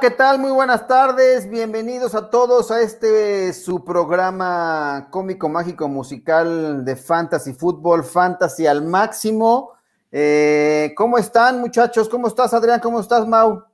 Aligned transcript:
¿qué 0.00 0.10
tal? 0.10 0.38
Muy 0.38 0.50
buenas 0.50 0.86
tardes. 0.86 1.48
Bienvenidos 1.48 2.14
a 2.14 2.28
todos 2.28 2.70
a 2.70 2.82
este 2.82 3.52
su 3.52 3.84
programa 3.84 5.08
cómico, 5.10 5.48
mágico, 5.48 5.88
musical 5.88 6.84
de 6.84 6.96
Fantasy 6.96 7.54
Fútbol, 7.54 8.04
Fantasy 8.04 8.66
al 8.66 8.84
máximo. 8.84 9.72
Eh, 10.12 10.92
¿Cómo 10.96 11.18
están, 11.18 11.60
muchachos? 11.60 12.08
¿Cómo 12.08 12.28
estás, 12.28 12.52
Adrián? 12.52 12.80
¿Cómo 12.80 13.00
estás, 13.00 13.26
Mau? 13.26 13.64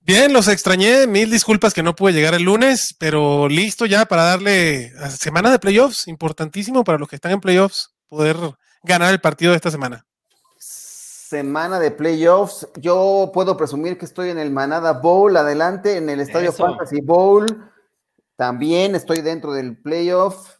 Bien, 0.00 0.32
los 0.32 0.48
extrañé. 0.48 1.06
Mil 1.06 1.30
disculpas 1.30 1.74
que 1.74 1.82
no 1.82 1.94
pude 1.94 2.12
llegar 2.12 2.34
el 2.34 2.42
lunes, 2.42 2.96
pero 2.98 3.48
listo 3.48 3.86
ya 3.86 4.06
para 4.06 4.24
darle 4.24 4.92
semana 5.10 5.50
de 5.50 5.58
playoffs. 5.58 6.08
Importantísimo 6.08 6.82
para 6.82 6.98
los 6.98 7.08
que 7.08 7.16
están 7.16 7.32
en 7.32 7.40
playoffs 7.40 7.94
poder 8.08 8.36
ganar 8.82 9.12
el 9.12 9.20
partido 9.20 9.52
de 9.52 9.56
esta 9.56 9.70
semana 9.70 10.07
semana 11.28 11.78
de 11.78 11.90
playoffs. 11.90 12.66
Yo 12.76 13.30
puedo 13.34 13.56
presumir 13.56 13.98
que 13.98 14.06
estoy 14.06 14.30
en 14.30 14.38
el 14.38 14.50
Manada 14.50 14.94
Bowl, 14.94 15.36
adelante, 15.36 15.98
en 15.98 16.08
el 16.08 16.20
Estadio 16.20 16.52
Fantasy 16.52 17.02
Bowl. 17.02 17.70
También 18.36 18.94
estoy 18.94 19.20
dentro 19.20 19.52
del 19.52 19.76
playoff. 19.76 20.58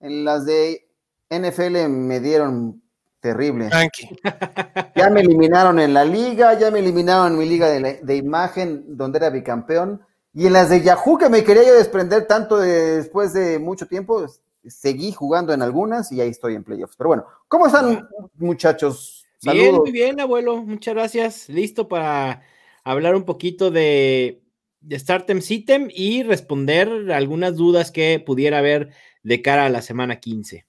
En 0.00 0.24
las 0.24 0.46
de 0.46 0.88
NFL 1.28 1.88
me 1.88 2.20
dieron 2.20 2.82
terrible. 3.20 3.68
Ya 4.96 5.08
me 5.08 5.20
eliminaron 5.20 5.78
en 5.78 5.94
la 5.94 6.04
liga, 6.04 6.58
ya 6.58 6.70
me 6.70 6.80
eliminaron 6.80 7.32
en 7.32 7.38
mi 7.38 7.46
liga 7.46 7.68
de, 7.68 8.16
imagen, 8.16 8.84
donde 8.96 9.18
era 9.18 9.30
bicampeón. 9.30 10.02
Y 10.34 10.46
en 10.46 10.52
las 10.52 10.68
de 10.68 10.82
Yahoo, 10.82 11.16
que 11.16 11.30
me 11.30 11.42
quería 11.42 11.64
yo 11.64 11.74
desprender 11.74 12.26
tanto 12.26 12.58
después 12.58 13.32
de 13.32 13.58
mucho 13.58 13.86
tiempo, 13.86 14.26
seguí 14.66 15.12
jugando 15.12 15.54
en 15.54 15.62
algunas 15.62 16.12
y 16.12 16.20
ahí 16.20 16.28
estoy 16.28 16.54
en 16.54 16.64
playoffs. 16.64 16.96
Pero 16.96 17.08
bueno, 17.08 17.24
¿cómo 17.48 17.66
están, 17.66 18.06
muchachos? 18.36 19.19
Bien, 19.42 19.74
muy 19.74 19.90
bien, 19.90 20.20
abuelo. 20.20 20.58
Muchas 20.58 20.94
gracias. 20.94 21.48
Listo 21.48 21.88
para 21.88 22.42
hablar 22.84 23.14
un 23.14 23.24
poquito 23.24 23.70
de, 23.70 24.42
de 24.80 24.98
Startem 24.98 25.40
Sitem 25.40 25.88
y 25.90 26.22
responder 26.22 27.10
algunas 27.12 27.56
dudas 27.56 27.90
que 27.90 28.22
pudiera 28.24 28.58
haber 28.58 28.90
de 29.22 29.42
cara 29.42 29.66
a 29.66 29.70
la 29.70 29.82
semana 29.82 30.20
15. 30.20 30.66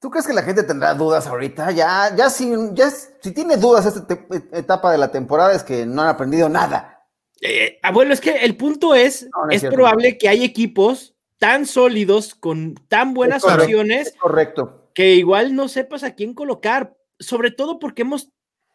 ¿Tú 0.00 0.10
crees 0.10 0.26
que 0.26 0.32
la 0.32 0.42
gente 0.42 0.62
tendrá 0.62 0.94
dudas 0.94 1.26
ahorita? 1.26 1.72
Ya, 1.72 2.14
ya 2.16 2.30
si, 2.30 2.52
ya, 2.72 2.90
si 2.90 3.32
tiene 3.32 3.56
dudas 3.56 3.84
esta 3.86 4.06
etapa 4.52 4.92
de 4.92 4.98
la 4.98 5.10
temporada 5.10 5.52
es 5.54 5.64
que 5.64 5.86
no 5.86 6.02
han 6.02 6.08
aprendido 6.08 6.48
nada. 6.48 7.04
Eh, 7.40 7.78
abuelo, 7.82 8.14
es 8.14 8.20
que 8.20 8.44
el 8.44 8.56
punto 8.56 8.94
es, 8.94 9.28
es, 9.50 9.64
probable 9.64 10.18
que 10.18 10.28
hay 10.28 10.44
equipos 10.44 11.16
tan 11.38 11.66
sólidos, 11.66 12.34
con 12.34 12.74
tan 12.88 13.14
buenas 13.14 13.44
opciones, 13.44 14.14
correcto. 14.18 14.90
que 14.92 15.14
igual 15.14 15.54
no 15.54 15.68
sepas 15.68 16.02
a 16.02 16.14
quién 16.14 16.34
colocar 16.34 16.97
sobre 17.18 17.50
todo 17.50 17.78
porque 17.78 18.02
hemos 18.02 18.30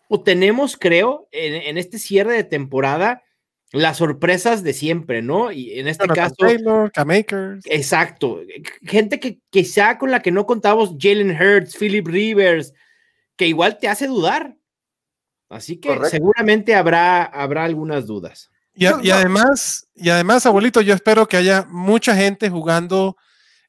o 0.09 0.21
tenemos, 0.21 0.77
creo, 0.77 1.27
en, 1.31 1.77
este 1.77 1.97
cierre 1.97 2.33
de 2.33 2.43
temporada, 2.43 3.23
las 3.71 3.97
sorpresas 3.97 4.61
de 4.61 4.73
siempre, 4.73 5.23
¿no? 5.23 5.51
Y 5.51 5.79
en 5.79 5.87
este 5.87 6.07
caso. 6.07 6.35
Taylor, 6.37 6.91
Exacto. 7.65 8.41
Gente 8.83 9.19
que 9.19 9.39
quizá 9.49 9.97
con 9.97 10.11
la 10.11 10.21
que 10.21 10.29
no 10.31 10.45
contamos, 10.45 10.95
Jalen 10.99 11.31
Hurts, 11.31 11.75
Philip 11.77 12.05
Rivers, 12.05 12.73
que 13.35 13.47
igual 13.47 13.79
te 13.79 13.87
hace 13.87 14.05
dudar. 14.05 14.55
Así 15.49 15.77
que 15.77 15.97
seguramente 16.09 16.75
habrá, 16.75 17.23
habrá 17.23 17.63
algunas 17.63 18.05
dudas. 18.05 18.51
Y, 18.75 18.85
y, 18.85 19.09
además, 19.09 19.87
y 19.95 20.09
además, 20.09 20.45
abuelito, 20.45 20.81
yo 20.81 20.93
espero 20.93 21.27
que 21.27 21.37
haya 21.37 21.65
mucha 21.69 22.15
gente 22.15 22.49
jugando 22.49 23.17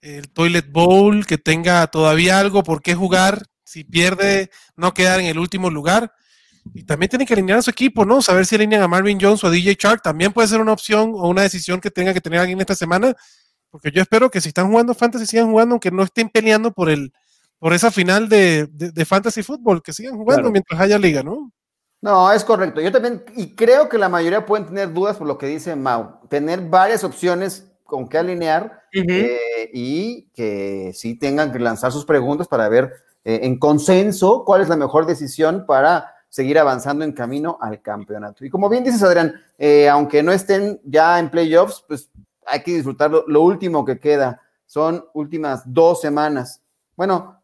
el 0.02 0.30
Toilet 0.30 0.70
Bowl, 0.70 1.26
que 1.26 1.38
tenga 1.38 1.86
todavía 1.86 2.38
algo 2.38 2.62
por 2.62 2.82
qué 2.82 2.94
jugar, 2.94 3.46
si 3.74 3.82
pierde, 3.82 4.50
no 4.76 4.94
quedar 4.94 5.18
en 5.18 5.26
el 5.26 5.38
último 5.38 5.68
lugar. 5.68 6.12
Y 6.72 6.84
también 6.84 7.10
tienen 7.10 7.26
que 7.26 7.34
alinear 7.34 7.58
a 7.58 7.62
su 7.62 7.70
equipo, 7.70 8.04
¿no? 8.04 8.22
Saber 8.22 8.46
si 8.46 8.54
alinean 8.54 8.82
a 8.82 8.88
Marvin 8.88 9.18
Jones 9.20 9.42
o 9.42 9.48
a 9.48 9.50
DJ 9.50 9.76
Shark 9.78 10.00
también 10.00 10.32
puede 10.32 10.48
ser 10.48 10.60
una 10.60 10.72
opción 10.72 11.12
o 11.14 11.28
una 11.28 11.42
decisión 11.42 11.80
que 11.80 11.90
tenga 11.90 12.14
que 12.14 12.20
tener 12.20 12.38
alguien 12.38 12.60
esta 12.60 12.76
semana. 12.76 13.14
Porque 13.70 13.90
yo 13.90 14.00
espero 14.00 14.30
que 14.30 14.40
si 14.40 14.48
están 14.48 14.70
jugando 14.70 14.94
Fantasy 14.94 15.26
sigan 15.26 15.50
jugando, 15.50 15.74
aunque 15.74 15.90
no 15.90 16.04
estén 16.04 16.28
peleando 16.28 16.70
por 16.70 16.88
el 16.88 17.12
por 17.58 17.72
esa 17.72 17.90
final 17.90 18.28
de, 18.28 18.68
Fantasy 19.06 19.42
Football, 19.42 19.82
que 19.82 19.92
sigan 19.92 20.16
jugando 20.16 20.50
mientras 20.50 20.80
haya 20.80 20.98
liga, 20.98 21.22
¿no? 21.22 21.50
No, 22.00 22.30
es 22.30 22.44
correcto. 22.44 22.80
Yo 22.80 22.92
también, 22.92 23.24
y 23.34 23.54
creo 23.54 23.88
que 23.88 23.98
la 23.98 24.10
mayoría 24.10 24.44
pueden 24.44 24.66
tener 24.66 24.92
dudas 24.92 25.16
por 25.16 25.26
lo 25.26 25.38
que 25.38 25.46
dice 25.46 25.74
Mau. 25.74 26.20
Tener 26.28 26.60
varias 26.68 27.02
opciones 27.02 27.72
con 27.82 28.08
qué 28.08 28.18
alinear 28.18 28.82
eh, 28.92 29.70
y 29.72 30.30
que 30.34 30.92
sí 30.94 31.18
tengan 31.18 31.52
que 31.52 31.58
lanzar 31.58 31.92
sus 31.92 32.04
preguntas 32.04 32.48
para 32.48 32.68
ver 32.68 32.92
eh, 33.24 33.40
en 33.42 33.58
consenso 33.58 34.44
cuál 34.44 34.60
es 34.60 34.68
la 34.68 34.76
mejor 34.76 35.06
decisión 35.06 35.64
para 35.66 36.14
seguir 36.28 36.58
avanzando 36.58 37.04
en 37.04 37.12
camino 37.12 37.58
al 37.60 37.80
campeonato. 37.80 38.44
Y 38.44 38.50
como 38.50 38.68
bien 38.68 38.82
dices, 38.82 39.02
Adrián, 39.02 39.40
eh, 39.56 39.88
aunque 39.88 40.22
no 40.22 40.32
estén 40.32 40.80
ya 40.84 41.18
en 41.18 41.30
playoffs, 41.30 41.84
pues 41.86 42.10
hay 42.44 42.62
que 42.62 42.74
disfrutar 42.74 43.10
lo, 43.10 43.40
último 43.40 43.84
que 43.84 43.98
queda. 43.98 44.42
Son 44.66 45.04
últimas 45.14 45.62
dos 45.64 46.00
semanas. 46.00 46.60
Bueno, 46.96 47.40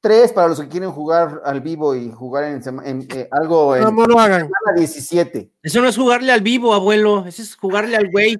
tres 0.00 0.32
para 0.32 0.48
los 0.48 0.60
que 0.60 0.68
quieren 0.68 0.90
jugar 0.90 1.40
al 1.44 1.60
vivo 1.60 1.94
y 1.94 2.10
jugar 2.10 2.44
en, 2.44 3.06
eh, 3.14 3.28
algo 3.30 3.76
en 3.76 3.82
no, 3.82 4.06
no 4.06 4.18
hagan. 4.18 4.50
17. 4.76 5.52
Eso 5.62 5.80
no 5.80 5.88
es 5.88 5.96
jugarle 5.96 6.32
al 6.32 6.40
vivo, 6.40 6.74
abuelo, 6.74 7.24
eso 7.26 7.42
es 7.42 7.54
jugarle 7.54 7.96
al 7.96 8.10
güey. 8.10 8.36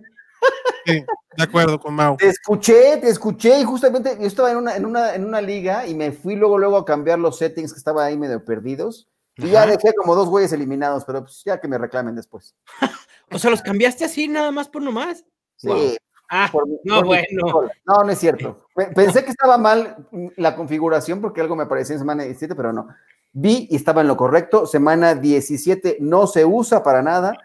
Sí, 0.86 1.04
de 1.36 1.42
acuerdo 1.42 1.80
con 1.80 1.94
Mau. 1.94 2.16
Te 2.16 2.28
escuché, 2.28 2.96
te 2.98 3.08
escuché 3.08 3.60
y 3.60 3.64
justamente 3.64 4.16
yo 4.20 4.26
estaba 4.26 4.52
en 4.52 4.58
una, 4.58 4.76
en 4.76 4.86
una, 4.86 5.14
en 5.14 5.24
una 5.24 5.40
liga 5.40 5.86
y 5.86 5.94
me 5.94 6.12
fui 6.12 6.36
luego, 6.36 6.58
luego 6.58 6.76
a 6.76 6.84
cambiar 6.84 7.18
los 7.18 7.38
settings 7.38 7.72
que 7.72 7.78
estaba 7.78 8.04
ahí 8.04 8.16
medio 8.16 8.44
perdidos. 8.44 9.08
Y 9.36 9.48
ya 9.48 9.66
dejé 9.66 9.92
como 9.94 10.14
dos 10.14 10.28
güeyes 10.28 10.52
eliminados, 10.52 11.04
pero 11.04 11.22
pues 11.22 11.42
ya 11.44 11.60
que 11.60 11.68
me 11.68 11.76
reclamen 11.76 12.14
después. 12.14 12.54
o 13.30 13.38
sea, 13.38 13.50
los 13.50 13.60
cambiaste 13.60 14.04
así 14.04 14.28
nada 14.28 14.50
más 14.50 14.68
por 14.68 14.82
nomás. 14.82 15.24
Sí. 15.56 15.98
Ah, 16.30 16.50
no, 16.84 17.04
bueno. 17.04 17.26
No, 17.84 18.04
no 18.04 18.10
es 18.10 18.18
cierto. 18.18 18.66
Pensé 18.94 19.24
que 19.24 19.30
estaba 19.30 19.58
mal 19.58 20.08
la 20.36 20.56
configuración 20.56 21.20
porque 21.20 21.40
algo 21.40 21.54
me 21.54 21.66
parecía 21.66 21.94
en 21.94 22.00
semana 22.00 22.24
17, 22.24 22.54
pero 22.54 22.72
no. 22.72 22.88
Vi 23.32 23.68
y 23.70 23.76
estaba 23.76 24.00
en 24.00 24.08
lo 24.08 24.16
correcto. 24.16 24.66
Semana 24.66 25.14
17 25.14 25.98
no 26.00 26.26
se 26.26 26.44
usa 26.44 26.82
para 26.82 27.02
nada, 27.02 27.36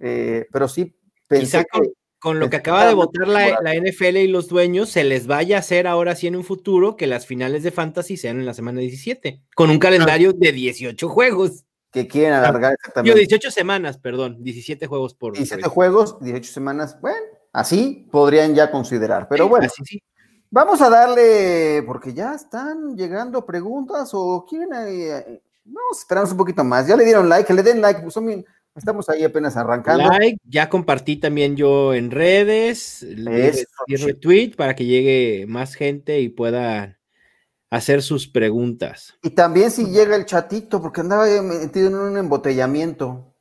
eh, 0.00 0.46
pero 0.50 0.66
sí 0.68 0.98
pensé 1.28 1.64
que 1.72 1.92
con 2.18 2.40
lo 2.40 2.48
que 2.48 2.56
acaba 2.56 2.86
de 2.86 2.94
votar 2.94 3.28
la, 3.28 3.74
NFL 3.74 4.16
y 4.16 4.26
los 4.26 4.48
dueños, 4.48 4.90
se 4.90 5.04
les 5.04 5.26
vaya 5.26 5.56
a 5.56 5.60
hacer 5.60 5.86
ahora 5.86 6.14
sí 6.14 6.26
en 6.26 6.36
un 6.36 6.44
futuro 6.44 6.96
que 6.96 7.06
las 7.06 7.26
finales 7.26 7.62
de 7.62 7.70
Fantasy 7.70 8.16
sean 8.16 8.40
en 8.40 8.46
la 8.46 8.54
semana 8.54 8.80
17, 8.80 9.42
con 9.54 9.70
un 9.70 9.78
calendario 9.78 10.32
de 10.32 10.52
18 10.52 11.08
juegos. 11.08 11.64
Que 11.92 12.06
quieren 12.06 12.32
alargar 12.32 12.74
exactamente. 12.74 13.10
Yo, 13.10 13.18
18 13.18 13.50
semanas, 13.50 13.98
perdón, 13.98 14.42
17 14.42 14.86
juegos 14.86 15.14
por. 15.14 15.34
17 15.34 15.68
juegos, 15.68 16.18
18 16.20 16.52
semanas, 16.52 16.98
bueno, 17.00 17.18
así 17.52 18.08
podrían 18.10 18.54
ya 18.54 18.70
considerar, 18.70 19.28
pero 19.28 19.48
bueno. 19.48 19.68
sí. 19.84 20.02
Vamos 20.48 20.80
a 20.80 20.88
darle, 20.88 21.82
porque 21.86 22.14
ya 22.14 22.34
están 22.34 22.96
llegando 22.96 23.44
preguntas 23.44 24.10
o 24.12 24.46
quieren. 24.48 24.68
Eh, 24.74 25.42
vamos, 25.64 25.98
esperamos 25.98 26.30
un 26.30 26.36
poquito 26.36 26.62
más. 26.64 26.86
Ya 26.86 26.96
le 26.96 27.04
dieron 27.04 27.28
like, 27.28 27.46
que 27.46 27.52
le 27.52 27.62
den 27.62 27.80
like, 27.80 28.00
pues 28.00 28.14
son 28.14 28.26
bien 28.26 28.44
Estamos 28.76 29.08
ahí 29.08 29.24
apenas 29.24 29.56
arrancando. 29.56 30.08
Like, 30.10 30.38
ya 30.44 30.68
compartí 30.68 31.16
también 31.16 31.56
yo 31.56 31.94
en 31.94 32.10
redes, 32.10 33.02
y 33.02 33.96
retweet 33.96 34.54
para 34.56 34.76
que 34.76 34.84
llegue 34.84 35.46
más 35.48 35.74
gente 35.74 36.20
y 36.20 36.28
pueda 36.28 36.98
hacer 37.70 38.02
sus 38.02 38.28
preguntas. 38.28 39.14
Y 39.22 39.30
también 39.30 39.70
si 39.70 39.86
llega 39.86 40.14
el 40.14 40.26
chatito, 40.26 40.82
porque 40.82 41.00
andaba 41.00 41.26
metido 41.42 41.88
en 41.88 41.94
un 41.94 42.18
embotellamiento. 42.18 43.32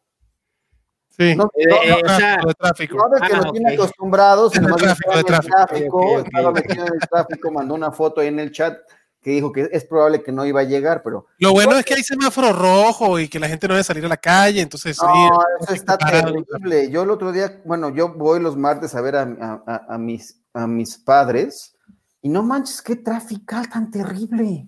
Sí, 1.18 1.36
no, 1.36 1.46
eh, 1.56 1.64
eh, 1.70 2.02
o 2.04 2.10
sea, 2.10 2.38
de 2.46 2.54
tráfico. 2.54 2.98
No 2.98 3.28
que 3.28 3.34
ah, 3.34 3.38
nos 3.38 3.52
tiene 3.54 3.74
acostumbrados, 3.74 4.56
el 4.56 4.66
tráfico, 4.66 5.18
de 5.18 5.24
tráfico. 5.24 6.20
estaba 6.20 6.52
metido 6.52 6.86
en 6.86 6.94
el 6.94 7.10
tráfico, 7.10 7.52
mandó 7.52 7.74
una 7.74 7.92
foto 7.92 8.20
ahí 8.20 8.28
en 8.28 8.40
el 8.40 8.52
chat 8.52 8.78
que 9.26 9.32
dijo 9.32 9.52
que 9.52 9.68
es 9.72 9.84
probable 9.86 10.22
que 10.22 10.32
no 10.32 10.46
iba 10.46 10.62
a 10.62 10.66
llegar, 10.66 11.02
pero... 11.02 11.26
Lo 11.40 11.52
bueno 11.52 11.76
es 11.76 11.84
que 11.84 11.96
hay 11.96 12.04
semáforo 12.04 12.54
rojo 12.54 13.20
y 13.20 13.28
que 13.28 13.40
la 13.40 13.48
gente 13.48 13.68
no 13.68 13.74
debe 13.74 13.84
salir 13.84 14.06
a 14.06 14.08
la 14.08 14.18
calle, 14.18 14.62
entonces... 14.62 14.96
No, 15.02 15.40
eso 15.60 15.74
está 15.74 15.98
terrible. 15.98 16.92
Yo 16.92 17.02
el 17.02 17.10
otro 17.10 17.32
día, 17.32 17.60
bueno, 17.66 17.90
yo 17.90 18.14
voy 18.14 18.40
los 18.40 18.56
martes 18.56 18.94
a 18.94 19.02
ver 19.02 19.16
a, 19.16 19.98
mis, 19.98 20.40
a 20.54 20.68
mis 20.68 21.00
padres 21.00 21.76
y 22.22 22.30
no 22.30 22.44
manches, 22.44 22.84
qué 22.84 22.98
tráfico 22.98 23.56
tan 23.74 23.90
terrible. 23.90 24.68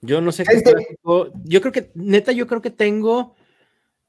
Yo 0.00 0.20
no 0.20 0.32
sé 0.32 0.42
qué 0.42 0.60
tráfico... 0.60 1.28
Yo 1.44 1.60
creo 1.60 1.72
que, 1.72 1.92
neta, 1.94 2.32
yo 2.32 2.48
creo 2.48 2.62
que 2.62 2.72
tengo 2.72 3.36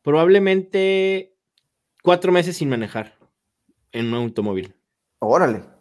probablemente 0.01 1.37
cuatro 2.01 2.31
meses 2.31 2.57
sin 2.57 2.69
manejar 2.69 3.19
en 3.91 4.07
un 4.07 4.15
automóvil. 4.15 4.73
Órale. 5.19 5.72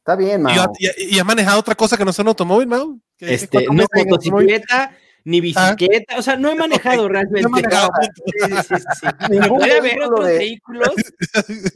Está 0.00 0.16
bien, 0.16 0.42
Mau. 0.42 0.72
¿Y, 0.78 1.18
ha 1.18 1.24
manejado 1.24 1.60
otra 1.60 1.74
cosa 1.74 1.96
que 1.96 2.04
no 2.04 2.12
sea 2.12 2.22
un 2.22 2.28
automóvil, 2.28 2.66
Mau? 2.66 2.98
Este, 3.18 3.66
no 3.66 3.84
motocicleta, 3.94 4.96
ni 5.24 5.38
ah. 5.38 5.74
bicicleta, 5.76 6.18
o 6.18 6.22
sea, 6.22 6.36
no 6.36 6.50
he 6.50 6.54
manejado 6.54 7.06
realmente. 7.06 7.42
No 7.42 7.48
he 7.48 7.62
manejado. 7.62 7.90
Sí, 8.00 8.54
sí, 8.66 8.74
sí, 9.00 9.38
puede 9.48 9.78
haber 9.78 10.02
otros 10.02 10.26
vehículos, 10.26 10.94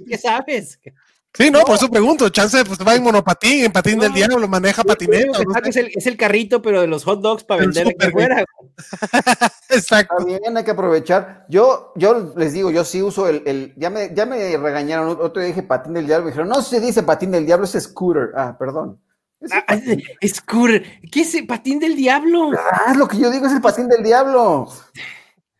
¿qué 0.09 0.17
sabes? 0.17 0.79
Sí, 1.37 1.51
no, 1.51 1.63
por 1.63 1.75
eso 1.75 1.89
pregunto. 1.89 2.29
Chance, 2.29 2.65
pues 2.65 2.79
va 2.87 2.95
en 2.95 3.03
monopatín, 3.03 3.65
en 3.65 3.73
patín 3.73 3.99
del 3.99 4.13
diablo, 4.13 4.47
maneja 4.47 4.85
patineta. 4.85 5.41
es, 5.65 5.77
el, 5.77 5.91
es, 5.93 6.07
el, 6.07 6.17
carrito, 6.17 6.63
pero 6.63 6.81
de 6.81 6.87
los 6.87 7.03
hot 7.03 7.21
dogs 7.21 7.43
para 7.43 7.63
vender 7.63 7.89
aquí 7.89 8.07
afuera. 8.07 8.45
Exacto. 9.69 10.25
Bien, 10.25 10.57
hay 10.57 10.63
que 10.63 10.71
aprovechar. 10.71 11.45
Yo, 11.49 11.93
yo 11.97 12.33
les 12.37 12.53
digo, 12.53 12.71
yo 12.71 12.85
sí 12.85 13.03
uso 13.03 13.29
el, 13.29 13.43
el 13.47 13.75
ya 13.77 13.91
me, 13.91 14.15
ya 14.15 14.27
me 14.27 14.57
regañaron, 14.57 15.09
otro 15.21 15.43
día 15.43 15.49
dije 15.49 15.65
patín 15.65 15.95
del 15.95 16.07
diablo, 16.07 16.27
me 16.27 16.31
dijeron, 16.31 16.49
no 16.49 16.63
se 16.63 16.79
dice 16.79 17.03
patín 17.03 17.33
del 17.33 17.47
diablo, 17.47 17.65
es 17.67 17.73
scooter. 17.73 18.31
Ah, 18.37 18.57
perdón. 18.57 19.01
Ah, 19.51 19.77
scooter. 20.25 21.01
¿Qué 21.11 21.23
es 21.23 21.35
el 21.35 21.49
patín 21.49 21.81
del 21.81 21.97
diablo? 21.97 22.53
Ah, 22.57 22.95
lo 22.97 23.09
que 23.09 23.19
yo 23.19 23.31
digo 23.33 23.47
es 23.47 23.53
el 23.53 23.61
patín 23.61 23.89
del 23.89 24.05
diablo. 24.05 24.69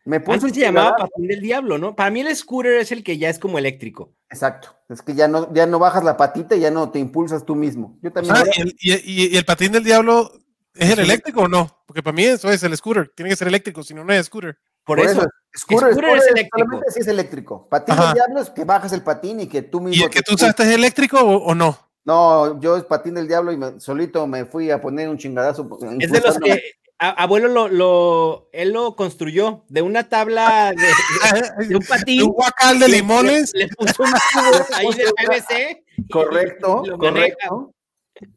Me 0.05 0.19
puse 0.19 0.49
se 0.49 0.61
llamaba 0.61 0.95
patín 0.95 1.27
del 1.27 1.41
diablo, 1.41 1.79
¿no? 1.79 1.95
Para 1.95 2.11
mí 2.11 2.21
el 2.21 2.33
scooter 2.35 2.73
es 2.73 2.91
el 2.91 3.03
que 3.03 3.17
ya 3.17 3.27
es 3.27 3.39
como 3.39 3.57
eléctrico. 3.57 4.13
Exacto. 4.29 4.75
Es 4.87 5.01
que 5.01 5.15
ya 5.15 5.27
no, 5.27 5.51
ya 5.51 5.65
no 5.65 5.79
bajas 5.79 6.03
la 6.03 6.15
patita 6.15 6.55
y 6.55 6.59
ya 6.59 6.69
no 6.69 6.91
te 6.91 6.99
impulsas 6.99 7.43
tú 7.43 7.55
mismo. 7.55 7.97
Yo 8.03 8.11
también. 8.11 8.35
Ah, 8.35 8.43
y, 8.79 9.35
el, 9.35 9.45
patín 9.45 9.71
del 9.71 9.83
diablo 9.83 10.31
es 10.75 10.91
el 10.91 10.99
eléctrico 10.99 11.41
o 11.41 11.47
no? 11.47 11.81
Porque 11.87 12.03
para 12.03 12.13
mí 12.13 12.23
eso 12.23 12.51
es 12.51 12.61
el 12.61 12.77
scooter. 12.77 13.11
Tiene 13.15 13.31
que 13.31 13.35
ser 13.35 13.47
eléctrico, 13.47 13.81
si 13.81 13.95
no, 13.95 14.05
no 14.05 14.13
es 14.13 14.27
scooter. 14.27 14.55
Por, 14.83 14.99
eso, 14.99 15.25
scooter, 15.57 15.93
scooter, 15.93 16.17
es 16.17 16.27
eléctrico. 16.27 16.59
Solamente 16.59 16.91
sí 16.91 16.99
es 16.99 17.07
eléctrico. 17.07 17.67
Patín 17.67 17.95
del 17.95 18.13
diablo 18.13 18.41
es 18.41 18.49
que 18.51 18.63
bajas 18.63 18.93
el 18.93 19.01
patín 19.01 19.39
y 19.39 19.47
que 19.47 19.63
tú 19.63 19.81
mismo. 19.81 19.99
¿Y 19.99 20.05
el 20.05 20.11
que 20.11 20.21
tú 20.21 20.35
usaste 20.35 20.61
es 20.61 20.69
eléctrico 20.69 21.19
o, 21.19 21.55
no? 21.55 21.79
No, 22.03 22.61
yo 22.61 22.77
es 22.77 22.83
patín 22.83 23.15
del 23.15 23.27
diablo 23.27 23.51
y 23.51 23.79
solito 23.79 24.27
me 24.27 24.45
fui 24.45 24.69
a 24.69 24.79
poner 24.79 25.09
un 25.09 25.17
chingadazo. 25.17 25.67
Es 25.99 26.11
de 26.11 26.21
los 26.21 26.37
que 26.37 26.61
abuelo 27.09 27.47
lo, 27.47 27.67
lo, 27.67 28.49
él 28.53 28.71
lo 28.71 28.95
construyó 28.95 29.63
de 29.69 29.81
una 29.81 30.07
tabla 30.07 30.73
de, 30.73 31.75
un 31.75 31.83
patín. 31.83 32.21
un 32.23 32.29
guacal 32.29 32.79
de 32.79 32.87
limones. 32.87 33.51
Le, 33.53 33.67
puso 33.69 34.03
un 34.03 34.11
tubo 34.11 34.65
ahí 34.75 34.87
de 34.93 35.05
PVC. 35.13 35.83
Correcto, 36.11 36.83
correcto. 36.97 37.71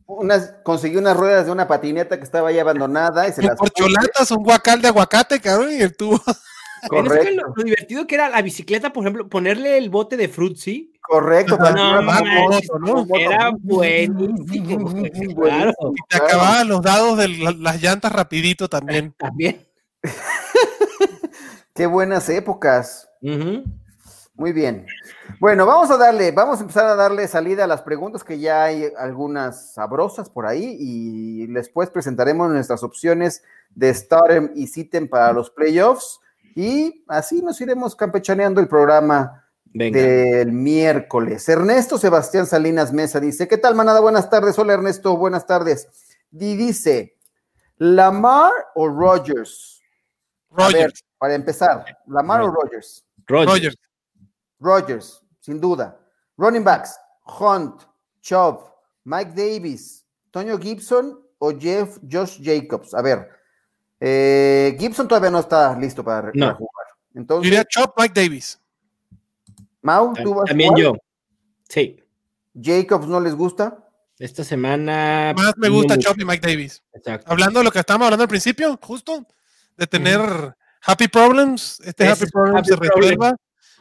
Unas, 0.06 0.54
consiguió 0.64 0.98
unas 0.98 1.16
ruedas 1.16 1.46
de 1.46 1.52
una 1.52 1.68
patineta 1.68 2.16
que 2.16 2.24
estaba 2.24 2.48
ahí 2.48 2.58
abandonada 2.58 3.28
y 3.28 3.32
se 3.32 3.42
las 3.42 3.56
porcholatas, 3.56 4.30
un 4.30 4.42
guacal 4.42 4.82
de 4.82 4.88
aguacate, 4.88 5.40
cabrón, 5.40 5.72
y 5.72 5.82
el 5.82 5.96
tubo. 5.96 6.20
Correcto. 6.88 7.52
lo, 7.56 7.64
divertido 7.64 8.06
que 8.06 8.14
era 8.14 8.28
la 8.28 8.40
bicicleta, 8.40 8.92
por 8.92 9.02
ejemplo, 9.02 9.28
ponerle 9.28 9.78
el 9.78 9.90
bote 9.90 10.16
de 10.16 10.28
Fruitsy 10.28 10.92
Correcto, 11.08 11.56
no, 11.56 12.02
no, 12.02 13.16
era 13.16 13.50
buenísimo. 13.58 14.92
claro. 15.36 15.72
Y 15.94 16.06
te 16.06 16.16
acababan 16.18 16.68
los 16.68 16.82
dados 16.82 17.16
de 17.16 17.28
las 17.28 17.82
llantas 17.82 18.12
rapidito 18.12 18.68
también. 18.68 19.14
También. 19.18 19.66
Qué 21.74 21.86
buenas 21.86 22.28
épocas. 22.28 23.08
Muy 23.22 24.52
bien. 24.52 24.86
Bueno, 25.40 25.64
vamos 25.64 25.90
a 25.90 25.96
darle, 25.96 26.30
vamos 26.30 26.58
a 26.58 26.62
empezar 26.62 26.84
a 26.84 26.94
darle 26.94 27.26
salida 27.26 27.64
a 27.64 27.68
las 27.68 27.80
preguntas 27.80 28.22
que 28.22 28.38
ya 28.38 28.64
hay 28.64 28.84
algunas 28.98 29.72
sabrosas 29.72 30.28
por 30.28 30.44
ahí 30.44 30.76
y 30.78 31.46
después 31.46 31.88
presentaremos 31.88 32.50
nuestras 32.50 32.82
opciones 32.82 33.42
de 33.74 33.94
Stardom 33.94 34.50
y 34.54 34.66
Sitem 34.66 35.08
para 35.08 35.32
los 35.32 35.50
playoffs 35.50 36.20
y 36.54 37.04
así 37.08 37.40
nos 37.40 37.60
iremos 37.62 37.96
campechaneando 37.96 38.60
el 38.60 38.68
programa 38.68 39.47
del 39.72 40.52
miércoles. 40.52 41.48
Ernesto 41.48 41.98
Sebastián 41.98 42.46
Salinas 42.46 42.92
Mesa 42.92 43.20
dice, 43.20 43.46
¿qué 43.48 43.58
tal, 43.58 43.74
manada? 43.74 44.00
Buenas 44.00 44.28
tardes. 44.30 44.58
Hola, 44.58 44.74
Ernesto, 44.74 45.16
buenas 45.16 45.46
tardes. 45.46 45.88
Y 46.32 46.56
dice, 46.56 47.18
¿Lamar 47.78 48.52
o 48.74 48.88
Rogers? 48.88 49.80
Rogers. 50.50 51.04
para 51.18 51.34
empezar, 51.34 51.84
¿Lamar 52.06 52.42
o 52.42 52.50
Rogers? 52.50 53.04
Rogers. 53.26 53.76
Rogers, 54.58 55.22
sin 55.40 55.60
duda. 55.60 55.96
Running 56.36 56.64
backs, 56.64 56.98
Hunt, 57.22 57.82
Chubb, 58.20 58.60
Mike 59.04 59.32
Davis, 59.34 60.04
Toño 60.30 60.58
Gibson 60.58 61.20
o 61.38 61.52
Jeff 61.52 61.98
Josh 62.10 62.40
Jacobs. 62.42 62.94
A 62.94 63.02
ver, 63.02 63.28
eh, 64.00 64.76
Gibson 64.78 65.06
todavía 65.06 65.30
no 65.30 65.40
está 65.40 65.76
listo 65.78 66.02
para, 66.02 66.32
jugar. 66.32 66.86
Entonces, 67.14 67.44
diría 67.44 67.64
Chubb, 67.64 67.92
Mike 67.96 68.20
Davis. 68.20 68.60
Mau, 69.82 70.12
¿tú 70.14 70.34
vas 70.34 70.48
También 70.48 70.74
yo. 70.76 70.94
Sí. 71.68 72.02
¿Jacobs 72.54 73.06
no 73.06 73.20
les 73.20 73.34
gusta? 73.34 73.88
Esta 74.18 74.42
semana. 74.42 75.32
Más 75.36 75.56
me 75.56 75.68
gusta 75.68 75.96
Chop 75.96 76.18
y 76.18 76.24
Mike 76.24 76.46
Davis. 76.46 76.82
Exacto. 76.92 77.30
Hablando 77.30 77.60
de 77.60 77.64
lo 77.64 77.70
que 77.70 77.78
estábamos 77.78 78.06
hablando 78.06 78.24
al 78.24 78.28
principio, 78.28 78.78
justo, 78.82 79.24
de 79.76 79.86
tener 79.86 80.20
Happy 80.82 81.06
Problems. 81.06 81.80
Este 81.84 82.08
Happy 82.08 82.26
Problems 82.26 82.66
se 82.66 82.76
resuelva 82.76 83.36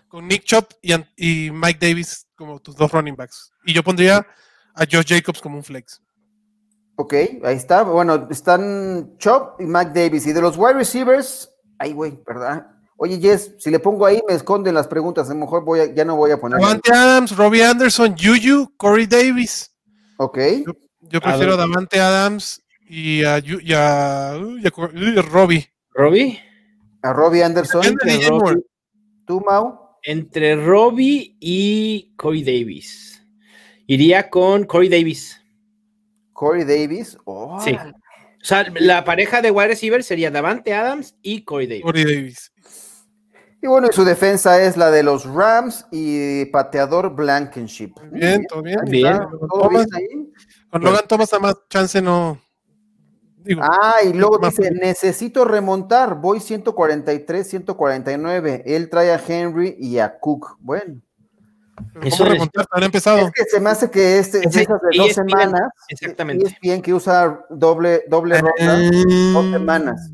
con 0.07 0.27
Nick 0.27 0.44
Chop 0.44 0.71
y, 0.81 1.49
Mike 1.51 1.79
Davis 1.81 2.27
como 2.35 2.59
tus 2.59 2.75
dos 2.75 2.91
running 2.91 3.15
backs. 3.15 3.51
Y 3.65 3.73
yo 3.73 3.83
pondría 3.83 4.25
a 4.75 4.85
Josh 4.89 5.07
Jacobs 5.07 5.41
como 5.41 5.57
un 5.57 5.63
flex. 5.63 6.01
Ok, 6.97 7.13
ahí 7.43 7.55
está. 7.55 7.81
Bueno, 7.83 8.27
están 8.29 9.17
Chop 9.17 9.59
y 9.59 9.65
Mike 9.65 9.91
Davis. 9.93 10.27
Y 10.27 10.33
de 10.33 10.41
los 10.41 10.55
wide 10.55 10.73
receivers, 10.73 11.51
ay, 11.79 11.93
güey, 11.93 12.19
¿verdad? 12.27 12.76
Oye, 12.99 13.19
Jess, 13.19 13.53
si 13.59 13.69
le 13.69 13.79
pongo 13.79 14.05
ahí 14.07 14.21
me 14.27 14.33
esconden 14.33 14.73
las 14.73 14.88
preguntas, 14.88 15.29
a 15.29 15.33
lo 15.33 15.39
mejor 15.39 15.63
voy 15.63 15.94
ya 15.95 16.03
no 16.03 16.15
voy 16.15 16.31
a 16.31 16.39
poner. 16.39 16.59
Davante 16.59 16.91
Adams, 16.91 17.38
Robbie 17.38 17.63
Anderson, 17.63 18.15
Juju, 18.17 18.73
Corey 18.75 19.05
Davis. 19.05 19.71
Ok. 20.17 20.39
Yo, 21.01 21.21
prefiero 21.21 21.53
a 21.53 21.57
Davante 21.57 21.99
Adams 21.99 22.61
y 22.89 23.23
a, 23.23 23.38
y 23.38 23.73
a, 23.73 24.33
Robbie. 25.31 25.69
¿Robbie? 25.94 26.39
A 27.03 27.13
Robbie 27.13 27.44
Anderson. 27.44 27.83
¿Tú, 29.25 29.41
Mau? 29.41 29.79
Entre 30.03 30.55
Robbie 30.55 31.38
y 31.39 32.13
Corey 32.17 32.43
Davis. 32.43 33.23
Iría 33.85 34.29
con 34.29 34.63
Corey 34.65 34.89
Davis. 34.89 35.39
Corey 36.33 36.63
Davis. 36.63 37.15
sí. 37.63 37.77
O 38.39 38.45
sea, 38.47 38.65
la 38.79 39.03
pareja 39.03 39.41
de 39.41 39.51
wide 39.51 39.67
receiver 39.67 40.03
sería 40.03 40.31
Davante 40.31 40.73
Adams 40.73 41.15
y 41.21 41.41
Corey 41.41 41.67
Davis. 41.67 41.83
Corey 41.83 42.05
Davis. 42.05 42.51
Y 43.62 43.68
bueno, 43.68 43.88
su 43.92 44.06
defensa 44.06 44.62
es 44.62 44.77
la 44.77 44.92
de 44.92 45.01
los 45.01 45.25
Rams 45.25 45.88
y 45.92 46.45
pateador 46.45 47.15
Blankenship. 47.15 47.94
Bien, 48.12 48.45
todo 48.48 48.62
bien. 48.62 48.80
bien. 48.88 49.19
¿Todo 49.50 49.69
bien 49.69 49.88
ahí? 49.94 50.31
Con 50.69 50.83
Logan 50.83 51.07
Thomas, 51.07 51.30
más 51.42 51.56
chance 51.68 52.00
no. 52.01 52.39
ah, 53.59 53.95
y 54.04 54.13
luego 54.13 54.38
dice: 54.38 54.69
Necesito 54.71 55.44
remontar. 55.44 56.15
Voy 56.15 56.39
143, 56.39 57.48
149. 57.48 58.63
Él 58.65 58.89
trae 58.89 59.12
a 59.12 59.22
Henry 59.27 59.75
y 59.79 59.98
a 59.98 60.20
Cook. 60.20 60.58
Bueno. 60.60 61.01
Eso 62.03 62.25
remontar, 62.25 62.67
han 62.72 62.84
empezado. 62.84 63.20
Es 63.20 63.31
que 63.31 63.43
se 63.46 63.60
me 63.60 63.70
hace 63.70 63.89
que 63.89 64.20
este, 64.20 64.39
es 64.39 64.55
esas 64.55 64.81
de 64.81 64.98
dos 64.98 65.13
semanas. 65.13 65.72
Exactamente. 65.89 66.48
es 66.48 66.60
bien 66.60 66.81
que 66.81 66.93
usa 66.93 67.46
doble, 67.50 68.03
doble 68.08 68.39
ronda, 68.39 68.79
dos 69.34 69.51
semanas. 69.51 70.12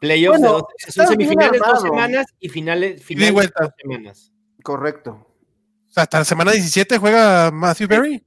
Playoffs 0.00 0.40
de 0.40 0.48
dos, 0.48 0.64
son 0.88 1.06
semifinales 1.06 1.60
dos 1.60 1.82
semanas 1.82 2.26
y 2.40 2.48
finales, 2.48 3.02
finales 3.02 3.50
dos 3.58 3.70
semanas. 3.80 4.32
Correcto. 4.62 5.26
O 5.88 5.90
sea, 5.90 6.04
hasta 6.04 6.18
la 6.18 6.24
semana 6.24 6.52
17 6.52 6.98
juega 6.98 7.50
Matthew 7.50 7.88
Berry. 7.88 8.24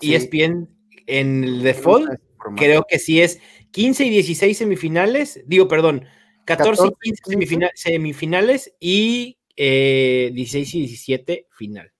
Y 0.00 0.14
es 0.14 0.28
bien 0.28 0.68
en 1.06 1.44
el 1.44 1.62
default, 1.62 2.20
creo 2.56 2.84
que 2.86 2.98
sí 2.98 3.20
es 3.20 3.40
15 3.70 4.04
y 4.04 4.10
16 4.10 4.58
semifinales, 4.58 5.42
digo, 5.46 5.68
perdón, 5.68 6.04
14, 6.44 6.88
y 7.02 7.12
15 7.12 7.70
semifinales 7.74 8.72
y 8.80 9.38
16 9.56 9.56
eh, 9.56 10.76
y 10.76 10.80
17 10.80 11.46
final. 11.50 11.92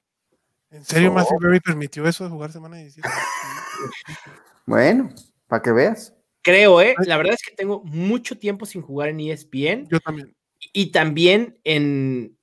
¿En 0.70 0.84
serio 0.84 1.12
Matthew 1.12 1.38
Berry 1.40 1.60
permitió 1.60 2.06
eso 2.06 2.24
de 2.24 2.30
jugar 2.30 2.52
semana 2.52 2.76
17? 2.76 3.08
bueno, 4.66 5.10
para 5.46 5.62
que 5.62 5.72
veas. 5.72 6.14
Creo, 6.48 6.80
¿eh? 6.80 6.94
La 7.04 7.18
verdad 7.18 7.34
es 7.34 7.42
que 7.42 7.54
tengo 7.54 7.82
mucho 7.84 8.38
tiempo 8.38 8.64
sin 8.64 8.80
jugar 8.80 9.10
en 9.10 9.20
ESPN. 9.20 9.86
Yo 9.90 10.00
también. 10.00 10.34
Y 10.72 10.92
también 10.92 11.60
en 11.62 12.38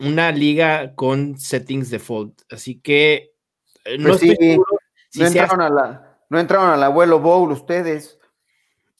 una 0.00 0.32
liga 0.32 0.96
con 0.96 1.38
settings 1.38 1.88
default. 1.88 2.42
Así 2.50 2.80
que 2.80 3.32
eh, 3.84 3.96
no 3.96 4.08
pues 4.08 4.24
estoy 4.24 4.36
seguro 4.36 4.66
no, 5.14 5.26
entraron 5.26 5.60
a 5.60 5.68
la, 5.68 6.18
no 6.30 6.40
entraron 6.40 6.70
al 6.70 6.82
abuelo 6.82 7.20
Bowl 7.20 7.52
ustedes. 7.52 8.18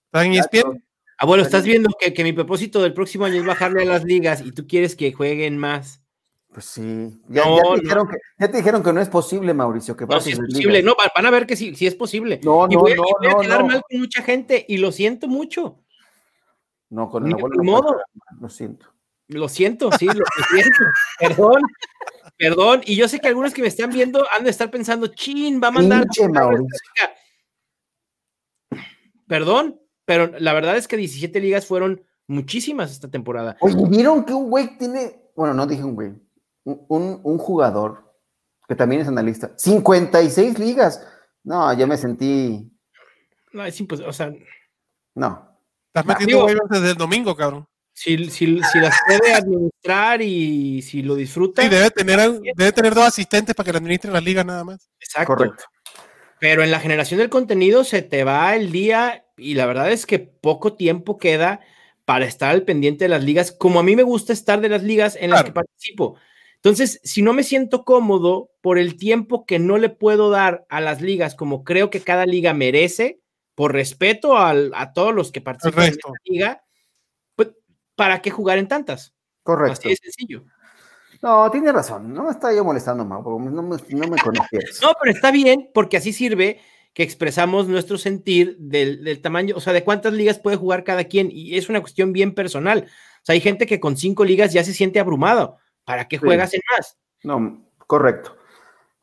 ¿Están 0.04 0.26
en 0.26 0.34
ESPN? 0.34 0.84
Abuelo, 1.18 1.42
estás 1.42 1.64
viendo 1.64 1.90
que, 1.98 2.14
que 2.14 2.22
mi 2.22 2.32
propósito 2.32 2.80
del 2.80 2.94
próximo 2.94 3.24
año 3.24 3.40
es 3.40 3.44
bajarle 3.44 3.82
a 3.82 3.86
las 3.86 4.04
ligas 4.04 4.40
y 4.40 4.52
tú 4.52 4.68
quieres 4.68 4.94
que 4.94 5.12
jueguen 5.12 5.58
más. 5.58 6.03
Pues 6.54 6.66
sí. 6.66 7.20
Ya, 7.28 7.42
te 8.38 8.56
dijeron 8.58 8.80
que, 8.80 8.92
no 8.92 9.00
es 9.00 9.08
posible, 9.08 9.52
Mauricio. 9.52 9.96
Que 9.96 10.06
no, 10.06 10.20
si 10.20 10.30
es 10.30 10.38
posible. 10.38 10.84
No, 10.84 10.94
van 11.16 11.26
a 11.26 11.30
ver 11.30 11.46
que 11.46 11.56
sí, 11.56 11.74
sí 11.74 11.84
es 11.84 11.96
posible. 11.96 12.40
No, 12.44 12.66
y 12.70 12.76
no, 12.76 12.80
voy, 12.80 12.94
no. 12.94 13.02
Y 13.02 13.26
voy 13.26 13.34
a 13.34 13.44
quedar 13.44 13.64
mal 13.64 13.82
con 13.90 13.98
mucha 13.98 14.22
gente 14.22 14.64
y 14.68 14.76
lo 14.76 14.92
siento 14.92 15.26
mucho. 15.26 15.80
No, 16.90 17.10
con 17.10 17.26
el 17.26 17.34
abuelo. 17.34 17.64
modo. 17.64 17.96
Lo 18.40 18.48
siento. 18.48 18.86
Lo 19.26 19.48
siento, 19.48 19.90
sí, 19.98 20.06
lo, 20.06 20.24
siento. 20.48 20.78
Perdón. 21.18 21.62
Perdón. 22.38 22.82
Y 22.86 22.94
yo 22.94 23.08
sé 23.08 23.18
que 23.18 23.26
algunos 23.26 23.52
que 23.52 23.62
me 23.62 23.68
están 23.68 23.90
viendo 23.90 24.24
han 24.30 24.44
de 24.44 24.50
estar 24.50 24.70
pensando, 24.70 25.08
chin, 25.08 25.60
va 25.60 25.68
a 25.68 25.72
mandar. 25.72 26.06
Perdón, 29.26 29.80
pero 30.04 30.30
la 30.38 30.52
verdad 30.52 30.76
es 30.76 30.86
que 30.86 30.96
17 30.96 31.40
ligas 31.40 31.66
fueron 31.66 32.04
muchísimas 32.28 32.92
esta 32.92 33.10
temporada. 33.10 33.56
Oye, 33.58 33.74
¿vieron 33.88 34.24
que 34.24 34.34
un 34.34 34.50
güey 34.50 34.78
tiene, 34.78 35.20
bueno, 35.34 35.52
no 35.52 35.66
dije 35.66 35.82
un 35.82 35.96
güey, 35.96 36.12
un, 36.64 37.20
un, 37.22 37.38
jugador 37.38 38.14
que 38.68 38.74
también 38.74 39.02
es 39.02 39.08
analista. 39.08 39.52
56 39.56 40.58
ligas. 40.58 41.06
No, 41.42 41.72
ya 41.74 41.86
me 41.86 41.96
sentí. 41.96 42.70
No, 43.52 43.64
es 43.64 43.78
imposible. 43.80 44.08
O 44.08 44.12
sea, 44.12 44.32
No. 45.14 45.50
Estás 45.88 46.06
metiendo 46.06 46.44
waivers 46.44 46.68
desde 46.70 46.90
el 46.90 46.96
domingo, 46.96 47.36
cabrón. 47.36 47.68
si, 47.92 48.28
si, 48.30 48.60
si 48.62 48.80
las 48.80 48.96
puede 49.06 49.32
administrar 49.32 50.20
y 50.22 50.82
si 50.82 51.02
lo 51.02 51.14
disfruta. 51.14 51.62
Sí, 51.62 51.68
debe 51.68 51.90
tener, 51.90 52.18
debe 52.56 52.72
tener 52.72 52.94
dos 52.94 53.06
asistentes 53.06 53.54
para 53.54 53.64
que 53.66 53.72
le 53.72 53.78
administren 53.78 54.12
las 54.12 54.24
ligas 54.24 54.44
nada 54.44 54.64
más. 54.64 54.88
Exacto. 54.98 55.34
Correcto. 55.36 55.64
Pero 56.40 56.64
en 56.64 56.72
la 56.72 56.80
generación 56.80 57.18
del 57.20 57.30
contenido 57.30 57.84
se 57.84 58.02
te 58.02 58.24
va 58.24 58.56
el 58.56 58.72
día 58.72 59.24
y 59.36 59.54
la 59.54 59.66
verdad 59.66 59.92
es 59.92 60.04
que 60.04 60.18
poco 60.18 60.74
tiempo 60.74 61.16
queda 61.16 61.60
para 62.04 62.24
estar 62.26 62.50
al 62.50 62.64
pendiente 62.64 63.04
de 63.04 63.08
las 63.10 63.22
ligas, 63.22 63.52
como 63.52 63.78
a 63.78 63.82
mí 63.84 63.94
me 63.94 64.02
gusta 64.02 64.32
estar 64.32 64.60
de 64.60 64.68
las 64.68 64.82
ligas 64.82 65.16
en 65.16 65.30
las 65.30 65.42
Claro. 65.42 65.46
que 65.46 65.52
participo. 65.54 66.16
Entonces, 66.64 66.98
si 67.04 67.20
no 67.20 67.34
me 67.34 67.42
siento 67.42 67.84
cómodo 67.84 68.50
por 68.62 68.78
el 68.78 68.96
tiempo 68.96 69.44
que 69.44 69.58
no 69.58 69.76
le 69.76 69.90
puedo 69.90 70.30
dar 70.30 70.64
a 70.70 70.80
las 70.80 71.02
ligas, 71.02 71.34
como 71.34 71.62
creo 71.62 71.90
que 71.90 72.00
cada 72.00 72.24
liga 72.24 72.54
merece, 72.54 73.20
por 73.54 73.74
respeto 73.74 74.38
al- 74.38 74.72
a 74.74 74.94
todos 74.94 75.14
los 75.14 75.30
que 75.30 75.42
participan 75.42 75.84
en 75.84 75.90
esta 75.90 76.08
liga, 76.24 76.64
pues, 77.36 77.50
¿para 77.94 78.22
qué 78.22 78.30
jugar 78.30 78.56
en 78.56 78.66
tantas? 78.68 79.14
Correcto. 79.42 79.72
Así 79.78 79.90
de 79.90 79.96
sencillo. 79.96 80.44
No, 81.20 81.50
tiene 81.50 81.70
razón. 81.70 82.12
No 82.14 82.24
me 82.24 82.30
está 82.30 82.50
yo 82.54 82.64
molestando, 82.64 83.04
Mau, 83.04 83.22
porque 83.22 83.50
no 83.50 83.62
me, 83.62 83.76
no 83.76 84.08
me 84.08 84.16
conocías. 84.16 84.80
No, 84.82 84.92
pero 84.98 85.12
está 85.14 85.30
bien 85.30 85.70
porque 85.74 85.98
así 85.98 86.14
sirve 86.14 86.60
que 86.94 87.02
expresamos 87.02 87.68
nuestro 87.68 87.98
sentir 87.98 88.56
del, 88.58 89.04
del 89.04 89.20
tamaño, 89.20 89.54
o 89.56 89.60
sea, 89.60 89.74
de 89.74 89.84
cuántas 89.84 90.14
ligas 90.14 90.38
puede 90.38 90.56
jugar 90.56 90.82
cada 90.84 91.04
quien 91.04 91.28
y 91.30 91.56
es 91.58 91.68
una 91.68 91.80
cuestión 91.80 92.12
bien 92.14 92.34
personal. 92.34 92.86
O 92.86 93.24
sea, 93.24 93.34
hay 93.34 93.40
gente 93.40 93.66
que 93.66 93.80
con 93.80 93.96
cinco 93.98 94.24
ligas 94.24 94.52
ya 94.54 94.64
se 94.64 94.72
siente 94.72 94.98
abrumado. 94.98 95.58
¿Para 95.84 96.06
qué 96.08 96.16
Sí. 96.18 96.24
juegas 96.24 96.54
en 96.54 96.60
más? 96.76 96.96
No, 97.22 97.64
correcto. 97.86 98.36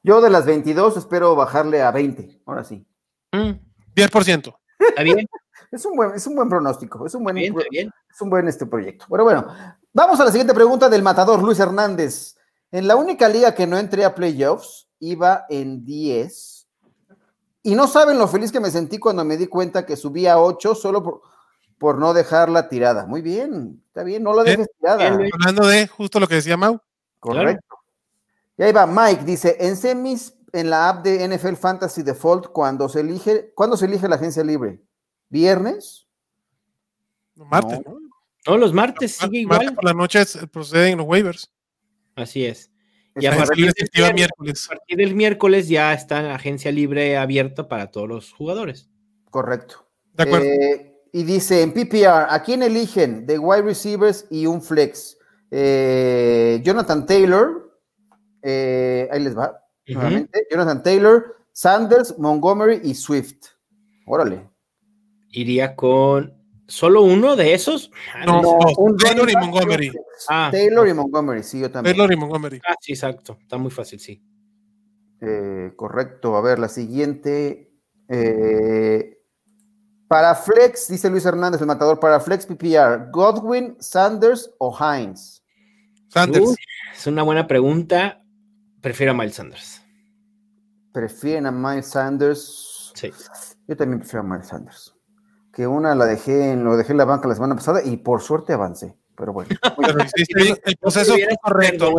Yo 0.03 0.21
de 0.21 0.29
las 0.29 0.45
22 0.45 0.97
espero 0.97 1.35
bajarle 1.35 1.81
a 1.81 1.91
20. 1.91 2.41
Ahora 2.45 2.63
sí. 2.63 2.85
Mm, 3.31 3.51
10%. 3.95 4.55
Está 4.79 5.03
bien, 5.03 5.27
Es 5.71 5.85
un 5.85 5.95
buen, 5.95 6.13
es 6.15 6.27
un 6.27 6.35
buen 6.35 6.49
pronóstico. 6.49 7.05
Es 7.05 7.13
un 7.15 7.23
buen, 7.23 7.35
bien, 7.35 7.55
bien. 7.69 7.91
es 8.09 8.21
un 8.21 8.29
buen 8.29 8.47
este 8.47 8.65
proyecto. 8.65 9.05
Pero 9.09 9.23
bueno, 9.23 9.47
vamos 9.93 10.19
a 10.19 10.25
la 10.25 10.31
siguiente 10.31 10.53
pregunta 10.53 10.89
del 10.89 11.01
matador 11.01 11.41
Luis 11.41 11.59
Hernández. 11.59 12.35
En 12.71 12.87
la 12.87 12.95
única 12.97 13.29
liga 13.29 13.53
que 13.55 13.67
no 13.67 13.77
entré 13.77 14.03
a 14.03 14.13
playoffs, 14.13 14.89
iba 14.99 15.45
en 15.49 15.85
10. 15.85 16.67
Y 17.63 17.75
no 17.75 17.87
saben 17.87 18.17
lo 18.17 18.27
feliz 18.27 18.51
que 18.51 18.59
me 18.59 18.71
sentí 18.71 18.97
cuando 18.97 19.23
me 19.23 19.37
di 19.37 19.47
cuenta 19.47 19.85
que 19.85 19.95
subía 19.95 20.33
a 20.33 20.41
8 20.41 20.75
solo 20.75 21.03
por, 21.03 21.21
por 21.81 21.97
no 21.97 22.13
dejarla 22.13 22.69
tirada. 22.69 23.07
Muy 23.07 23.23
bien, 23.23 23.81
está 23.87 24.03
bien, 24.03 24.21
no 24.21 24.35
la 24.35 24.43
Bien, 24.43 24.57
dejes 24.59 24.71
tirada. 24.79 25.17
Hablando 25.33 25.65
de 25.65 25.87
justo 25.87 26.19
lo 26.19 26.27
que 26.27 26.35
decía 26.35 26.55
Mau. 26.55 26.79
Correcto. 27.19 27.75
Y 28.55 28.61
ahí 28.61 28.71
va, 28.71 28.85
Mike 28.85 29.23
dice, 29.25 29.57
en 29.59 29.75
semis, 29.75 30.35
en 30.53 30.69
la 30.69 30.89
app 30.89 31.03
de 31.03 31.27
NFL 31.27 31.55
Fantasy 31.55 32.03
Default, 32.03 32.49
cuando 32.51 32.87
se 32.87 32.99
elige, 32.99 33.51
¿cuándo 33.55 33.77
se 33.77 33.87
elige 33.87 34.07
la 34.07 34.17
agencia 34.17 34.43
libre? 34.43 34.79
¿Viernes? 35.29 36.07
Martes, 37.33 37.81
No. 37.83 37.93
¿no? 37.93 37.99
No, 38.45 38.57
los 38.57 38.73
martes 38.73 39.13
sigue 39.13 39.47
Martes 39.47 39.63
igual. 39.69 39.75
por 39.75 39.85
la 39.85 39.93
noche 39.93 40.23
proceden 40.51 40.99
los 40.99 41.07
waivers. 41.07 41.51
Así 42.15 42.45
es. 42.45 42.69
Y 43.15 43.25
a 43.25 43.35
partir, 43.35 43.73
del 43.73 44.13
miércoles. 44.13 44.67
a 44.67 44.75
partir 44.75 44.97
del 44.97 45.15
miércoles 45.15 45.67
ya 45.67 45.93
está 45.95 46.21
la 46.21 46.35
agencia 46.35 46.71
libre 46.71 47.17
abierta 47.17 47.67
para 47.67 47.89
todos 47.89 48.07
los 48.07 48.33
jugadores. 48.33 48.87
Correcto. 49.31 49.87
De 50.13 50.23
acuerdo. 50.23 50.45
Eh, 50.45 50.90
y 51.13 51.23
dice, 51.23 51.61
en 51.61 51.73
PPR, 51.73 52.27
¿a 52.29 52.41
quién 52.43 52.63
eligen? 52.63 53.25
De 53.25 53.37
wide 53.37 53.63
receivers 53.63 54.25
y 54.29 54.45
un 54.45 54.61
flex. 54.61 55.17
Eh, 55.51 56.61
Jonathan 56.63 57.05
Taylor, 57.05 57.77
eh, 58.41 59.09
ahí 59.11 59.21
les 59.21 59.37
va. 59.37 59.57
Jonathan 59.85 60.81
Taylor, 60.83 61.35
Sanders, 61.51 62.17
Montgomery 62.17 62.79
y 62.83 62.93
Swift. 62.95 63.47
Órale. 64.05 64.47
Iría 65.31 65.75
con 65.75 66.33
solo 66.67 67.01
uno 67.03 67.35
de 67.35 67.53
esos. 67.53 67.91
Ah, 68.13 68.25
No, 68.25 68.41
un 68.77 68.95
Taylor 68.95 69.29
y 69.29 69.35
Montgomery. 69.35 69.89
flex. 69.89 70.05
Ah. 70.29 70.49
Taylor 70.51 70.87
y 70.87 70.93
Montgomery, 70.93 71.43
sí, 71.43 71.59
yo 71.59 71.69
también. 71.69 71.95
Taylor 71.95 72.13
y 72.13 72.15
Montgomery. 72.17 72.61
Ah, 72.65 72.75
sí, 72.79 72.93
exacto. 72.93 73.37
Está 73.41 73.57
muy 73.57 73.71
fácil, 73.71 73.99
sí. 73.99 74.23
Eh, 75.19 75.73
correcto. 75.75 76.35
A 76.37 76.41
ver, 76.41 76.57
la 76.59 76.69
siguiente. 76.69 77.67
eh, 78.07 79.17
para 80.11 80.35
Flex, 80.35 80.89
dice 80.89 81.09
Luis 81.09 81.25
Hernández, 81.25 81.61
el 81.61 81.67
matador, 81.67 81.97
para 81.97 82.19
Flex 82.19 82.45
PPR, 82.45 83.09
Godwin, 83.11 83.77
Sanders 83.79 84.51
o 84.57 84.77
Hines. 84.77 85.41
Sanders. 86.09 86.57
Es 86.93 87.07
una 87.07 87.23
buena 87.23 87.47
pregunta. 87.47 88.21
Prefiero 88.81 89.13
a 89.13 89.15
Miles 89.15 89.35
Sanders. 89.35 89.81
¿Prefieren 90.91 91.45
a 91.45 91.51
Miles 91.53 91.85
Sanders? 91.87 92.91
Sí. 92.93 93.09
Yo 93.69 93.77
también 93.77 93.99
prefiero 93.99 94.19
a 94.19 94.27
Miles 94.27 94.47
Sanders. 94.47 94.93
Que 95.53 95.65
una 95.65 95.95
la 95.95 96.05
dejé 96.05 96.51
en, 96.51 96.65
lo 96.65 96.75
dejé 96.75 96.91
en 96.91 96.97
la 96.97 97.05
banca 97.05 97.29
la 97.29 97.35
semana 97.35 97.55
pasada 97.55 97.81
y 97.81 97.95
por 97.95 98.21
suerte 98.21 98.51
avancé. 98.51 98.97
Pero 99.15 99.31
bueno. 99.31 99.49
Pero 99.77 99.93
bien, 100.35 100.57
el 100.65 100.75
proceso 100.75 101.13
fue 101.13 101.37
correcto, 101.41 101.95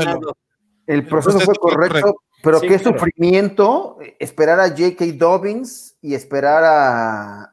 el 0.86 1.06
proceso 1.06 1.38
proceso 1.38 1.40
fue 1.46 1.54
correcto, 1.54 2.00
correcto. 2.02 2.22
pero 2.42 2.60
Sí, 2.60 2.68
qué 2.68 2.78
claro. 2.78 2.98
sufrimiento 2.98 3.96
esperar 4.18 4.60
a 4.60 4.68
J.K. 4.68 5.02
Dobbins 5.16 5.96
y 6.02 6.14
esperar 6.14 6.62
a 6.64 7.51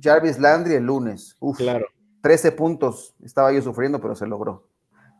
Jarvis 0.00 0.38
Landry 0.38 0.74
el 0.74 0.84
lunes. 0.84 1.36
Uf. 1.40 1.58
Claro. 1.58 1.86
13 2.22 2.52
puntos 2.52 3.14
estaba 3.22 3.52
yo 3.52 3.60
sufriendo, 3.62 4.00
pero 4.00 4.14
se 4.14 4.26
logró, 4.26 4.68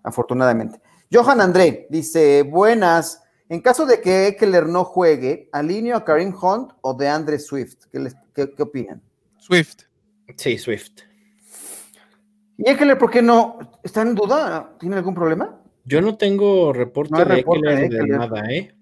afortunadamente. 0.04 0.80
Johan 1.12 1.40
André 1.40 1.86
dice, 1.90 2.42
buenas, 2.42 3.22
en 3.48 3.60
caso 3.60 3.84
de 3.86 4.00
que 4.00 4.28
Eckler 4.28 4.66
no 4.68 4.84
juegue, 4.84 5.48
¿alineo 5.52 5.96
a 5.96 6.04
Karim 6.04 6.32
Hunt 6.40 6.72
o 6.80 6.94
de 6.94 7.08
Andre 7.08 7.38
Swift? 7.38 7.86
¿Qué, 7.90 7.98
les- 7.98 8.16
qué- 8.34 8.54
qué 8.54 8.62
opinan? 8.62 9.02
Swift. 9.38 9.82
Sí, 10.36 10.56
Swift. 10.58 10.92
¿Y 12.56 12.68
Eckler 12.70 12.96
por 12.96 13.10
qué 13.10 13.20
no? 13.22 13.58
¿Está 13.82 14.02
en 14.02 14.14
duda? 14.14 14.72
¿Tiene 14.78 14.96
algún 14.96 15.14
problema? 15.14 15.60
Yo 15.84 16.00
no 16.00 16.16
tengo 16.16 16.72
reporte 16.72 17.12
No 17.12 17.24
de 17.24 17.40
Eckler 17.40 17.88
de 17.90 18.06
nada, 18.06 18.42
¿eh? 18.50 18.72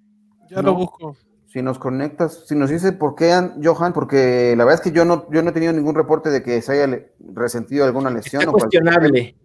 Ya 0.50 0.56
No. 0.56 0.70
lo 0.70 0.75
busco. 0.75 1.16
Si 1.52 1.62
nos 1.62 1.78
conectas, 1.80 2.45
si 2.47 2.54
nos 2.54 2.71
dice 2.71 2.92
por 2.92 3.16
qué, 3.16 3.33
An- 3.33 3.61
Johan, 3.62 3.92
porque 3.92 4.54
la 4.57 4.64
verdad 4.64 4.80
es 4.85 4.88
que 4.88 4.97
yo 4.97 5.04
no, 5.04 5.28
yo 5.33 5.42
no 5.42 5.50
he 5.50 5.52
tenido 5.52 5.73
ningún 5.73 5.97
reporte 5.97 6.30
de 6.30 6.42
que 6.45 6.62
se 6.62 6.73
haya 6.73 7.02
resentido 7.35 7.85
alguna 7.85 8.09
lesión. 8.11 8.42
Está 8.42 8.50
o 8.50 8.54
cuestionable. 8.54 9.37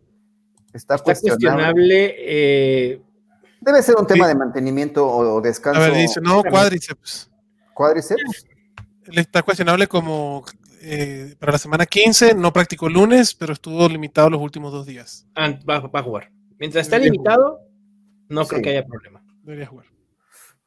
Está, 0.72 0.96
Está 0.96 1.04
cuestionable. 1.04 1.74
cuestionable. 1.74 2.16
eh, 2.20 3.02
Debe 3.62 3.82
ser 3.82 3.96
un 3.98 4.06
tema 4.06 4.26
Sí. 4.26 4.34
de 4.34 4.36
mantenimiento 4.38 5.08
o, 5.08 5.36
o 5.38 5.42
descanso. 5.42 5.82
A 5.82 5.86
ver, 5.86 5.94
dice, 5.96 6.22
no, 6.22 6.44
cuádriceps. 6.44 7.32
Cuádriceps. 7.74 8.46
Está 9.08 9.42
cuestionable 9.42 9.88
como 9.88 10.46
eh, 10.82 11.34
para 11.40 11.54
la 11.54 11.58
semana 11.58 11.88
15, 11.88 12.36
no 12.36 12.54
practicó 12.54 12.86
el 12.88 12.94
lunes, 12.94 13.34
pero 13.34 13.54
estuvo 13.54 13.88
limitado 13.90 14.30
los 14.30 14.40
últimos 14.42 14.72
dos 14.72 14.86
días. 14.86 15.26
ah, 15.36 15.50
va, 15.68 15.80
va 15.80 16.00
a 16.02 16.04
jugar. 16.04 16.32
Mientras 16.60 16.86
está 16.86 16.98
Debería 16.98 17.14
limitado, 17.14 17.62
no 18.30 18.44
Sí. 18.44 18.50
creo 18.52 18.62
que 18.62 18.70
haya 18.70 18.86
problema. 18.86 19.24
Debería 19.42 19.66
jugar. 19.66 19.88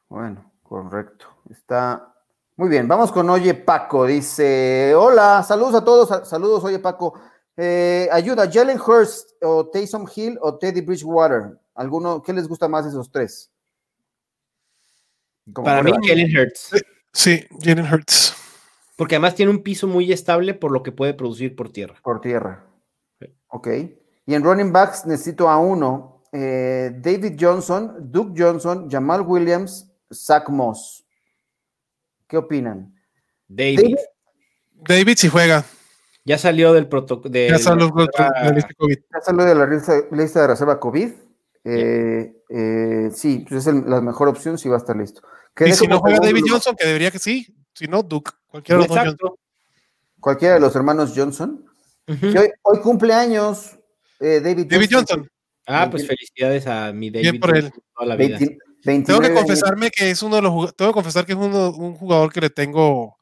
Bueno, 0.09 0.51
correcto. 0.69 1.25
Está 1.49 2.13
muy 2.55 2.69
bien. 2.69 2.87
Vamos 2.87 3.11
con 3.11 3.27
Oye 3.29 3.55
Paco. 3.55 4.05
Dice: 4.05 4.93
Hola, 4.95 5.43
saludos 5.43 5.75
a 5.75 5.83
todos. 5.83 6.07
sa- 6.09 6.23
Saludos, 6.25 6.63
Oye 6.63 6.77
Paco. 6.79 7.19
Eh, 7.57 8.07
ayuda, 8.11 8.49
Jalen 8.49 8.79
Hurst 8.79 9.31
o 9.41 9.67
Taysom 9.67 10.05
Hill 10.15 10.37
o 10.41 10.57
Teddy 10.57 10.81
Bridgewater. 10.81 11.59
¿Alguno, 11.75 12.21
¿Qué 12.21 12.31
les 12.31 12.47
gusta 12.47 12.67
más 12.69 12.85
de 12.85 12.91
esos 12.91 13.11
tres? 13.11 13.51
Como 15.53 15.65
Para 15.65 15.81
mí. 15.83 15.91
Jalen 16.07 16.37
Hurts. 16.37 16.71
Sí, 17.11 17.43
Jalen 17.61 17.91
Hurts. 17.91 18.35
Porque 18.95 19.15
además 19.15 19.35
tiene 19.35 19.51
un 19.51 19.63
piso 19.63 19.87
muy 19.87 20.11
estable 20.11 20.53
por 20.53 20.71
lo 20.71 20.83
que 20.83 20.91
puede 20.91 21.13
producir 21.13 21.55
por 21.55 21.71
tierra. 21.71 21.95
Por 22.03 22.21
tierra. 22.21 22.65
Sí. 23.19 23.27
Ok. 23.47 23.67
Y 24.25 24.35
en 24.35 24.43
running 24.43 24.71
backs 24.71 25.05
necesito 25.05 25.49
a 25.49 25.57
uno. 25.57 26.23
eh, 26.31 26.91
David 27.01 27.37
Johnson, 27.39 27.95
Duke 28.11 28.39
Johnson, 28.39 28.87
Jamal 28.87 29.21
Williams, 29.21 29.88
Zach 30.13 30.49
Moss. 30.49 31.05
¿Qué 32.27 32.37
opinan? 32.37 32.95
David. 33.47 33.77
David- 33.81 33.97
David 34.87 35.17
si 35.17 35.29
juega. 35.29 35.65
Ya 36.25 36.37
salió 36.37 36.73
del 36.73 36.87
protocolo. 36.87 37.33
Ya 37.33 37.57
de 37.57 38.45
la 38.45 38.51
lista 38.51 38.73
COVID. 38.77 38.97
Ya 39.13 39.21
salió 39.21 39.45
de 39.45 39.55
la 39.55 39.65
lista, 39.65 39.93
lista 40.11 40.41
de 40.41 40.47
reserva 40.47 40.79
COVID. 40.79 41.11
Eh, 41.63 42.33
eh, 42.49 43.09
sí, 43.13 43.45
pues 43.47 43.61
es 43.61 43.67
el- 43.67 43.89
la 43.89 43.99
mejor 44.01 44.27
opción 44.27 44.57
si 44.57 44.69
va 44.69 44.75
a 44.75 44.79
estar 44.79 44.95
listo. 44.95 45.21
Y 45.65 45.71
si 45.73 45.87
no 45.87 45.99
juega 45.99 46.19
David. 46.19 46.43
Johnson, 46.47 46.75
que 46.77 46.85
debería 46.87 47.11
que 47.11 47.19
sí. 47.19 47.47
Si 47.73 47.87
no, 47.87 48.03
Duke. 48.03 48.31
Cualquiera 48.47 48.81
de 48.81 48.87
los 48.87 48.89
dos 48.89 48.97
Johnson. 48.97 49.13
Exacto. 49.15 49.39
Cualquiera 50.19 50.53
de 50.55 50.59
los 50.59 50.75
hermanos 50.75 51.13
Johnson. 51.15 51.65
Hoy, 52.07 52.51
hoy 52.63 52.79
cumpleaños 52.81 53.77
eh, 54.19 54.39
David, 54.43 54.65
David 54.67 54.89
Johnson. 54.91 55.29
Ah, 55.67 55.87
pues 55.89 56.03
20 56.07 56.15
felicidades 56.15 56.67
a 56.67 56.91
mi 56.91 57.09
David. 57.09 57.23
Bien 57.31 57.39
por 57.39 57.55
él. 57.55 57.71
Toda 57.93 58.05
la 58.07 58.15
vida. 58.15 58.37
20 58.39 58.57
Tengo 58.83 59.19
29 59.19 59.21
que 59.21 59.27
años. 59.27 59.39
confesarme 59.41 59.91
que 59.91 60.09
es 60.11 60.23
uno 60.23 60.37
de 60.37 60.41
los 60.41 60.75
tengo 60.75 60.91
que 60.91 60.93
confesar 60.93 61.25
que 61.25 61.33
es 61.33 61.37
uno, 61.37 61.71
un 61.71 61.95
jugador 61.95 62.31
que 62.31 62.41
le 62.41 62.49
tengo 62.49 63.17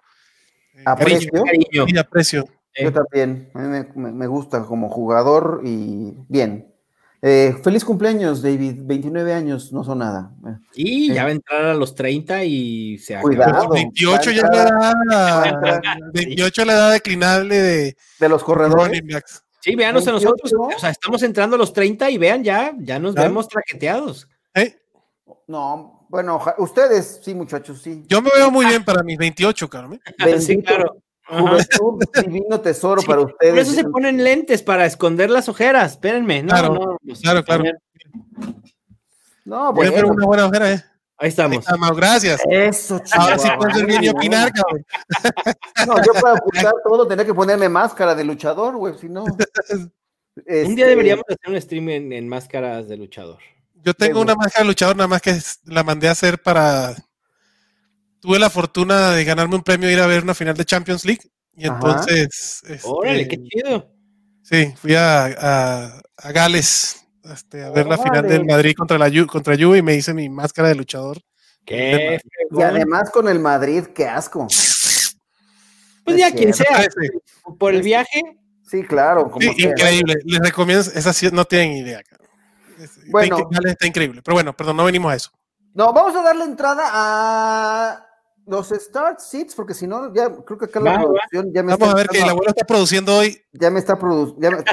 eh, 0.75 0.83
Aprecio. 0.85 1.31
cariño 1.43 1.85
y 1.87 1.97
aprecio. 1.97 2.47
Yo 2.79 2.93
también. 2.93 3.49
A 3.53 3.59
mí 3.59 3.85
me, 3.95 4.27
gusta 4.27 4.63
como 4.63 4.89
jugador 4.89 5.61
y 5.63 6.13
bien. 6.27 6.71
Eh, 7.23 7.55
feliz 7.63 7.83
cumpleaños, 7.83 8.43
David. 8.43 8.75
29 8.83 9.33
años 9.33 9.73
no 9.73 9.83
son 9.83 9.99
nada. 9.99 10.31
Y 10.75 11.11
ya 11.11 11.23
va 11.23 11.29
a 11.29 11.31
entrar 11.31 11.65
a 11.65 11.73
los 11.73 11.95
30 11.95 12.43
y 12.43 12.99
se 12.99 13.15
acaba. 13.15 13.29
Cuidado. 13.29 13.69
28 13.69 14.31
ya 14.31 14.43
la 14.43 15.59
28 16.13 16.65
la 16.65 16.73
edad 16.73 16.91
declinable 16.91 17.55
de, 17.55 17.97
de 18.19 18.29
los 18.29 18.43
corredores. 18.43 19.01
Sí, 19.59 19.75
véanos 19.75 20.07
a 20.07 20.11
nosotros. 20.11 20.53
O 20.53 20.79
sea, 20.79 20.91
estamos 20.91 21.23
entrando 21.23 21.55
a 21.55 21.59
los 21.59 21.73
30 21.73 22.11
y 22.11 22.19
vean 22.19 22.43
ya, 22.43 22.73
ya 22.77 22.99
nos 22.99 23.15
vemos 23.15 23.47
traqueteados. 23.47 24.29
¿Eh? 24.53 24.77
No, 25.47 26.05
bueno, 26.09 26.41
ustedes 26.57 27.21
sí, 27.23 27.33
muchachos, 27.33 27.81
sí. 27.81 28.03
Yo 28.07 28.21
me 28.21 28.29
veo 28.35 28.51
muy 28.51 28.65
bien 28.65 28.83
para 28.83 29.01
mis 29.03 29.17
28, 29.17 29.69
Carmen. 29.69 30.01
sí, 30.39 30.61
claro. 30.61 30.97
Juventud, 31.25 32.03
divino 32.23 32.61
tesoro 32.61 33.01
para 33.01 33.21
ustedes. 33.21 33.51
Por 33.51 33.59
eso 33.59 33.71
se 33.73 33.83
ponen 33.83 34.23
lentes 34.23 34.63
para 34.63 34.85
esconder 34.85 35.29
las 35.29 35.49
ojeras. 35.49 35.93
Espérenme, 35.93 36.41
no, 36.41 36.49
claro, 36.49 36.73
no, 36.73 36.97
pues, 37.05 37.19
claro, 37.19 37.43
claro. 37.43 37.63
No, 39.43 39.73
bueno. 39.73 40.07
una 40.09 40.25
buena 40.25 40.45
ojera, 40.45 40.71
¿eh? 40.71 40.83
Ahí 41.19 41.29
estamos. 41.29 41.65
gracias. 41.95 42.39
Eso, 42.49 42.99
chico. 42.99 43.19
Ahora 43.19 43.39
sí 43.39 43.49
puedes 43.57 43.75
venir 43.81 44.03
y 44.03 44.09
opinar, 44.09 44.51
cabrón. 44.53 44.85
No, 45.87 45.95
yo 46.03 46.13
para 46.21 46.35
ocultar 46.35 46.73
todo 46.83 47.07
tenía 47.07 47.25
que 47.25 47.33
ponerme 47.33 47.67
máscara 47.67 48.13
de 48.13 48.23
luchador, 48.23 48.77
güey, 48.77 48.97
si 48.97 49.09
no. 49.09 49.23
Un 50.45 50.75
día 50.75 50.85
este 50.85 50.85
deberíamos 50.85 51.25
hacer 51.27 51.51
un 51.51 51.59
stream 51.59 51.89
en, 51.89 52.27
máscaras 52.27 52.87
de 52.87 52.97
luchador. 52.97 53.39
Yo 53.87 53.93
tengo 53.93 54.19
una 54.19 54.35
máscara 54.35 54.63
de 54.63 54.67
luchador, 54.67 54.97
nada 54.97 55.07
más 55.07 55.21
que 55.21 55.39
la 55.63 55.81
mandé 55.81 56.09
a 56.09 56.11
hacer 56.11 56.41
para. 56.41 56.93
Tuve 58.19 58.37
la 58.37 58.49
fortuna 58.49 59.11
de 59.11 59.23
ganarme 59.23 59.55
un 59.55 59.63
premio 59.63 59.87
e 59.87 59.93
ir 59.93 60.01
a 60.01 60.07
ver 60.07 60.23
una 60.23 60.33
final 60.33 60.57
de 60.57 60.65
Champions 60.65 61.05
League. 61.05 61.21
Y 61.55 61.67
entonces. 61.67 62.63
Órale, 62.83 63.29
qué 63.29 63.35
este, 63.35 63.47
chido. 63.47 63.89
Sí, 64.43 64.73
fui 64.75 64.93
a, 64.93 66.01
a, 66.17 66.31
Gales 66.33 67.01
este, 67.23 67.63
a 67.63 67.69
ver 67.69 67.85
la 67.85 67.97
final 67.97 68.27
del 68.27 68.43
Madrid 68.43 68.73
contra 68.75 68.97
la 68.97 69.09
contra 69.25 69.55
Juve 69.55 69.77
y 69.77 69.81
me 69.81 69.95
hice 69.95 70.13
mi 70.13 70.27
máscara 70.27 70.67
de 70.67 70.75
luchador. 70.75 71.21
¿Qué? 71.63 72.19
Y 72.51 72.61
además 72.61 73.09
con 73.09 73.29
el 73.29 73.39
Madrid, 73.39 73.85
qué 73.95 74.05
asco. 74.05 74.47
Pues 76.03 76.17
ya 76.17 76.29
quien 76.31 76.53
sea. 76.53 76.85
Por 77.57 77.73
el 77.73 77.83
viaje. 77.83 78.21
Sí, 78.69 78.83
claro. 78.83 79.31
increíble. 79.39 80.17
Les 80.25 80.41
recomiendo, 80.41 80.81
esa 80.93 81.13
sí 81.13 81.29
no 81.31 81.45
tienen 81.45 81.71
idea. 81.77 82.03
Bueno, 83.09 83.49
está, 83.65 83.87
increíble. 83.87 84.21
Pero 84.23 84.35
bueno, 84.35 84.55
perdón, 84.55 84.77
no 84.77 84.85
venimos 84.85 85.11
a 85.11 85.15
eso. 85.15 85.31
No, 85.73 85.93
vamos 85.93 86.15
a 86.15 86.23
darle 86.23 86.43
entrada 86.43 86.83
a 86.85 88.07
los 88.45 88.69
start 88.69 89.19
seats, 89.19 89.53
porque 89.53 89.73
si 89.73 89.85
no, 89.85 90.13
ya 90.13 90.33
creo 90.45 90.57
que 90.57 90.65
acá 90.65 90.79
la 90.79 90.99
producción 90.99 91.53
ya 91.53 91.63
me 91.63 91.73
Vamos 91.73 91.89
a 91.89 91.95
ver 91.95 92.07
que 92.07 92.19
el 92.19 92.29
abuelo 92.29 92.49
está 92.49 92.65
produciendo 92.65 93.17
hoy. 93.17 93.41
Ya 93.51 93.69
me 93.69 93.79
está 93.79 93.97
produciendo. 93.99 94.63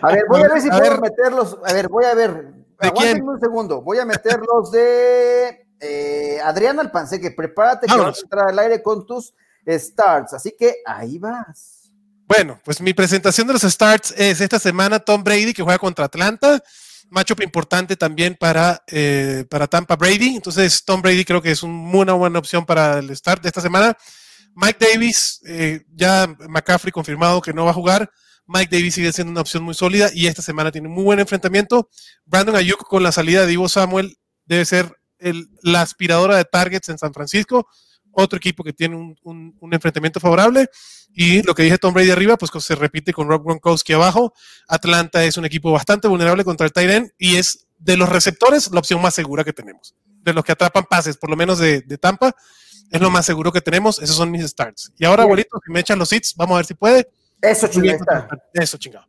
A 0.00 0.12
ver, 0.12 0.24
voy 0.28 0.42
a 0.42 0.48
ver 0.48 0.60
si 0.60 0.70
puedo 0.70 1.00
meterlos. 1.00 1.58
A 1.64 1.72
ver, 1.72 1.88
voy 1.88 2.04
a 2.04 2.14
ver. 2.14 2.54
Aguántenme 2.78 3.32
un 3.32 3.40
segundo. 3.40 3.80
Voy 3.80 3.98
a 3.98 4.04
meterlos 4.04 4.70
de 4.70 5.66
eh, 5.80 6.40
Adrián 6.44 6.78
Alpanseque. 6.78 7.30
Prepárate 7.30 7.86
que 7.86 7.96
vas 7.96 8.18
a 8.18 8.22
entrar 8.22 8.48
al 8.48 8.58
aire 8.58 8.82
con 8.82 9.06
tus 9.06 9.34
starts. 9.66 10.34
Así 10.34 10.54
que 10.58 10.76
ahí 10.84 11.18
vas. 11.18 11.90
Bueno, 12.26 12.58
pues 12.64 12.80
mi 12.80 12.94
presentación 12.94 13.46
de 13.46 13.54
los 13.54 13.62
starts 13.62 14.14
es 14.16 14.40
esta 14.40 14.58
semana 14.58 14.98
Tom 14.98 15.22
Brady, 15.22 15.52
que 15.52 15.62
juega 15.62 15.78
contra 15.78 16.06
Atlanta 16.06 16.62
matchup 17.12 17.42
importante 17.42 17.94
también 17.94 18.36
para, 18.38 18.82
eh, 18.88 19.44
para 19.48 19.68
Tampa 19.68 19.96
Brady. 19.96 20.34
Entonces, 20.36 20.84
Tom 20.84 21.02
Brady 21.02 21.24
creo 21.24 21.42
que 21.42 21.50
es 21.50 21.62
una 21.62 22.14
buena 22.14 22.38
opción 22.38 22.64
para 22.64 22.98
el 22.98 23.14
start 23.14 23.42
de 23.42 23.48
esta 23.48 23.60
semana. 23.60 23.96
Mike 24.54 24.78
Davis, 24.80 25.40
eh, 25.46 25.82
ya 25.94 26.26
McCaffrey 26.48 26.90
confirmado 26.90 27.40
que 27.40 27.52
no 27.52 27.64
va 27.64 27.70
a 27.70 27.74
jugar. 27.74 28.10
Mike 28.46 28.74
Davis 28.74 28.94
sigue 28.94 29.12
siendo 29.12 29.30
una 29.30 29.42
opción 29.42 29.62
muy 29.62 29.74
sólida 29.74 30.10
y 30.12 30.26
esta 30.26 30.42
semana 30.42 30.72
tiene 30.72 30.88
muy 30.88 31.04
buen 31.04 31.20
enfrentamiento. 31.20 31.88
Brandon 32.24 32.56
Ayuk 32.56 32.86
con 32.88 33.02
la 33.02 33.12
salida 33.12 33.46
de 33.46 33.52
Ivo 33.52 33.68
Samuel 33.68 34.16
debe 34.46 34.64
ser 34.64 34.96
el, 35.18 35.48
la 35.62 35.82
aspiradora 35.82 36.36
de 36.36 36.44
targets 36.44 36.88
en 36.88 36.98
San 36.98 37.12
Francisco 37.12 37.68
otro 38.12 38.36
equipo 38.36 38.62
que 38.62 38.72
tiene 38.72 39.16
un, 39.22 39.56
enfrentamiento 39.72 40.20
favorable. 40.20 40.68
Y 41.14 41.42
lo 41.42 41.54
que 41.54 41.62
dije 41.64 41.78
Tom 41.78 41.92
Brady 41.92 42.10
arriba, 42.10 42.36
pues 42.36 42.50
se 42.64 42.74
repite 42.74 43.12
con 43.12 43.28
Rob 43.28 43.44
Gronkowski 43.44 43.92
abajo. 43.92 44.32
Atlanta 44.68 45.24
es 45.24 45.36
un 45.36 45.44
equipo 45.44 45.72
bastante 45.72 46.08
vulnerable 46.08 46.44
contra 46.44 46.66
el 46.66 46.72
Tyren 46.72 47.12
y 47.18 47.36
es 47.36 47.66
de 47.78 47.96
los 47.96 48.08
receptores 48.08 48.70
la 48.70 48.78
opción 48.78 49.00
más 49.02 49.14
segura 49.14 49.44
que 49.44 49.52
tenemos. 49.52 49.94
De 50.06 50.32
los 50.32 50.44
que 50.44 50.52
atrapan 50.52 50.84
pases, 50.88 51.16
por 51.16 51.30
lo 51.30 51.36
menos 51.36 51.58
de, 51.58 51.82
Tampa, 52.00 52.34
es 52.90 53.00
lo 53.00 53.10
más 53.10 53.26
seguro 53.26 53.52
que 53.52 53.60
tenemos. 53.60 53.98
Esos 53.98 54.16
son 54.16 54.30
mis 54.30 54.44
starts. 54.46 54.92
Y 54.96 55.04
ahora, 55.04 55.24
abuelito, 55.24 55.58
si 55.64 55.72
me 55.72 55.80
echan 55.80 55.98
los 55.98 56.12
hits, 56.12 56.34
vamos 56.36 56.54
a 56.54 56.56
ver 56.58 56.66
si 56.66 56.74
puede. 56.74 57.10
Eso, 57.40 57.66
chingada. 57.66 58.28
Eso, 58.54 58.78
chingado. 58.78 59.06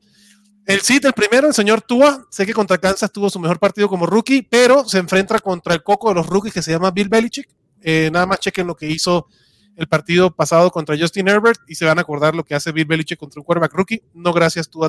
El 0.66 0.80
sit, 0.80 1.04
el 1.04 1.14
primero, 1.14 1.48
el 1.48 1.54
señor 1.54 1.82
Tua, 1.82 2.26
sé 2.30 2.46
que 2.46 2.54
contra 2.54 2.78
Kansas 2.78 3.12
tuvo 3.12 3.30
su 3.30 3.38
mejor 3.38 3.60
partido 3.60 3.90
como 3.90 4.06
rookie, 4.06 4.44
pero 4.44 4.88
se 4.88 4.98
enfrenta 4.98 5.38
contra 5.40 5.74
el 5.74 5.84
coco 5.84 6.08
de 6.08 6.16
los 6.16 6.26
rookies 6.26 6.54
que 6.54 6.62
se 6.62 6.72
llama 6.72 6.90
Bill 6.90 7.10
Belichick. 7.10 7.50
Eh, 7.84 8.10
nada 8.12 8.26
más 8.26 8.40
chequen 8.40 8.68
lo 8.68 8.76
que 8.76 8.88
hizo 8.88 9.28
el 9.76 9.88
partido 9.88 10.32
pasado 10.36 10.72
contra 10.72 10.98
Justin 10.98 11.28
Herbert 11.28 11.60
y 11.68 11.76
se 11.76 11.86
van 11.86 11.98
a 11.98 12.02
acordar 12.02 12.36
lo 12.36 12.44
que 12.44 12.56
hace 12.56 12.72
Bill 12.72 12.86
Belichick 12.86 13.20
contra 13.20 13.40
un 13.40 13.46
quarterback 13.46 13.74
rookie. 13.74 14.04
No 14.14 14.34
gracias 14.34 14.70
tú 14.70 14.82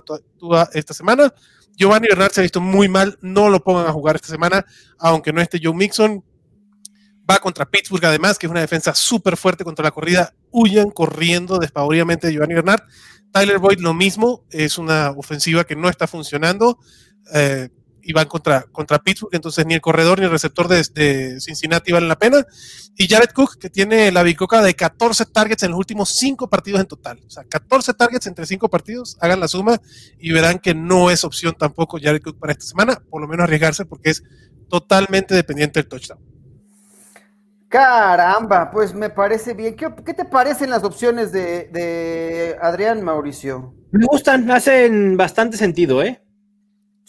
esta 0.72 0.94
semana. 0.94 1.32
Giovanni 1.76 2.08
Bernard 2.08 2.32
se 2.32 2.40
ha 2.40 2.42
visto 2.42 2.60
muy 2.60 2.88
mal, 2.88 3.18
no 3.20 3.48
lo 3.48 3.62
pongan 3.62 3.86
a 3.86 3.92
jugar 3.92 4.16
esta 4.16 4.28
semana, 4.28 4.64
aunque 4.98 5.32
no 5.32 5.40
esté 5.40 5.58
Joe 5.62 5.74
Mixon. 5.74 6.24
Va 7.28 7.38
contra 7.38 7.64
Pittsburgh 7.64 8.04
además, 8.04 8.38
que 8.38 8.46
es 8.46 8.50
una 8.50 8.60
defensa 8.60 8.94
súper 8.94 9.36
fuerte 9.36 9.64
contra 9.64 9.82
la 9.82 9.90
corrida. 9.90 10.34
Huyan 10.50 10.90
corriendo 10.90 11.58
despavoridamente 11.58 12.26
de 12.26 12.34
Giovanni 12.34 12.54
Bernard. 12.54 12.82
Tyler 13.32 13.58
Boyd 13.58 13.80
lo 13.80 13.94
mismo, 13.94 14.44
es 14.50 14.78
una 14.78 15.10
ofensiva 15.10 15.64
que 15.64 15.74
no 15.74 15.88
está 15.88 16.06
funcionando. 16.06 16.78
Eh, 17.32 17.70
y 18.04 18.12
van 18.12 18.28
contra, 18.28 18.62
contra 18.70 18.98
Pittsburgh, 18.98 19.34
entonces 19.34 19.64
ni 19.66 19.74
el 19.74 19.80
corredor 19.80 20.18
ni 20.18 20.26
el 20.26 20.30
receptor 20.30 20.68
de, 20.68 21.40
Cincinnati 21.40 21.92
valen 21.92 22.08
la 22.08 22.18
pena. 22.18 22.46
Y 22.96 23.08
Jared 23.08 23.30
Cook, 23.30 23.58
que 23.58 23.70
tiene 23.70 24.12
la 24.12 24.22
bicoca 24.22 24.62
de 24.62 24.74
14 24.74 25.26
targets 25.26 25.62
en 25.62 25.70
los 25.70 25.78
últimos 25.78 26.10
5 26.10 26.48
partidos 26.48 26.80
en 26.80 26.86
total. 26.86 27.20
O 27.26 27.30
sea, 27.30 27.44
14 27.44 27.94
targets 27.94 28.26
entre 28.26 28.46
5 28.46 28.68
partidos, 28.68 29.16
hagan 29.20 29.40
la 29.40 29.48
suma 29.48 29.80
y 30.18 30.32
verán 30.32 30.58
que 30.58 30.74
no 30.74 31.10
es 31.10 31.24
opción 31.24 31.54
tampoco 31.58 31.98
Jared 32.00 32.22
Cook 32.22 32.38
para 32.38 32.52
esta 32.52 32.66
semana, 32.66 33.02
por 33.10 33.22
lo 33.22 33.28
menos 33.28 33.44
arriesgarse 33.44 33.84
porque 33.86 34.10
es 34.10 34.22
totalmente 34.68 35.34
dependiente 35.34 35.80
del 35.80 35.88
touchdown. 35.88 36.20
Caramba, 37.68 38.70
pues 38.70 38.94
me 38.94 39.10
parece 39.10 39.54
bien. 39.54 39.74
¿Qué, 39.74 40.14
te 40.14 40.24
parecen 40.24 40.70
las 40.70 40.84
opciones 40.84 41.32
de, 41.32 41.68
de 41.72 42.56
Adrián 42.62 43.02
Mauricio? 43.02 43.74
Me 43.90 44.06
gustan, 44.06 44.48
hacen 44.50 45.16
bastante 45.16 45.56
sentido, 45.56 46.02
¿eh? 46.02 46.23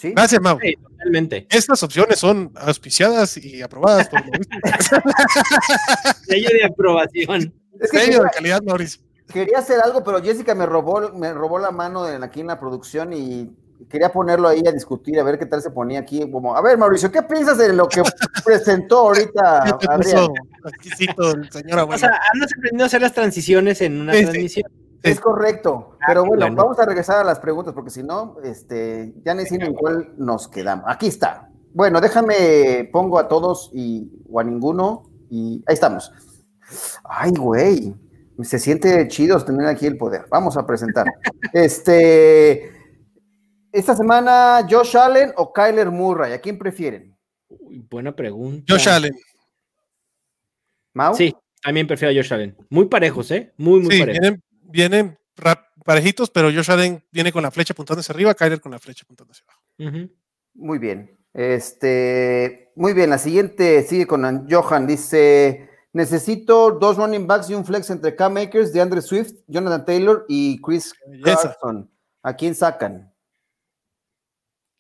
Gracias, 0.02 0.42
Mau. 0.42 0.60
totalmente. 0.90 1.48
Estas 1.50 1.82
opciones 1.84 2.20
son 2.20 2.52
auspiciadas 2.56 3.38
y 3.38 3.62
aprobadas 3.62 4.10
por 4.10 4.22
Mauricio. 4.22 4.60
Sello 6.28 6.50
de 6.50 6.66
aprobación. 6.66 7.54
Sello 7.92 8.24
de 8.24 8.30
calidad, 8.30 8.62
Mauricio. 8.62 9.02
Quería 9.32 9.60
hacer 9.60 9.80
algo, 9.80 10.04
pero 10.04 10.22
Jessica 10.22 10.54
me 10.54 10.66
robó, 10.66 11.12
me 11.14 11.34
robó 11.34 11.60
la 11.60 11.72
mano 11.72 12.04
de, 12.04 12.24
aquí 12.24 12.42
en 12.42 12.48
la 12.48 12.60
producción 12.60 13.12
y 13.14 13.52
quería 13.90 14.12
ponerlo 14.12 14.48
ahí 14.48 14.62
a 14.68 14.72
discutir, 14.72 15.20
a 15.20 15.24
ver 15.24 15.40
qué 15.40 15.46
tal 15.46 15.62
se 15.62 15.72
ponía 15.72 16.00
aquí. 16.00 16.30
Como, 16.30 16.56
a 16.56 16.62
ver, 16.62 16.78
Mauricio, 16.78 17.12
¿qué 17.12 17.24
piensas 17.24 17.58
de 17.58 17.74
lo 17.74 17.88
que 17.88 18.02
presentó 18.46 19.00
ahorita 19.00 19.78
Adrián? 19.90 20.30
el 20.64 21.52
señor 21.52 21.80
O 21.90 21.98
sea, 21.98 22.20
andas 22.34 22.52
aprendiendo 22.56 22.84
a 22.84 22.88
hacer 22.88 23.02
las 23.02 23.14
transiciones 23.14 23.82
en 23.82 24.02
una 24.02 24.12
transmisión. 24.14 24.72
Es 25.06 25.20
correcto, 25.20 25.98
pero 26.08 26.26
bueno, 26.26 26.48
vamos 26.56 26.80
a 26.80 26.86
regresar 26.86 27.20
a 27.20 27.24
las 27.24 27.40
preguntas 27.40 27.74
porque 27.74 27.92
si 27.92 28.02
no, 28.02 28.38
este, 28.44 29.14
ya 29.24 29.36
necesito 29.36 29.66
en 29.66 29.74
cuál 29.74 30.14
nos 30.18 30.48
quedamos. 30.48 30.86
Aquí 30.88 31.08
está. 31.08 31.50
Bueno, 31.74 32.02
déjame, 32.02 32.90
pongo 32.92 33.20
a 33.20 33.28
todos 33.28 33.70
y, 33.74 34.10
o 34.30 34.40
a 34.40 34.44
ninguno 34.44 35.10
y 35.30 35.64
ahí 35.68 35.74
estamos. 35.74 36.12
Ay, 37.04 37.32
güey, 37.38 37.94
se 38.42 38.58
siente 38.58 39.08
chido 39.08 39.40
tener 39.44 39.68
aquí 39.68 39.86
el 39.86 39.98
poder. 39.98 40.26
Vamos 40.30 40.58
a 40.58 40.66
presentar. 40.66 41.06
este, 41.54 42.72
esta 43.72 43.96
semana, 43.96 44.66
Josh 44.68 44.98
Allen 44.98 45.34
o 45.38 45.54
Kyler 45.54 45.92
Murray, 45.92 46.34
¿a 46.34 46.42
quién 46.42 46.58
prefieren? 46.58 47.16
buena 47.90 48.16
pregunta. 48.16 48.74
Josh 48.74 48.90
Allen. 48.90 49.14
¿Mau? 50.94 51.14
Sí, 51.14 51.36
también 51.62 51.86
prefiero 51.86 52.12
a 52.12 52.16
Josh 52.16 52.34
Allen. 52.34 52.56
Muy 52.70 52.86
parejos, 52.86 53.30
¿eh? 53.32 53.54
Muy, 53.58 53.82
muy 53.82 54.00
parejos 54.00 54.20
vienen 54.20 54.45
parejitos, 55.84 56.30
pero 56.30 56.52
Josh 56.52 56.72
Allen 56.72 57.04
viene 57.12 57.32
con 57.32 57.44
la 57.44 57.52
flecha 57.52 57.74
apuntando 57.74 58.02
hacia 58.02 58.14
arriba, 58.14 58.34
Kyler 58.34 58.60
con 58.62 58.72
la 58.72 58.80
flecha 58.80 59.04
apuntando 59.04 59.32
hacia 59.32 59.46
abajo. 59.46 60.10
Muy 60.54 60.80
bien. 60.80 61.18
Este, 61.34 62.72
muy 62.76 62.94
bien, 62.94 63.10
la 63.10 63.18
siguiente 63.18 63.84
sigue 63.84 64.08
con 64.08 64.50
Johan, 64.50 64.88
dice, 64.88 65.70
necesito 65.92 66.72
dos 66.72 66.96
running 66.96 67.28
backs 67.28 67.50
y 67.50 67.54
un 67.54 67.66
flex 67.66 67.90
entre 67.90 68.16
K-Makers 68.16 68.72
de 68.72 68.80
Andre 68.80 69.02
Swift, 69.02 69.34
Jonathan 69.48 69.86
Taylor 69.86 70.26
y 70.30 70.62
Chris 70.62 70.94
Carson. 71.24 71.92
¿A 72.24 72.34
quién 72.34 72.56
sacan? 72.56 73.14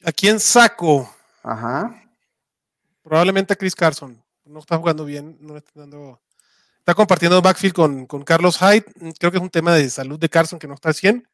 ¿A 0.03 0.11
quién 0.13 0.39
saco? 0.39 1.09
Ajá. 1.43 2.01
Probablemente 3.03 3.53
a 3.53 3.55
Chris 3.57 3.75
Carson. 3.75 4.23
No 4.45 4.59
está 4.59 4.77
jugando 4.77 5.03
bien, 5.03 5.37
no 5.41 5.57
está 5.57 5.71
dando 5.75 6.21
Está 6.85 6.93
compartiendo 6.93 7.41
backfield 7.41 7.73
con, 7.73 8.05
con, 8.05 8.23
Carlos 8.23 8.59
Hyde. 8.59 8.85
Creo 9.17 9.31
que 9.31 9.37
es 9.37 9.43
un 9.43 9.49
tema 9.49 9.73
de 9.73 9.89
salud 9.89 10.19
de 10.19 10.29
Carson 10.29 10.59
que 10.59 10.67
no 10.67 10.75
está 10.75 10.89
al 10.89 10.93
100. 10.93 11.27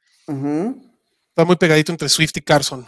Está 1.27 1.43
muy 1.43 1.57
pegadito 1.57 1.91
entre 1.91 2.07
Swift 2.07 2.37
y 2.37 2.41
Carson. 2.41 2.85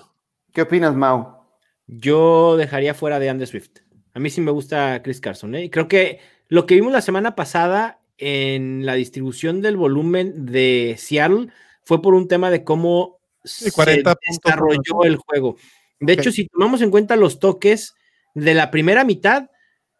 ¿Qué 0.53 0.61
opinas, 0.61 0.95
Mau? 0.95 1.39
Yo 1.87 2.55
dejaría 2.55 2.93
fuera 2.93 3.19
de 3.19 3.29
Andrew 3.29 3.47
Swift. 3.47 3.79
A 4.13 4.19
mí 4.21 4.29
sí 4.29 4.39
me 4.39 4.51
gusta 4.51 5.01
Chris 5.03 5.19
Carson. 5.19 5.53
¿eh? 5.55 5.69
Creo 5.69 5.89
que 5.89 6.21
lo 6.47 6.65
que 6.65 6.75
vimos 6.75 6.93
la 6.93 7.01
semana 7.01 7.35
pasada 7.35 7.99
en 8.17 8.85
la 8.85 8.93
distribución 8.93 9.61
del 9.61 9.75
volumen 9.75 10.45
de 10.45 10.95
Seattle 10.97 11.49
fue 11.83 12.01
por 12.01 12.13
un 12.13 12.29
tema 12.29 12.49
de 12.49 12.63
cómo 12.63 13.19
se 13.43 13.65
desarrolló 13.65 15.03
el 15.03 15.17
juego. 15.17 15.57
De 15.99 16.13
hecho, 16.13 16.31
si 16.31 16.47
tomamos 16.47 16.81
en 16.81 16.91
cuenta 16.91 17.17
los 17.17 17.39
toques 17.39 17.93
de 18.33 18.53
la 18.53 18.71
primera 18.71 19.03
mitad, 19.03 19.49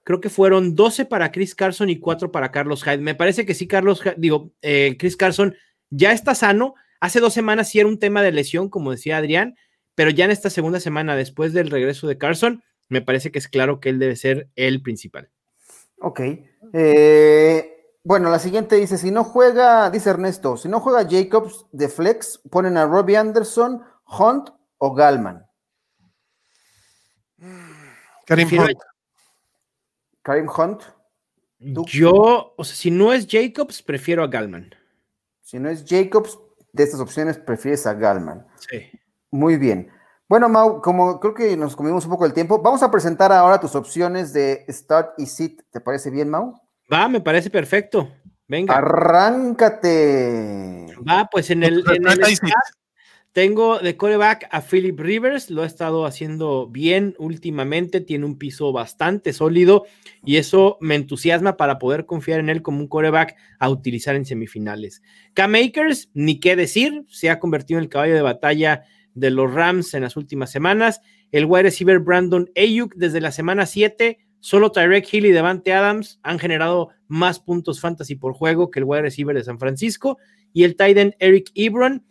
creo 0.04 0.22
que 0.22 0.30
fueron 0.30 0.76
12 0.76 1.06
para 1.06 1.32
Chris 1.32 1.56
Carson 1.56 1.89
y 1.89 2.00
4 2.00 2.32
para 2.32 2.52
Carlos 2.52 2.84
Hyde. 2.84 2.98
Me 2.98 3.16
parece 3.16 3.46
que 3.46 3.54
sí, 3.54 3.68
Carlos, 3.68 4.02
digo, 4.18 4.52
eh, 4.62 4.96
Chris 5.00 5.18
Carson 5.18 5.56
ya 5.89 6.12
está 6.12 6.36
sano. 6.36 6.76
Hace 7.00 7.20
dos 7.20 7.34
semanas 7.34 7.70
sí 7.70 7.80
era 7.80 7.89
un 7.89 8.00
tema 8.00 8.22
de 8.22 8.32
lesión, 8.32 8.70
como 8.70 8.92
decía 8.92 9.18
Adrián, 9.18 9.56
pero 9.96 10.10
ya 10.10 10.26
en 10.26 10.32
esta 10.32 10.50
segunda 10.50 10.80
semana, 10.80 11.16
después 11.16 11.54
del 11.54 11.70
regreso 11.70 12.08
de 12.08 12.18
Carson, 12.18 12.63
me 12.89 13.02
parece 13.02 13.32
que 13.32 13.39
es 13.39 13.48
claro 13.48 13.80
que 13.80 13.89
él 13.89 14.00
debe 14.00 14.16
ser 14.16 14.50
el 14.56 14.82
principal. 14.82 15.30
Ok. 16.00 16.22
Eh, 16.74 17.74
bueno, 18.04 18.30
la 18.30 18.39
siguiente 18.39 18.76
dice, 18.76 18.98
si 18.98 19.12
no 19.12 19.24
juega, 19.24 19.89
dice 19.89 20.10
Ernesto, 20.10 20.58
si 20.58 20.68
no 20.68 20.80
juega 20.80 21.08
Jacobs 21.10 21.66
de 21.72 21.88
flex, 21.88 22.42
ponen 22.50 22.78
a 22.78 22.86
Robbie 22.86 23.18
Anderson, 23.18 23.82
Hunt 24.06 24.50
o 24.78 24.94
Galman. 24.94 25.46
Karim 28.26 28.48
Hunt. 28.48 28.92
Karim 30.24 30.48
Hunt. 30.50 30.82
Yo, 31.60 32.54
o 32.58 32.64
sea, 32.64 32.76
si 32.76 32.90
no 32.92 33.14
es 33.14 33.28
Jacobs, 33.30 33.84
prefiero 33.84 34.24
a 34.24 34.28
Galman. 34.28 34.74
Si 35.42 35.60
no 35.60 35.70
es 35.70 35.86
Jacobs, 35.88 36.40
de 36.74 36.84
estas 36.84 37.00
opciones 37.00 37.38
prefieres 37.38 37.86
a 37.86 37.94
Galman. 37.94 38.48
Sí. 38.68 38.90
Muy 39.32 39.58
bien. 39.58 39.92
Bueno, 40.28 40.50
Mau, 40.50 40.82
como 40.82 41.20
creo 41.20 41.34
que 41.34 41.56
nos 41.56 41.76
comimos 41.76 42.06
un 42.06 42.12
poco 42.12 42.26
el 42.26 42.34
tiempo, 42.34 42.62
vamos 42.62 42.82
a 42.82 42.90
presentar 42.90 43.32
ahora 43.32 43.60
tus 43.60 43.76
opciones 43.76 44.34
de 44.34 44.66
Start 44.68 45.14
y 45.20 45.28
Sit. 45.28 45.62
¿Te 45.70 45.80
parece 45.80 46.10
bien, 46.10 46.30
Mau? 46.30 46.60
Va, 46.92 47.08
me 47.08 47.22
parece 47.22 47.50
perfecto. 47.50 48.12
Venga. 48.48 48.76
Arráncate. 48.78 49.88
Va, 51.08 51.30
pues 51.32 51.50
en 51.52 51.64
el, 51.64 51.84
en 51.90 52.08
el 52.08 52.20
tengo 53.34 53.80
de 53.80 53.98
coreback 53.98 54.48
a 54.52 54.62
Philip 54.62 55.00
Rivers, 55.00 55.50
lo 55.50 55.63
ha 55.63 55.65
estado 55.65 56.06
haciendo 56.06 56.67
bien 56.67 57.15
últimamente, 57.17 58.00
tiene 58.00 58.26
un 58.26 58.38
piso 58.38 58.72
bastante 58.72 59.34
sólido 59.34 59.86
y 60.24 60.38
eso 60.38 60.78
me 60.80 60.93
entusiasma 60.93 61.58
para 61.58 61.80
poder 61.80 62.06
confiar 62.06 62.39
en 62.39 62.50
él 62.50 62.62
como 62.62 62.80
un 62.80 62.88
coreback 62.88 63.36
a 63.58 63.69
utilizar 63.69 64.15
en 64.15 64.26
semifinales. 64.26 65.02
K-Makers, 65.34 66.12
ni 66.13 66.39
qué 66.39 66.56
decir, 66.56 67.06
se 67.10 67.32
ha 67.32 67.39
convertido 67.39 67.80
en 67.80 67.86
el 67.86 67.89
caballo 67.89 68.13
de 68.13 68.22
batalla 68.22 68.84
de 69.15 69.32
los 69.32 69.52
Rams 69.52 69.96
en 69.96 70.04
las 70.04 70.15
últimas 70.15 70.52
semanas. 70.52 71.02
El 71.32 71.46
wide 71.46 71.63
receiver 71.63 71.98
Brandon 71.98 72.52
Ayuk 72.56 72.93
desde 72.96 73.19
la 73.19 73.32
semana 73.32 73.65
7, 73.65 74.19
solo 74.41 74.72
Tyrek 74.72 75.12
Hill 75.12 75.26
y 75.26 75.32
Devante 75.32 75.74
Adams 75.74 76.19
han 76.22 76.38
generado 76.38 76.89
más 77.08 77.39
puntos 77.39 77.82
fantasy 77.82 78.13
por 78.13 78.34
juego 78.34 78.69
que 78.69 78.80
el 78.80 78.86
wide 78.86 79.02
receiver 79.02 79.36
de 79.36 79.43
San 79.43 79.58
Francisco 79.58 80.19
y 80.54 80.65
el 80.65 80.76
tight 80.76 80.98
end 80.98 81.15
Eric 81.17 81.50
Ebron 81.56 82.04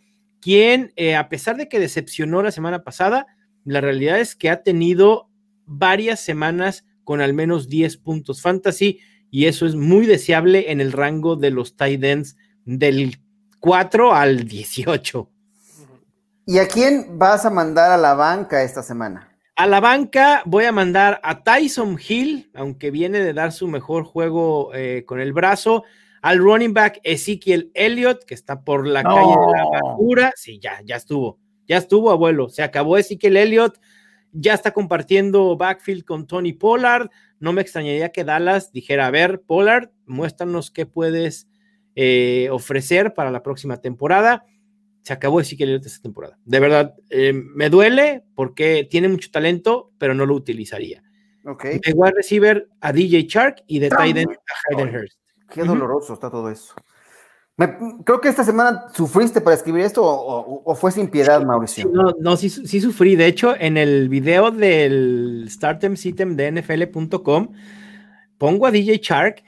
quien, 0.43 0.91
eh, 0.97 1.15
a 1.15 1.29
pesar 1.29 1.55
de 1.55 1.69
que 1.69 1.79
decepcionó 1.79 2.43
la 2.43 2.51
semana 2.51 2.83
pasada, 2.83 3.27
la 3.63 3.79
realidad 3.79 4.19
es 4.19 4.35
que 4.35 4.49
ha 4.49 4.61
tenido 4.61 5.29
varias 5.65 6.19
semanas 6.19 6.85
con 7.05 7.21
al 7.21 7.33
menos 7.33 7.69
10 7.69 7.97
puntos 7.97 8.41
fantasy 8.41 8.99
y 9.31 9.45
eso 9.45 9.65
es 9.65 9.75
muy 9.75 10.05
deseable 10.05 10.71
en 10.71 10.81
el 10.81 10.91
rango 10.91 11.37
de 11.37 11.49
los 11.49 11.77
tight 11.77 12.03
ends 12.03 12.35
del 12.65 13.19
4 13.61 14.13
al 14.13 14.43
18. 14.43 15.29
¿Y 16.45 16.59
a 16.59 16.67
quién 16.67 17.17
vas 17.17 17.45
a 17.45 17.49
mandar 17.49 17.91
a 17.91 17.97
la 17.97 18.13
banca 18.13 18.63
esta 18.63 18.83
semana? 18.83 19.29
A 19.55 19.65
la 19.65 19.79
banca 19.79 20.41
voy 20.45 20.65
a 20.65 20.73
mandar 20.73 21.21
a 21.23 21.41
Tyson 21.41 21.97
Hill, 22.05 22.51
aunque 22.53 22.91
viene 22.91 23.19
de 23.19 23.33
dar 23.33 23.53
su 23.53 23.69
mejor 23.69 24.03
juego 24.03 24.73
eh, 24.73 25.05
con 25.05 25.21
el 25.21 25.31
brazo 25.31 25.85
al 26.23 26.39
running 26.39 26.73
back 26.73 27.01
Ezekiel 27.03 27.69
Elliott, 27.73 28.23
que 28.23 28.33
está 28.33 28.63
por 28.63 28.87
la 28.87 29.03
calle 29.03 29.35
de 29.45 29.57
la 29.57 29.65
basura. 29.65 30.31
Sí, 30.37 30.57
ya, 30.57 30.79
ya 30.85 30.95
estuvo. 30.95 31.37
Ya 31.67 31.77
estuvo, 31.77 32.11
abuelo. 32.11 32.47
Se 32.47 32.63
acabó 32.63 32.97
Ezekiel 32.97 33.35
Elliott. 33.35 33.77
Ya 34.31 34.53
está 34.53 34.71
compartiendo 34.71 35.57
backfield 35.57 36.05
con 36.05 36.25
Tony 36.25 36.53
Pollard. 36.53 37.09
No 37.39 37.51
me 37.51 37.61
extrañaría 37.61 38.13
que 38.13 38.23
Dallas 38.23 38.71
dijera, 38.71 39.07
a 39.07 39.11
ver, 39.11 39.41
Pollard, 39.41 39.89
muéstranos 40.05 40.71
qué 40.71 40.85
puedes 40.85 41.49
eh, 41.95 42.47
ofrecer 42.51 43.13
para 43.13 43.29
la 43.29 43.43
próxima 43.43 43.81
temporada. 43.81 44.45
Se 45.01 45.11
acabó 45.11 45.41
Ezekiel 45.41 45.69
Elliott 45.69 45.87
esta 45.87 46.03
temporada. 46.03 46.39
De 46.45 46.61
verdad, 46.61 46.95
eh, 47.09 47.33
me 47.33 47.69
duele 47.69 48.23
porque 48.33 48.87
tiene 48.89 49.09
mucho 49.09 49.29
talento, 49.29 49.91
pero 49.97 50.13
no 50.13 50.25
lo 50.25 50.35
utilizaría. 50.35 51.03
Okay. 51.43 51.79
De 51.79 51.91
wide 51.91 52.13
receiver 52.15 52.69
a 52.79 52.93
DJ 52.93 53.23
Shark 53.27 53.61
y 53.67 53.79
de 53.79 53.89
tight 53.89 54.15
end 54.15 54.31
a 54.31 54.77
Hayden 54.77 54.95
Hurst. 54.95 55.22
Qué 55.53 55.63
doloroso 55.63 56.13
está 56.15 56.31
todo 56.31 56.49
eso. 56.49 56.73
creo 57.55 58.19
que 58.19 58.27
esta 58.27 58.43
semana 58.43 58.87
sufriste 58.91 59.39
para 59.39 59.55
escribir 59.55 59.81
esto 59.81 60.01
o, 60.03 60.75
fue 60.75 60.91
sin 60.91 61.07
piedad, 61.07 61.43
Mauricio. 61.45 61.87
No, 61.93 62.11
no 62.19 62.35
sí, 62.35 62.49
sí, 62.49 62.81
sufrí. 62.81 63.15
De 63.15 63.27
hecho, 63.27 63.55
en 63.55 63.77
el 63.77 64.09
video 64.09 64.49
del 64.49 65.45
Startem 65.47 65.95
System 65.95 66.35
de 66.35 66.51
NFL.com 66.51 67.53
pongo 68.39 68.65
a 68.65 68.71
DJ 68.71 68.97
Shark 68.97 69.43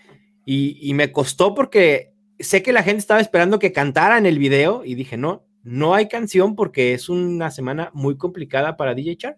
y, 0.46 0.78
y, 0.80 0.94
me 0.94 1.12
costó 1.12 1.56
porque 1.56 2.14
sé 2.40 2.62
que 2.62 2.72
la 2.72 2.84
gente 2.84 3.00
estaba 3.00 3.20
esperando 3.20 3.58
que 3.58 3.72
cantara 3.72 4.20
en 4.20 4.28
el 4.28 4.38
video 4.38 4.86
y 4.86 4.94
dije, 4.94 5.18
no, 5.18 5.44
no 5.64 5.96
hay 5.96 6.08
canción 6.08 6.56
porque 6.56 6.94
es 6.94 7.10
una 7.10 7.50
semana 7.50 7.90
muy 7.94 8.16
complicada 8.16 8.78
para 8.78 8.94
DJ 8.94 9.16
Shark. 9.16 9.38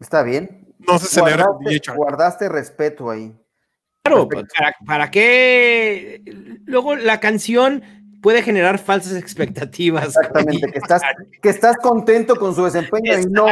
Está 0.00 0.24
bien. 0.24 0.74
No 0.80 0.98
se 0.98 1.06
celebra 1.06 1.46
DJ 1.60 1.80
Shark. 1.84 1.96
Guardaste 1.96 2.48
respeto 2.48 3.08
ahí. 3.08 3.32
Claro, 4.08 4.28
¿para, 4.86 5.10
qué? 5.10 6.22
Luego 6.64 6.96
la 6.96 7.20
canción 7.20 7.82
puede 8.22 8.42
generar 8.42 8.78
falsas 8.78 9.16
expectativas. 9.16 10.08
Exactamente, 10.08 10.72
que 10.72 10.78
estás, 10.78 11.02
que 11.42 11.48
estás 11.48 11.76
contento 11.76 12.36
con 12.36 12.54
su 12.54 12.64
desempeño 12.64 13.18
y 13.18 13.26
no. 13.26 13.46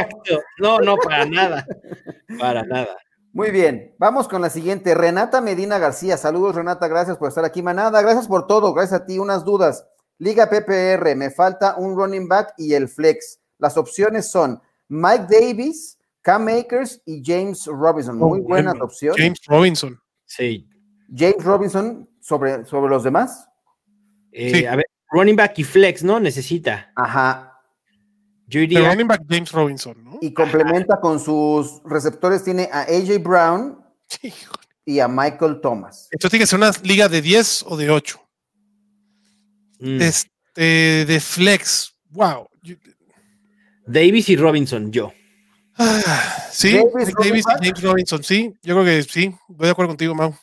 No, 0.59 0.81
no, 0.81 0.97
para 0.97 1.27
nada. 1.27 1.67
Para 2.39 2.63
nada. 2.63 2.97
Muy 3.33 3.51
bien, 3.51 3.95
vamos 3.99 4.29
con 4.29 4.43
la 4.43 4.51
siguiente. 4.51 4.95
Renata 4.95 5.41
Medina 5.41 5.79
García. 5.79 6.17
Saludos, 6.17 6.55
Renata, 6.55 6.87
gracias 6.87 7.17
por 7.17 7.29
estar 7.29 7.45
aquí. 7.45 7.63
Manada, 7.63 8.01
gracias 8.01 8.29
por 8.29 8.47
todo, 8.47 8.73
gracias 8.73 9.01
a 9.01 9.07
ti. 9.07 9.19
Unas 9.19 9.45
dudas. 9.45 9.87
Liga 10.19 10.49
PPR, 10.49 11.17
me 11.17 11.31
falta 11.31 11.75
un 11.77 11.97
running 11.97 12.29
back 12.29 12.55
y 12.57 12.75
el 12.75 12.89
flex. 12.89 13.41
Las 13.59 13.77
opciones 13.77 14.31
son 14.31 14.63
Mike 14.89 15.27
Davis, 15.29 15.99
Cam 16.23 16.45
Makers 16.45 17.03
y 17.05 17.23
James 17.25 17.67
Robinson. 17.67 18.17
Muy 18.17 18.41
buenas 18.41 18.81
opciones. 18.81 19.21
James 19.21 19.41
Robinson. 19.47 20.01
Sí. 20.37 20.67
James 21.15 21.45
Robinson 21.45 22.09
sobre, 22.21 22.65
sobre 22.65 22.91
los 22.91 23.05
demás. 23.05 23.49
Eh, 24.33 24.67
a 24.67 24.77
ver, 24.77 24.87
running 25.11 25.37
back 25.37 25.59
y 25.59 25.65
flex, 25.65 26.03
¿no? 26.03 26.19
Necesita. 26.19 26.93
Ajá. 26.97 27.61
Yo 28.47 28.61
diría... 28.61 28.89
running 28.89 29.07
back 29.07 29.23
James 29.29 29.53
Robinson, 29.53 30.03
¿no? 30.05 30.19
Y 30.21 30.35
complementa 30.35 31.01
con 31.01 31.21
sus 31.21 31.83
receptores, 31.85 32.43
tiene 32.43 32.69
a 32.73 32.83
AJ 32.83 33.23
Brown 33.23 33.83
y 34.85 34.99
a 35.01 35.09
Michael 35.09 35.61
Thomas. 35.61 36.09
Esto 36.11 36.29
tiene 36.29 36.43
que 36.43 36.47
ser 36.47 36.59
una 36.59 36.73
liga 36.83 37.09
de 37.09 37.23
10 37.23 37.65
o 37.69 37.77
de 37.77 37.91
8. 37.91 38.21
Mm. 39.81 40.01
Este, 40.01 41.05
de 41.07 41.21
flex. 41.21 41.95
Wow. 42.11 42.49
Davis 43.87 44.29
y 44.29 44.37
Robinson, 44.37 44.91
yo. 44.91 45.13
Ah, 45.77 46.49
sí, 46.51 46.77
Davis, 47.23 47.45
y 47.61 47.65
James 47.65 47.83
Robinson, 47.83 48.23
sí, 48.23 48.55
yo 48.63 48.75
creo 48.75 48.85
que 48.85 49.03
sí, 49.03 49.35
voy 49.49 49.67
de 49.67 49.71
acuerdo 49.71 49.91
contigo, 49.91 50.15
Mau. 50.15 50.35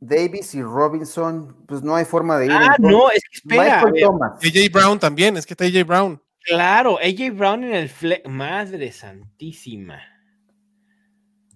Davis 0.00 0.54
y 0.54 0.62
Robinson, 0.62 1.64
pues 1.66 1.82
no 1.82 1.94
hay 1.94 2.04
forma 2.04 2.36
de 2.38 2.46
ir. 2.46 2.52
Ah, 2.52 2.74
no, 2.78 3.08
es 3.10 3.22
que 3.22 3.38
espera. 3.38 3.80
AJ 3.80 4.72
Brown 4.72 4.98
también, 4.98 5.36
es 5.36 5.46
que 5.46 5.54
está 5.54 5.64
AJ 5.64 5.86
Brown. 5.86 6.20
Claro, 6.44 6.98
AJ 6.98 7.36
Brown 7.36 7.62
en 7.62 7.74
el 7.74 7.88
flex, 7.88 8.28
madre 8.28 8.90
santísima. 8.90 10.00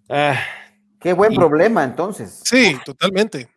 Ah, 0.08 0.38
Qué 1.06 1.12
buen 1.12 1.34
problema, 1.34 1.84
entonces. 1.84 2.40
Sí, 2.44 2.76
totalmente. 2.84 3.48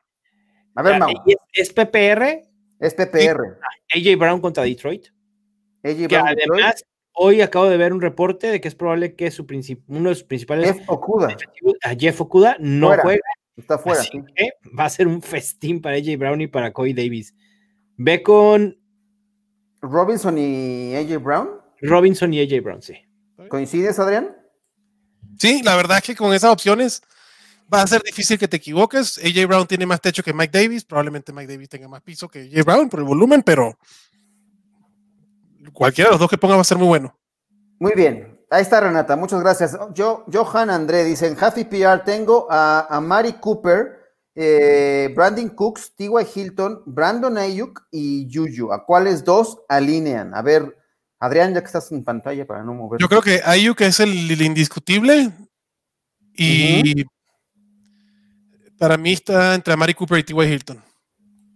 A 0.76 0.84
ver, 0.84 1.00
Mau. 1.00 1.10
¿Es, 1.54 1.74
PPR? 1.74 2.44
Es 2.80 2.94
PPR. 2.94 3.58
AJ 3.92 4.18
Brown 4.18 4.40
contra 4.40 4.64
Detroit. 4.64 5.08
AJ 5.84 6.08
Brown 6.08 6.28
además, 6.28 6.86
Hoy 7.22 7.42
acabo 7.42 7.66
de 7.66 7.76
ver 7.76 7.92
un 7.92 8.00
reporte 8.00 8.48
de 8.48 8.62
que 8.62 8.70
es 8.70 8.76
probable 8.76 9.14
que 9.14 9.30
su 9.30 9.46
uno 9.88 10.08
de 10.08 10.16
sus 10.16 10.24
principales 10.24 10.74
Jeff 10.74 10.90
Okuda, 10.90 11.36
a 11.84 11.94
Jeff 11.94 12.22
Okuda 12.22 12.56
no 12.62 12.96
juega. 12.96 13.20
Está 13.58 13.78
fuera. 13.78 14.02
va 14.80 14.86
a 14.86 14.90
ser 14.90 15.06
un 15.06 15.22
festín 15.22 15.82
para 15.82 15.98
AJ 15.98 16.18
Brown 16.18 16.40
y 16.40 16.48
para 16.48 16.72
Coy 16.72 16.94
Davis. 16.94 17.36
Ve 17.98 18.24
con 18.24 18.80
Robinson 19.82 20.38
y 20.38 20.96
AJ 20.96 21.22
Brown. 21.22 21.50
Robinson 21.82 22.34
y 22.34 22.40
AJ 22.40 22.64
Brown, 22.64 22.82
sí. 22.82 22.94
¿Coincides, 23.50 24.00
Adrián? 24.00 24.38
Sí, 25.38 25.62
la 25.62 25.76
verdad 25.76 25.98
es 25.98 26.04
que 26.06 26.16
con 26.16 26.34
esas 26.34 26.54
opciones 26.54 27.02
va 27.74 27.82
a 27.82 27.88
ser 27.88 28.02
difícil 28.02 28.40
que 28.40 28.48
te 28.48 28.56
equivoques. 28.56 29.18
AJ 29.18 29.46
Brown 29.46 29.68
tiene 29.68 29.86
más 29.86 30.00
techo 30.00 30.24
que 30.24 30.34
Mike 30.34 30.58
Davis. 30.58 30.86
Probablemente 30.86 31.34
Mike 31.34 31.52
Davis 31.52 31.68
tenga 31.68 31.90
más 31.90 32.02
piso 32.02 32.30
que 32.30 32.44
AJ 32.44 32.64
Brown 32.64 32.88
por 32.88 33.02
el 33.02 33.06
volumen, 33.06 33.44
pero 33.44 33.78
cualquiera 35.74 36.10
de 36.10 36.14
los 36.14 36.20
dos 36.20 36.30
que 36.30 36.38
ponga 36.38 36.56
va 36.56 36.62
a 36.62 36.66
ser 36.66 36.78
muy 36.78 36.88
bueno. 36.88 37.16
Muy 37.80 37.94
bien. 37.96 38.40
ahí 38.50 38.62
está 38.62 38.82
Renata, 38.82 39.16
muchas 39.16 39.40
gracias. 39.40 39.78
Yo, 39.94 40.26
Johan 40.32 40.70
André 40.70 41.04
dice, 41.04 41.28
en 41.28 41.38
Happy 41.40 41.64
PR 41.66 42.04
tengo 42.04 42.48
a, 42.50 43.00
Mari 43.02 43.34
Cooper, 43.34 44.00
eh, 44.36 45.14
Brandon 45.16 45.50
Cooks, 45.50 45.94
T.Y. 45.96 46.10
Hilton, 46.36 46.84
Brandon 46.86 47.38
Ayuk 47.38 47.88
y 47.92 48.30
Juju. 48.32 48.72
¿A 48.72 48.86
cuáles 48.86 49.24
dos 49.24 49.60
alinean? 49.70 50.34
A 50.34 50.42
ver, 50.42 50.78
Adrián, 51.20 51.54
ya 51.54 51.62
que 51.62 51.68
estás 51.68 51.92
en 51.92 52.04
pantalla 52.04 52.46
para 52.46 52.64
no 52.64 52.74
mover. 52.74 53.00
Yo 53.00 53.08
creo 53.08 53.22
que 53.22 53.42
Ayuk 53.44 53.82
es 53.82 54.00
el, 54.00 54.42
indiscutible 54.42 55.32
y 56.34 57.06
para 58.78 58.98
mí 58.98 59.14
está 59.14 59.56
entre 59.56 59.76
Mari 59.76 59.94
Cooper 59.94 60.20
y 60.20 60.24
T.Y. 60.24 60.54
Hilton. 60.54 60.82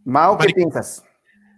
Mao, 0.06 0.38
¿qué 0.38 0.54
piensas? 0.54 1.04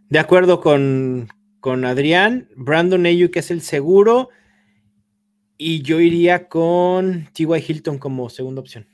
De 0.10 0.20
acuerdo 0.20 0.62
con, 0.62 1.28
con 1.66 1.84
Adrián, 1.84 2.48
Brandon 2.56 3.08
Ayuk 3.08 3.36
es 3.38 3.50
el 3.50 3.64
seguro 3.64 4.30
y 5.58 5.82
yo 5.82 6.00
iría 6.00 6.48
con 6.48 7.28
T.Y. 7.34 7.66
Hilton 7.68 7.98
como 7.98 8.30
segunda 8.30 8.62
opción. 8.62 8.88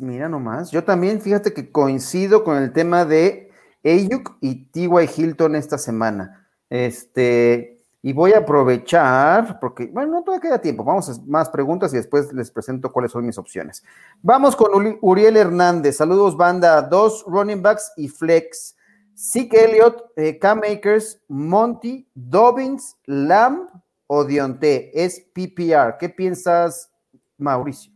Mira 0.00 0.30
nomás, 0.30 0.70
yo 0.70 0.82
también 0.82 1.20
fíjate 1.20 1.52
que 1.52 1.70
coincido 1.70 2.44
con 2.44 2.56
el 2.56 2.72
tema 2.72 3.04
de 3.04 3.50
Ayuk 3.84 4.38
y 4.40 4.70
T.Y. 4.70 4.88
Hilton 5.14 5.54
esta 5.54 5.76
semana. 5.76 6.48
Este, 6.70 7.76
y 8.00 8.14
voy 8.14 8.32
a 8.32 8.38
aprovechar, 8.38 9.60
porque, 9.60 9.84
bueno, 9.84 10.12
no 10.12 10.22
todavía 10.22 10.48
queda 10.48 10.62
tiempo, 10.62 10.82
vamos 10.82 11.10
a 11.10 11.22
más 11.26 11.50
preguntas 11.50 11.92
y 11.92 11.98
después 11.98 12.32
les 12.32 12.50
presento 12.50 12.90
cuáles 12.90 13.12
son 13.12 13.26
mis 13.26 13.36
opciones. 13.36 13.84
Vamos 14.22 14.56
con 14.56 14.96
Uriel 15.02 15.36
Hernández, 15.36 15.98
saludos 15.98 16.38
banda, 16.38 16.80
dos 16.80 17.22
running 17.26 17.60
backs 17.60 17.92
y 17.98 18.08
flex. 18.08 18.77
Zeke 19.18 19.64
Elliott, 19.64 20.12
eh, 20.16 20.38
Cam 20.38 20.62
Akers, 20.62 21.20
Monty, 21.26 22.06
Dobbins, 22.14 22.96
Lamb 23.06 23.68
o 24.06 24.24
Dionte. 24.24 24.92
Es 24.94 25.20
PPR. 25.34 25.96
¿Qué 25.98 26.08
piensas, 26.08 26.92
Mauricio? 27.36 27.90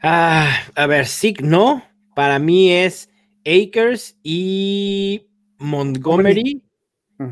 Ah, 0.00 0.56
a 0.76 0.86
ver, 0.86 1.08
Zeke 1.08 1.42
no. 1.42 1.82
Para 2.14 2.38
mí 2.38 2.70
es 2.70 3.10
Akers 3.40 4.16
y 4.22 5.26
Montgomery. 5.58 6.62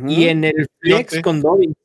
Y 0.09 0.25
en 0.25 0.45
el 0.45 0.69
flex 0.81 1.21
con 1.21 1.41
Dobbins. 1.41 1.77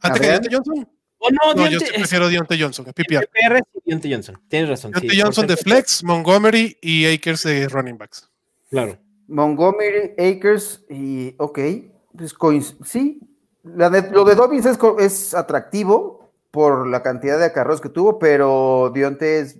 ¿Antes 0.00 0.20
que 0.20 0.26
Dionte 0.28 0.48
Johnson? 0.54 0.88
Oh, 1.18 1.30
no, 1.30 1.54
no 1.54 1.68
yo 1.68 1.80
prefiero 1.80 2.28
Dionte 2.28 2.56
Johnson, 2.56 2.86
es 2.86 2.92
PPR. 2.94 3.26
PPR 3.26 3.62
Dionte 3.84 4.12
Johnson, 4.12 4.40
tienes 4.46 4.68
razón. 4.68 4.92
Dionte 4.92 5.20
Johnson 5.20 5.46
de 5.48 5.56
flex, 5.56 6.04
Montgomery 6.04 6.78
y 6.80 7.06
Akers 7.06 7.42
de 7.42 7.68
running 7.68 7.98
backs. 7.98 8.30
Claro. 8.70 9.07
Montgomery, 9.28 10.14
Akers 10.18 10.84
y, 10.88 11.34
ok, 11.38 11.58
pues 12.16 12.34
sí, 12.84 13.20
lo 13.62 13.90
de 13.90 14.34
Dobbins 14.34 14.66
es, 14.66 14.78
es, 14.98 15.34
atractivo 15.34 16.30
por 16.50 16.86
la 16.88 17.02
cantidad 17.02 17.38
de 17.38 17.44
acarros 17.44 17.80
que 17.80 17.90
tuvo, 17.90 18.18
pero 18.18 18.90
Dionte 18.94 19.40
es, 19.40 19.58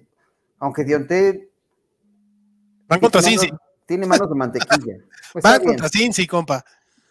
aunque 0.59 0.85
Dionte... 0.85 1.51
Van 2.89 3.01
contra 3.01 3.21
Cincy. 3.21 3.51
Tiene 3.87 4.07
manos 4.07 4.29
de 4.29 4.35
mantequilla. 4.35 4.97
Pues 5.31 5.45
va 5.45 5.61
contra 5.61 5.91
Cincy, 5.91 6.27
compa. 6.27 6.65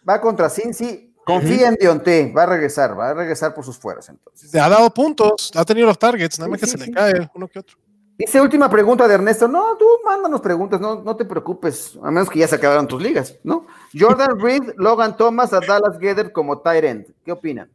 Va 0.06 0.20
contra 0.20 0.50
Cincy. 0.50 1.14
Confía 1.24 1.68
en 1.68 1.76
Dionte, 1.76 2.32
va 2.36 2.44
a 2.44 2.46
regresar, 2.46 2.98
va 2.98 3.10
a 3.10 3.14
regresar 3.14 3.54
por 3.54 3.64
sus 3.64 3.78
fueras 3.78 4.08
entonces. 4.08 4.52
Ha 4.54 4.68
dado 4.68 4.88
puntos, 4.92 5.52
ha 5.54 5.64
tenido 5.64 5.86
los 5.86 5.98
targets, 5.98 6.38
nada 6.38 6.50
más 6.50 6.58
que 6.58 6.66
se 6.66 6.78
le 6.78 6.90
cae 6.90 7.30
uno 7.34 7.46
que 7.46 7.58
otro. 7.58 7.76
Dice 8.18 8.40
última 8.40 8.68
pregunta 8.68 9.06
de 9.06 9.14
Ernesto. 9.14 9.46
No, 9.46 9.76
tú 9.76 9.86
mándanos 10.04 10.40
preguntas, 10.40 10.80
no, 10.80 11.02
no 11.04 11.14
te 11.14 11.24
preocupes, 11.24 11.96
a 12.02 12.10
menos 12.10 12.28
que 12.28 12.40
ya 12.40 12.48
se 12.48 12.56
acabaron 12.56 12.88
tus 12.88 13.00
ligas, 13.00 13.38
¿no? 13.44 13.64
Jordan 13.96 14.40
Reed, 14.40 14.72
Logan 14.76 15.16
Thomas 15.16 15.52
a 15.52 15.60
Dallas 15.60 16.00
Gather 16.00 16.32
como 16.32 16.58
tight 16.58 16.84
end. 16.84 17.06
¿Qué 17.24 17.30
opinan? 17.30 17.70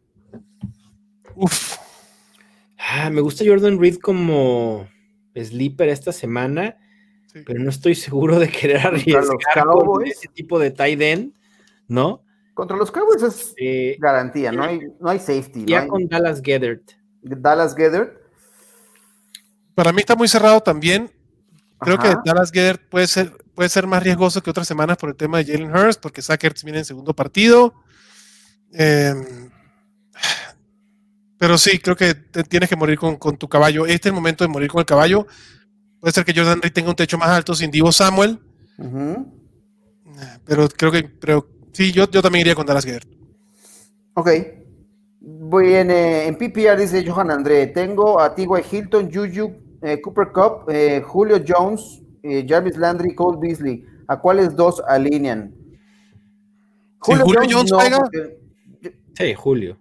Uf. 1.35 1.77
Ah, 2.77 3.09
me 3.09 3.21
gusta 3.21 3.45
Jordan 3.47 3.79
Reed 3.79 3.99
como 3.99 4.85
sleeper 5.33 5.87
esta 5.87 6.11
semana, 6.11 6.77
pero 7.45 7.61
no 7.61 7.69
estoy 7.69 7.95
seguro 7.95 8.37
de 8.37 8.49
querer 8.49 8.85
arriesgar 8.85 9.23
con 9.65 10.05
ese 10.05 10.27
tipo 10.27 10.59
de 10.59 10.71
tight 10.71 11.01
end, 11.01 11.33
¿no? 11.87 12.21
Contra 12.53 12.75
los 12.75 12.91
Cowboys 12.91 13.23
es 13.23 13.53
eh, 13.57 13.95
garantía, 13.97 14.51
no 14.51 14.63
hay, 14.63 14.81
no 14.99 15.09
hay 15.09 15.19
safety. 15.19 15.63
Ya 15.65 15.87
con 15.87 16.05
Dallas 16.07 16.41
Gathered. 16.41 16.81
Dallas 17.21 17.73
Gathered 17.73 18.22
para 19.75 19.91
mí 19.91 19.99
está 19.99 20.15
muy 20.15 20.27
cerrado 20.27 20.61
también. 20.61 21.11
Creo 21.79 21.97
que 21.97 22.15
Dallas 22.25 22.51
Geder 22.51 22.79
puede 22.89 23.07
ser, 23.07 23.35
puede 23.53 23.69
ser 23.69 23.87
más 23.87 24.01
riesgoso 24.03 24.41
que 24.41 24.49
otras 24.49 24.67
semanas 24.67 24.97
por 24.97 25.09
el 25.09 25.15
tema 25.15 25.37
de 25.37 25.51
Jalen 25.51 25.75
Hurst, 25.75 26.01
porque 26.01 26.21
Sackers 26.21 26.63
viene 26.63 26.79
en 26.79 26.85
segundo 26.85 27.13
partido. 27.13 27.73
Em, 28.71 29.49
pero 31.37 31.57
sí, 31.57 31.79
creo 31.79 31.95
que 31.95 32.15
tienes 32.15 32.69
que 32.69 32.75
morir 32.75 32.97
con, 32.97 33.37
tu 33.37 33.49
caballo. 33.49 33.85
Este 33.85 34.07
es 34.07 34.11
el 34.11 34.13
momento 34.13 34.43
de 34.43 34.47
morir 34.47 34.69
con 34.69 34.79
el 34.79 34.85
caballo. 34.85 35.27
Puede 35.99 36.13
ser 36.13 36.25
que 36.25 36.33
Jordan 36.33 36.61
Reed 36.61 36.73
tenga 36.73 36.89
un 36.89 36.95
techo 36.95 37.17
más 37.17 37.29
alto 37.29 37.53
sin 37.53 37.69
Divo 37.69 37.91
Samuel. 37.91 38.39
Pero 40.45 40.69
creo 40.69 40.91
que 40.91 41.03
pero, 41.03 41.47
sí, 41.73 41.91
yo, 41.91 42.09
yo 42.09 42.21
también 42.21 42.41
iría 42.41 42.55
con 42.55 42.65
Dallas 42.65 42.85
Geder. 42.85 43.05
Ok. 44.13 44.29
Voy 45.19 45.73
en, 45.73 45.91
eh, 45.91 46.27
en 46.27 46.37
PPR, 46.37 46.79
dice 46.79 47.05
Johan 47.05 47.31
André. 47.31 47.67
Tengo 47.67 48.19
a 48.19 48.35
T.Y. 48.35 48.47
Hilton, 48.71 49.09
Juju, 49.13 49.62
eh, 49.83 49.99
Cooper 50.01 50.31
Cup, 50.31 50.69
eh, 50.69 51.01
Julio 51.05 51.43
Jones, 51.45 52.01
eh, 52.23 52.45
Jarvis 52.47 52.77
Landry, 52.77 53.13
Cole 53.13 53.37
Beasley. 53.39 53.85
¿A 54.07 54.19
cuáles 54.19 54.55
dos 54.55 54.81
alinean? 54.87 55.53
Julio, 56.99 57.25
Jones, 57.49 57.71
Sí, 59.13 59.33
Julio. 59.33 59.77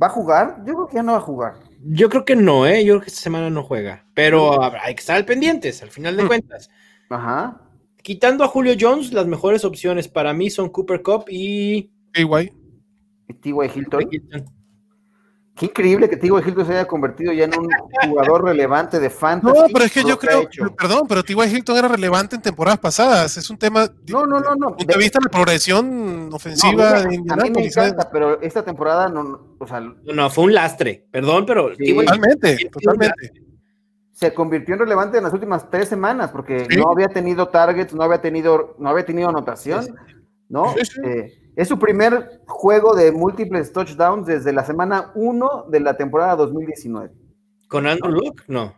¿Va 0.00 0.06
a 0.08 0.10
jugar? 0.10 0.62
Yo 0.64 0.74
creo 0.74 0.86
que 0.86 0.94
ya 0.96 1.02
no 1.02 1.12
va 1.12 1.18
a 1.18 1.22
jugar. 1.22 1.54
Yo 1.82 2.08
creo 2.08 2.24
que 2.24 2.36
no, 2.36 2.66
¿eh? 2.66 2.84
Yo 2.84 2.94
creo 2.94 3.00
que 3.02 3.10
esta 3.10 3.22
semana 3.22 3.50
no 3.50 3.62
juega. 3.62 4.04
Pero 4.14 4.62
hay 4.62 4.94
que 4.94 5.00
estar 5.00 5.16
al 5.16 5.24
pendientes, 5.24 5.82
al 5.82 5.90
final 5.90 6.16
de 6.16 6.24
mm. 6.24 6.26
cuentas. 6.26 6.70
Ajá. 7.08 7.62
Quitando 8.02 8.44
a 8.44 8.48
Julio 8.48 8.74
Jones, 8.78 9.12
las 9.12 9.26
mejores 9.26 9.64
opciones 9.64 10.06
para 10.06 10.32
mí 10.34 10.50
son 10.50 10.68
Cooper 10.68 11.02
Cup 11.02 11.24
y. 11.28 11.90
T.Y. 12.12 12.52
T.Y. 13.40 13.70
Hilton. 13.74 14.57
Qué 15.58 15.66
increíble 15.66 16.08
que 16.08 16.16
T.Y. 16.16 16.30
Hilton 16.30 16.66
se 16.66 16.72
haya 16.72 16.86
convertido 16.86 17.32
ya 17.32 17.44
en 17.44 17.52
un 17.58 17.68
jugador 18.08 18.44
relevante 18.44 19.00
de 19.00 19.10
fantasy. 19.10 19.58
No, 19.58 19.66
pero 19.72 19.84
es 19.84 19.92
que 19.92 20.04
yo 20.04 20.16
creo, 20.16 20.48
perdón, 20.76 21.06
pero 21.08 21.24
T.Y. 21.24 21.56
Hilton 21.56 21.76
era 21.76 21.88
relevante 21.88 22.36
en 22.36 22.42
temporadas 22.42 22.78
pasadas. 22.78 23.36
Es 23.36 23.50
un 23.50 23.58
tema. 23.58 23.90
No, 24.06 24.24
no, 24.24 24.38
no, 24.38 24.54
no. 24.54 24.76
¿Te 24.76 24.96
viste 24.96 25.18
la 25.20 25.28
progresión 25.28 26.30
ofensiva 26.32 27.02
de 27.02 27.16
A 27.28 27.36
mí 27.36 27.50
me 27.50 27.66
encanta, 27.66 28.08
pero 28.08 28.40
esta 28.40 28.64
temporada 28.64 29.08
no, 29.08 29.56
o 29.58 29.66
sea, 29.66 29.80
no, 29.80 30.30
fue 30.30 30.44
un 30.44 30.54
lastre. 30.54 31.06
Perdón, 31.10 31.44
pero 31.44 31.70
totalmente, 31.76 32.70
totalmente. 32.70 33.32
Se 34.12 34.32
convirtió 34.32 34.74
en 34.74 34.80
relevante 34.80 35.18
en 35.18 35.24
las 35.24 35.32
últimas 35.32 35.68
tres 35.70 35.88
semanas 35.88 36.30
porque 36.30 36.68
no 36.76 36.90
había 36.90 37.08
tenido 37.08 37.48
targets, 37.48 37.94
no 37.94 38.04
había 38.04 38.20
tenido, 38.20 38.76
no 38.78 38.90
había 38.90 39.04
tenido 39.04 39.28
anotación, 39.28 39.96
¿no? 40.48 40.74
Eh, 41.04 41.37
es 41.58 41.66
su 41.66 41.76
primer 41.76 42.40
juego 42.46 42.94
de 42.94 43.10
múltiples 43.10 43.72
touchdowns 43.72 44.28
desde 44.28 44.52
la 44.52 44.64
semana 44.64 45.10
1 45.16 45.66
de 45.68 45.80
la 45.80 45.96
temporada 45.96 46.36
2019. 46.36 47.10
¿Con 47.66 47.84
Andrew 47.88 48.12
Luck? 48.12 48.44
No. 48.46 48.76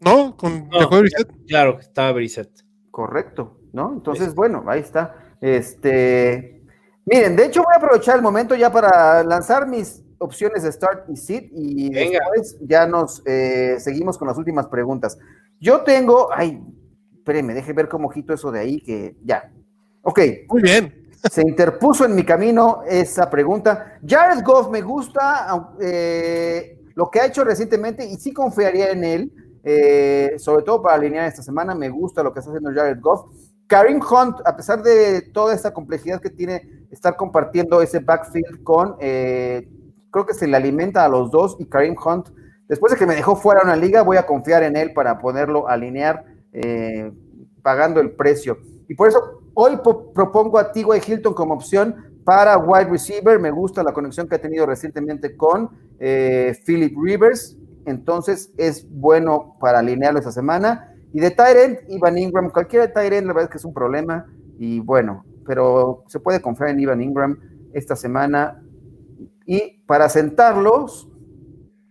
No, 0.00 0.34
con 0.34 0.70
no, 0.70 0.88
Claro, 1.46 1.78
estaba 1.78 2.12
Brissett. 2.12 2.48
Correcto, 2.90 3.60
¿no? 3.74 3.92
Entonces, 3.92 4.34
bueno, 4.34 4.64
ahí 4.68 4.80
está. 4.80 5.34
Este, 5.42 6.64
miren, 7.04 7.36
de 7.36 7.44
hecho 7.44 7.62
voy 7.62 7.74
a 7.74 7.76
aprovechar 7.76 8.16
el 8.16 8.22
momento 8.22 8.54
ya 8.54 8.72
para 8.72 9.22
lanzar 9.22 9.68
mis 9.68 10.02
opciones 10.16 10.62
de 10.62 10.72
start 10.72 11.10
y 11.10 11.16
sit 11.16 11.50
y 11.52 11.90
después 11.90 12.56
ya 12.62 12.86
nos 12.86 13.22
eh, 13.26 13.76
seguimos 13.78 14.16
con 14.16 14.28
las 14.28 14.38
últimas 14.38 14.66
preguntas. 14.68 15.18
Yo 15.60 15.82
tengo, 15.82 16.30
ay, 16.32 16.58
espérenme, 17.18 17.52
deje 17.52 17.74
ver 17.74 17.90
cómo 17.90 18.08
ojito 18.08 18.32
eso 18.32 18.50
de 18.50 18.60
ahí 18.60 18.80
que 18.80 19.14
ya. 19.22 19.52
Ok. 20.00 20.20
Muy 20.48 20.62
bien 20.62 21.01
se 21.30 21.42
interpuso 21.42 22.04
en 22.04 22.14
mi 22.14 22.24
camino 22.24 22.82
esa 22.86 23.30
pregunta. 23.30 23.98
Jared 24.06 24.42
Goff 24.44 24.70
me 24.70 24.82
gusta 24.82 25.74
eh, 25.80 26.80
lo 26.94 27.10
que 27.10 27.20
ha 27.20 27.26
hecho 27.26 27.44
recientemente 27.44 28.04
y 28.04 28.16
sí 28.16 28.32
confiaría 28.32 28.90
en 28.90 29.04
él, 29.04 29.32
eh, 29.62 30.34
sobre 30.38 30.64
todo 30.64 30.82
para 30.82 30.96
alinear 30.96 31.26
esta 31.26 31.42
semana. 31.42 31.74
Me 31.74 31.88
gusta 31.88 32.22
lo 32.22 32.32
que 32.32 32.40
está 32.40 32.50
haciendo 32.50 32.72
Jared 32.74 33.00
Goff. 33.00 33.26
Karim 33.68 34.00
Hunt, 34.00 34.36
a 34.44 34.56
pesar 34.56 34.82
de 34.82 35.22
toda 35.32 35.54
esta 35.54 35.72
complejidad 35.72 36.20
que 36.20 36.28
tiene 36.28 36.86
estar 36.90 37.16
compartiendo 37.16 37.80
ese 37.80 38.00
backfield 38.00 38.62
con, 38.62 38.96
eh, 39.00 39.68
creo 40.10 40.26
que 40.26 40.34
se 40.34 40.46
le 40.46 40.56
alimenta 40.56 41.04
a 41.04 41.08
los 41.08 41.30
dos 41.30 41.56
y 41.58 41.66
Karim 41.66 41.96
Hunt, 42.04 42.28
después 42.68 42.92
de 42.92 42.98
que 42.98 43.06
me 43.06 43.14
dejó 43.14 43.34
fuera 43.36 43.62
una 43.62 43.76
liga, 43.76 44.02
voy 44.02 44.18
a 44.18 44.26
confiar 44.26 44.62
en 44.64 44.76
él 44.76 44.92
para 44.92 45.18
poderlo 45.18 45.68
alinear 45.68 46.26
pagando 47.62 48.00
el 48.00 48.10
precio. 48.10 48.58
Y 48.88 48.94
por 48.94 49.08
eso 49.08 49.41
Hoy 49.54 49.78
propongo 50.14 50.58
a 50.58 50.72
T.Y. 50.72 50.86
Hilton 51.06 51.34
como 51.34 51.54
opción 51.54 52.12
para 52.24 52.56
wide 52.58 52.90
receiver. 52.90 53.38
Me 53.38 53.50
gusta 53.50 53.82
la 53.82 53.92
conexión 53.92 54.28
que 54.28 54.36
ha 54.36 54.40
tenido 54.40 54.64
recientemente 54.66 55.36
con 55.36 55.70
eh, 55.98 56.56
Philip 56.64 56.96
Rivers. 56.96 57.56
Entonces 57.84 58.52
es 58.56 58.86
bueno 58.88 59.56
para 59.60 59.80
alinearlo 59.80 60.18
esta 60.18 60.32
semana. 60.32 60.94
Y 61.12 61.20
de 61.20 61.30
Tyrant, 61.30 61.80
Ivan 61.88 62.16
Ingram, 62.16 62.50
cualquiera 62.50 62.86
de 62.86 62.92
Tyrant, 62.92 63.26
la 63.26 63.34
verdad 63.34 63.44
es 63.44 63.50
que 63.50 63.58
es 63.58 63.64
un 63.64 63.74
problema. 63.74 64.26
Y 64.58 64.80
bueno, 64.80 65.24
pero 65.46 66.04
se 66.06 66.20
puede 66.20 66.40
confiar 66.40 66.70
en 66.70 66.80
Ivan 66.80 67.02
Ingram 67.02 67.38
esta 67.74 67.96
semana. 67.96 68.62
Y 69.44 69.82
para 69.86 70.08
sentarlos, 70.08 71.08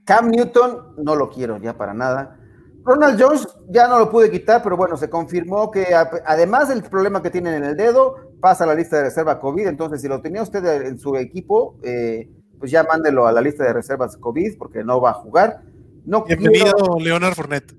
Cam 0.05 0.29
Newton 0.29 0.95
no 0.97 1.15
lo 1.15 1.29
quiero 1.29 1.57
ya 1.57 1.77
para 1.77 1.93
nada. 1.93 2.39
Ronald 2.83 3.21
Jones 3.21 3.47
ya 3.69 3.87
no 3.87 3.99
lo 3.99 4.09
pude 4.09 4.31
quitar, 4.31 4.63
pero 4.63 4.75
bueno, 4.75 4.97
se 4.97 5.09
confirmó 5.09 5.69
que 5.69 5.93
además 6.25 6.69
del 6.69 6.83
problema 6.83 7.21
que 7.21 7.29
tienen 7.29 7.55
en 7.55 7.63
el 7.63 7.75
dedo, 7.75 8.15
pasa 8.39 8.63
a 8.63 8.67
la 8.67 8.75
lista 8.75 8.97
de 8.97 9.03
reserva 9.03 9.39
COVID. 9.39 9.67
Entonces, 9.67 10.01
si 10.01 10.07
lo 10.07 10.21
tenía 10.21 10.41
usted 10.41 10.65
en 10.85 10.97
su 10.97 11.15
equipo, 11.15 11.77
eh, 11.83 12.29
pues 12.59 12.71
ya 12.71 12.83
mándelo 12.83 13.27
a 13.27 13.31
la 13.31 13.41
lista 13.41 13.63
de 13.63 13.73
reservas 13.73 14.17
COVID 14.17 14.57
porque 14.57 14.83
no 14.83 14.99
va 14.99 15.11
a 15.11 15.13
jugar. 15.13 15.61
No 16.05 16.23
Bienvenido, 16.25 16.97
Leonard 16.99 17.35
Fournette. 17.35 17.75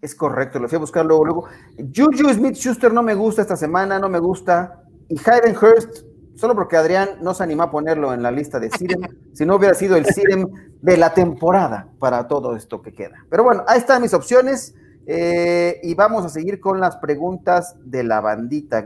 Es, 0.00 0.14
correcto, 0.14 0.58
lo 0.58 0.68
fui 0.68 0.76
a 0.76 0.80
buscar 0.80 1.04
luego, 1.04 1.24
luego. 1.24 1.48
Juju 1.94 2.32
Smith 2.32 2.56
Schuster 2.56 2.92
no 2.92 3.02
me 3.02 3.14
gusta 3.14 3.42
esta 3.42 3.56
semana, 3.56 3.98
no 3.98 4.08
me 4.08 4.18
gusta. 4.18 4.82
Y 5.08 5.16
Hayden 5.18 5.56
Hurst, 5.56 6.04
solo 6.36 6.54
porque 6.54 6.76
Adrián 6.76 7.10
no 7.20 7.34
se 7.34 7.42
animó 7.42 7.64
a 7.64 7.70
ponerlo 7.70 8.12
en 8.12 8.22
la 8.22 8.30
lista 8.30 8.58
de 8.58 8.70
Sirem, 8.70 9.02
si 9.32 9.44
no 9.46 9.56
hubiera 9.56 9.74
sido 9.74 9.96
el 9.96 10.06
Sirem 10.06 10.48
de 10.80 10.96
la 10.96 11.14
temporada 11.14 11.88
para 11.98 12.26
todo 12.28 12.56
esto 12.56 12.82
que 12.82 12.92
queda. 12.92 13.24
Pero 13.30 13.44
bueno, 13.44 13.64
ahí 13.66 13.78
están 13.78 14.02
mis 14.02 14.14
opciones. 14.14 14.74
Eh, 15.06 15.80
y 15.82 15.94
vamos 15.94 16.24
a 16.24 16.30
seguir 16.30 16.60
con 16.60 16.80
las 16.80 16.96
preguntas 16.96 17.76
de 17.84 18.04
la 18.04 18.22
bandita. 18.22 18.82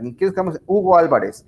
Hugo 0.65 0.97
Álvarez. 0.97 1.45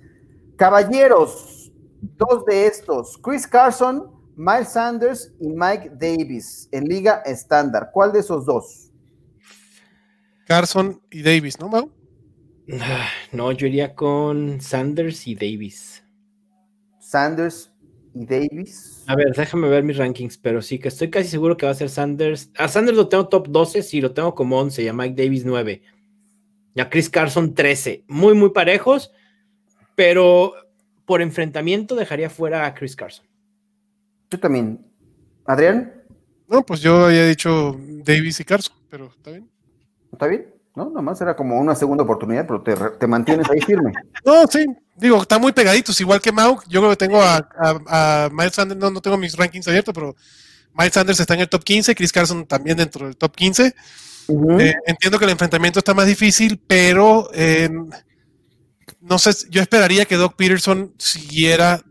Caballeros, 0.56 1.72
dos 2.00 2.44
de 2.46 2.66
estos, 2.66 3.18
Chris 3.18 3.46
Carson, 3.46 4.10
Miles 4.36 4.70
Sanders 4.70 5.32
y 5.40 5.48
Mike 5.48 5.92
Davis 5.94 6.68
en 6.72 6.84
liga 6.84 7.22
estándar. 7.24 7.90
¿Cuál 7.92 8.12
de 8.12 8.20
esos 8.20 8.46
dos? 8.46 8.90
Carson 10.46 11.00
y 11.10 11.22
Davis, 11.22 11.58
¿no, 11.58 11.68
Mau? 11.68 11.90
No, 13.32 13.52
yo 13.52 13.66
iría 13.66 13.94
con 13.94 14.60
Sanders 14.60 15.26
y 15.26 15.34
Davis. 15.34 16.04
Sanders 16.98 17.72
y 18.14 18.26
Davis. 18.26 19.04
A 19.06 19.16
ver, 19.16 19.32
déjame 19.34 19.68
ver 19.68 19.82
mis 19.82 19.96
rankings, 19.96 20.38
pero 20.38 20.62
sí 20.62 20.78
que 20.78 20.88
estoy 20.88 21.10
casi 21.10 21.28
seguro 21.28 21.56
que 21.56 21.66
va 21.66 21.72
a 21.72 21.76
ser 21.76 21.88
Sanders. 21.88 22.50
A 22.56 22.68
Sanders 22.68 22.96
lo 22.96 23.08
tengo 23.08 23.28
top 23.28 23.48
12, 23.48 23.82
sí, 23.82 24.00
lo 24.00 24.12
tengo 24.12 24.34
como 24.34 24.58
11, 24.58 24.82
y 24.82 24.88
a 24.88 24.92
Mike 24.92 25.22
Davis 25.22 25.44
9. 25.44 25.82
Y 26.74 26.80
a 26.80 26.88
Chris 26.88 27.10
Carson 27.10 27.54
13. 27.54 28.04
Muy, 28.08 28.34
muy 28.34 28.50
parejos, 28.50 29.12
pero 29.94 30.54
por 31.04 31.20
enfrentamiento 31.20 31.94
dejaría 31.94 32.30
fuera 32.30 32.66
a 32.66 32.74
Chris 32.74 32.96
Carson. 32.96 33.26
Yo 34.30 34.38
también. 34.38 34.86
¿Adrián? 35.44 35.92
No, 36.48 36.64
pues 36.64 36.80
yo 36.80 37.06
había 37.06 37.26
dicho 37.26 37.78
Davis 38.04 38.40
y 38.40 38.44
Carson, 38.44 38.76
pero 38.88 39.06
está 39.06 39.30
bien. 39.30 39.50
¿Está 40.12 40.26
bien? 40.26 40.51
¿No? 40.74 40.88
Nomás 40.88 41.20
era 41.20 41.36
como 41.36 41.60
una 41.60 41.74
segunda 41.74 42.04
oportunidad, 42.04 42.46
pero 42.46 42.62
te, 42.98 43.06
mantienes 43.06 43.48
ahí 43.50 43.60
firme. 43.60 43.92
No, 44.24 44.46
sí. 44.46 44.64
Digo, 44.96 45.22
están 45.22 45.40
muy 45.40 45.52
pegaditos, 45.52 46.00
igual 46.00 46.20
que 46.20 46.32
Mau. 46.32 46.58
Yo 46.68 46.80
creo 46.80 46.90
que 46.90 46.96
tengo 46.96 47.20
a, 47.22 48.30
Miles 48.32 48.54
Sanders, 48.54 48.80
no, 48.80 48.90
no 48.90 49.00
tengo 49.00 49.16
mis 49.16 49.36
rankings 49.36 49.68
abiertos, 49.68 49.92
pero 49.94 50.14
Miles 50.74 50.94
Sanders 50.94 51.20
está 51.20 51.34
en 51.34 51.40
el 51.40 51.48
top 51.48 51.64
15, 51.64 51.94
Chris 51.94 52.12
Carson 52.12 52.46
también 52.46 52.76
dentro 52.76 53.06
del 53.06 53.16
top 53.16 53.34
15. 53.34 53.74
Eh, 54.28 54.74
entiendo 54.86 55.18
que 55.18 55.24
el 55.24 55.32
enfrentamiento 55.32 55.80
está 55.80 55.94
más 55.94 56.06
difícil, 56.06 56.60
pero 56.66 57.28
eh, 57.34 57.68
no 59.00 59.18
sé, 59.18 59.32
yo 59.50 59.60
esperaría 59.60 60.04
que 60.04 60.16
Doc 60.16 60.36
Peterson 60.36 60.94
siguiera 60.96 61.82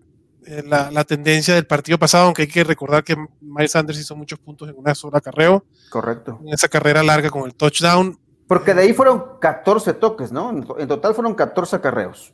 eh, 0.46 0.64
la, 0.66 1.04
tendencia 1.04 1.54
del 1.56 1.68
partido 1.68 2.00
pasado, 2.00 2.26
aunque 2.26 2.44
hay 2.44 2.48
que 2.48 2.64
recordar 2.64 3.04
que 3.04 3.16
Miles 3.42 3.72
Sanders 3.72 4.00
hizo 4.00 4.16
muchos 4.16 4.40
puntos 4.40 4.70
en 4.70 4.76
una 4.78 4.96
sola 4.96 5.22
carreo. 5.22 5.66
Correcto. 5.90 6.40
En 6.46 6.54
esa 6.54 6.68
carrera 6.68 7.04
larga 7.04 7.30
con 7.30 7.44
el 7.46 7.54
touchdown. 7.54 8.18
Porque 8.52 8.74
de 8.74 8.82
ahí 8.82 8.92
fueron 8.92 9.40
14 9.40 9.94
toques, 9.94 10.34
¿no? 10.34 10.50
En 10.78 10.88
total 10.90 11.16
fueron 11.16 11.36
14 11.36 11.80
carreos. 11.80 12.34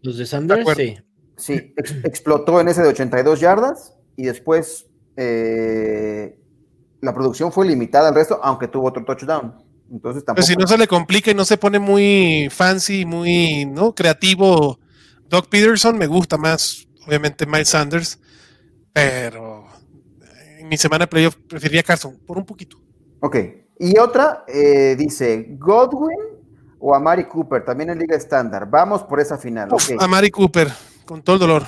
Los 0.00 0.16
de 0.16 0.24
Sanders, 0.24 0.66
sí. 0.74 0.96
Sí, 1.36 1.74
explotó 2.04 2.58
en 2.58 2.68
ese 2.68 2.80
de 2.80 2.88
82 2.88 3.38
yardas 3.38 3.94
y 4.16 4.24
después 4.24 4.86
eh, 5.14 6.38
la 7.02 7.12
producción 7.12 7.52
fue 7.52 7.66
limitada 7.66 8.08
al 8.08 8.14
resto, 8.14 8.40
aunque 8.42 8.66
tuvo 8.66 8.88
otro 8.88 9.04
touchdown. 9.04 9.62
Entonces 9.92 10.24
tampoco. 10.24 10.36
Pero 10.36 10.46
si 10.46 10.56
no 10.56 10.66
se 10.66 10.78
le 10.78 10.88
complica 10.88 11.32
y 11.32 11.34
no 11.34 11.44
se 11.44 11.58
pone 11.58 11.78
muy 11.78 12.48
fancy, 12.50 13.04
muy 13.04 13.66
¿no? 13.66 13.94
creativo, 13.94 14.78
Doc 15.28 15.50
Peterson 15.50 15.98
me 15.98 16.06
gusta 16.06 16.38
más 16.38 16.88
obviamente 17.06 17.44
Miles 17.44 17.68
Sanders, 17.68 18.18
pero 18.94 19.66
en 20.60 20.66
mi 20.66 20.78
semana 20.78 21.04
de 21.04 21.08
playoff 21.08 21.36
preferiría 21.46 21.82
Carson 21.82 22.16
por 22.26 22.38
un 22.38 22.46
poquito. 22.46 22.78
Ok. 23.20 23.36
Y 23.78 23.98
otra 23.98 24.44
dice 24.46 24.96
dice 24.96 25.46
Godwin 25.58 26.18
o 26.80 26.94
a 26.94 27.00
Mari 27.00 27.24
Cooper, 27.24 27.64
también 27.64 27.90
en 27.90 27.98
Liga 27.98 28.16
Estándar. 28.16 28.68
Vamos 28.68 29.02
por 29.02 29.20
esa 29.20 29.36
final. 29.36 29.68
A 29.98 30.08
Mari 30.08 30.30
Cooper, 30.30 30.68
con 31.04 31.22
todo 31.22 31.36
el 31.36 31.40
dolor. 31.40 31.62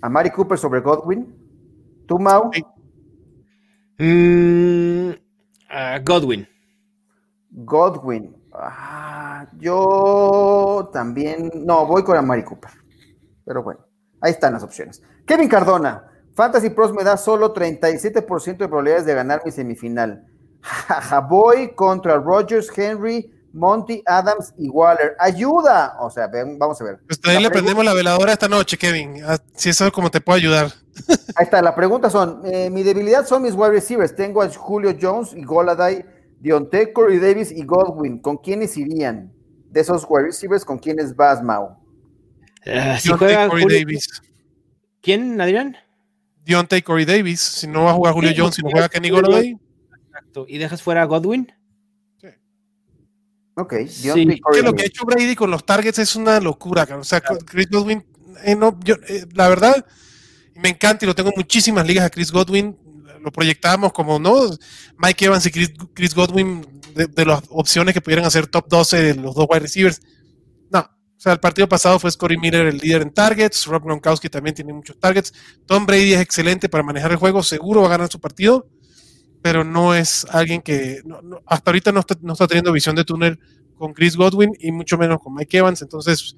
A 0.00 0.08
Mari 0.08 0.30
Cooper 0.30 0.58
sobre 0.58 0.80
Godwin. 0.80 1.34
¿Tú, 2.06 2.18
Mau? 2.18 2.50
Mm, 3.98 5.10
Godwin. 6.04 6.46
Godwin. 7.50 8.36
Ah, 8.52 9.46
yo 9.58 10.90
también. 10.92 11.50
No, 11.54 11.86
voy 11.86 12.02
con 12.02 12.16
Amari 12.16 12.44
Cooper. 12.44 12.70
Pero 13.44 13.62
bueno. 13.62 13.80
Ahí 14.20 14.32
están 14.32 14.54
las 14.54 14.62
opciones. 14.62 15.02
Kevin 15.26 15.48
Cardona, 15.48 16.04
Fantasy 16.34 16.70
Pros 16.70 16.92
me 16.92 17.04
da 17.04 17.16
solo 17.16 17.52
37% 17.52 18.56
de 18.56 18.68
probabilidades 18.68 19.06
de 19.06 19.14
ganar 19.14 19.42
mi 19.44 19.50
semifinal. 19.50 20.26
Voy 21.28 21.74
contra 21.74 22.16
Rogers, 22.16 22.70
Henry, 22.76 23.30
Monty, 23.52 24.02
Adams 24.06 24.52
y 24.58 24.68
Waller. 24.68 25.16
¡Ayuda! 25.18 25.96
O 26.00 26.10
sea, 26.10 26.28
vamos 26.58 26.80
a 26.80 26.84
ver. 26.84 27.00
Pues 27.06 27.20
ahí 27.24 27.42
le 27.42 27.50
prendemos 27.50 27.84
la 27.84 27.94
veladora 27.94 28.32
esta 28.32 28.48
noche, 28.48 28.76
Kevin. 28.76 29.22
Ah, 29.24 29.38
si 29.54 29.70
eso 29.70 29.86
es 29.86 29.92
como 29.92 30.10
te 30.10 30.20
puedo 30.20 30.36
ayudar. 30.36 30.72
Ahí 31.36 31.44
está, 31.44 31.60
la 31.62 31.74
pregunta 31.74 32.10
son, 32.10 32.42
eh, 32.44 32.70
mi 32.70 32.82
debilidad 32.82 33.26
son 33.26 33.42
mis 33.42 33.54
wide 33.54 33.70
receivers. 33.70 34.14
Tengo 34.14 34.42
a 34.42 34.48
Julio 34.50 34.96
Jones 35.00 35.32
y 35.34 35.42
Goladay, 35.42 36.04
Dionte, 36.40 36.92
Corey 36.92 37.18
Davis 37.18 37.50
y 37.50 37.64
Godwin. 37.64 38.18
¿Con 38.18 38.36
quiénes 38.38 38.76
irían? 38.76 39.32
De 39.70 39.80
esos 39.80 40.06
wide 40.08 40.26
receivers, 40.26 40.64
¿con 40.64 40.78
quiénes 40.78 41.14
vas, 41.14 41.42
Mau? 41.42 41.76
Uh, 42.66 42.98
si 42.98 43.10
juega 43.10 43.48
Corey 43.48 43.66
Davis. 43.80 44.22
¿Quién, 45.00 45.40
Adrián? 45.40 45.76
Dionte 46.44 46.82
Corey 46.82 47.04
Davis. 47.04 47.40
Si 47.40 47.66
no 47.66 47.84
va 47.84 47.90
a 47.90 47.94
jugar 47.94 48.14
Julio 48.14 48.32
Jones, 48.36 48.54
si 48.56 48.62
no 48.62 48.70
juega 48.70 48.88
Kenny 48.88 49.10
Golladay. 49.10 49.58
Exacto. 50.36 50.46
¿Y 50.48 50.58
dejas 50.58 50.82
fuera 50.82 51.02
a 51.02 51.06
Godwin? 51.06 51.52
Sí. 52.20 52.28
Ok. 53.54 53.74
Sí. 53.88 54.40
Que 54.52 54.62
lo 54.62 54.74
que 54.74 54.82
ha 54.82 54.86
hecho 54.86 55.04
Brady 55.04 55.34
con 55.34 55.50
los 55.50 55.64
targets 55.64 55.98
es 55.98 56.16
una 56.16 56.40
locura. 56.40 56.86
O 56.98 57.04
sea, 57.04 57.20
Chris 57.20 57.68
Godwin, 57.70 58.04
eh, 58.44 58.54
no, 58.54 58.78
yo, 58.84 58.94
eh, 59.08 59.24
la 59.34 59.48
verdad, 59.48 59.86
me 60.54 60.68
encanta 60.68 61.04
y 61.04 61.08
lo 61.08 61.14
tengo 61.14 61.30
en 61.30 61.36
muchísimas 61.36 61.86
ligas 61.86 62.04
a 62.04 62.10
Chris 62.10 62.30
Godwin. 62.30 62.76
Lo 63.22 63.32
proyectábamos 63.32 63.92
como, 63.92 64.18
¿no? 64.18 64.50
Mike 64.98 65.24
Evans 65.24 65.46
y 65.46 65.50
Chris, 65.50 66.14
Godwin 66.14 66.64
de, 66.94 67.06
de, 67.06 67.24
las 67.24 67.42
opciones 67.48 67.92
que 67.92 68.00
pudieran 68.00 68.24
hacer 68.24 68.46
top 68.46 68.68
12 68.68 69.02
de 69.02 69.14
los 69.16 69.34
dos 69.34 69.46
wide 69.50 69.60
receivers. 69.60 70.00
O 71.16 71.20
sea, 71.20 71.32
el 71.32 71.40
partido 71.40 71.66
pasado 71.66 71.98
fue 71.98 72.10
Scotty 72.10 72.36
Miller 72.36 72.66
el 72.66 72.76
líder 72.76 73.00
en 73.00 73.10
targets, 73.10 73.64
Rob 73.64 73.84
Gronkowski 73.84 74.28
también 74.28 74.54
tiene 74.54 74.74
muchos 74.74 74.98
targets. 74.98 75.32
Tom 75.64 75.86
Brady 75.86 76.12
es 76.12 76.20
excelente 76.20 76.68
para 76.68 76.84
manejar 76.84 77.10
el 77.10 77.16
juego, 77.16 77.42
seguro 77.42 77.80
va 77.80 77.86
a 77.86 77.90
ganar 77.90 78.10
su 78.10 78.20
partido, 78.20 78.68
pero 79.46 79.62
no 79.62 79.94
es 79.94 80.26
alguien 80.30 80.60
que 80.60 81.02
hasta 81.46 81.70
ahorita 81.70 81.92
no 81.92 82.00
está, 82.00 82.48
teniendo 82.48 82.72
visión 82.72 82.96
de 82.96 83.04
túnel 83.04 83.38
con 83.78 83.92
Chris 83.92 84.16
Godwin 84.16 84.50
y 84.58 84.72
mucho 84.72 84.98
menos 84.98 85.20
con 85.22 85.34
Mike 85.34 85.58
Evans. 85.58 85.82
Entonces, 85.82 86.36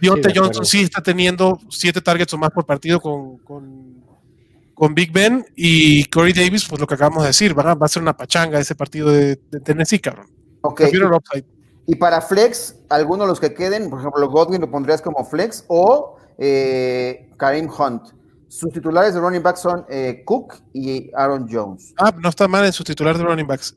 Dionte 0.00 0.32
Johnson 0.32 0.64
sí 0.64 0.82
está 0.82 1.02
teniendo 1.02 1.58
siete 1.70 2.00
targets 2.00 2.32
o 2.32 2.38
más 2.38 2.50
por 2.50 2.64
partido 2.64 3.00
con, 3.00 3.38
con, 3.38 4.94
Big 4.94 5.10
Ben 5.10 5.44
y 5.56 6.04
Corey 6.04 6.32
Davis, 6.32 6.64
pues 6.68 6.80
lo 6.80 6.86
que 6.86 6.94
acabamos 6.94 7.24
de 7.24 7.30
decir, 7.30 7.58
va 7.58 7.72
a, 7.72 7.88
ser 7.88 8.02
una 8.02 8.16
pachanga 8.16 8.60
ese 8.60 8.76
partido 8.76 9.10
de, 9.10 9.34
Tennessee, 9.64 9.98
cabrón. 9.98 10.28
Okay. 10.60 10.92
Y 11.86 11.96
para 11.96 12.20
flex, 12.20 12.76
algunos 12.88 13.26
de 13.26 13.30
los 13.30 13.40
que 13.40 13.52
queden, 13.52 13.90
por 13.90 13.98
ejemplo, 13.98 14.30
Godwin 14.30 14.60
lo 14.60 14.70
pondrías 14.70 15.02
como 15.02 15.24
flex 15.24 15.64
o 15.66 16.18
eh, 16.38 17.30
Karim 17.36 17.68
Hunt. 17.68 18.12
Sus 18.54 18.72
titulares 18.72 19.14
de 19.14 19.20
running 19.20 19.42
back 19.42 19.56
son 19.56 19.84
eh, 19.88 20.22
Cook 20.24 20.54
y 20.72 21.10
Aaron 21.16 21.48
Jones. 21.50 21.92
Ah, 21.98 22.14
no 22.16 22.28
está 22.28 22.46
mal 22.46 22.64
en 22.64 22.72
sus 22.72 22.86
titulares 22.86 23.18
de 23.18 23.24
running 23.24 23.48
backs. 23.48 23.76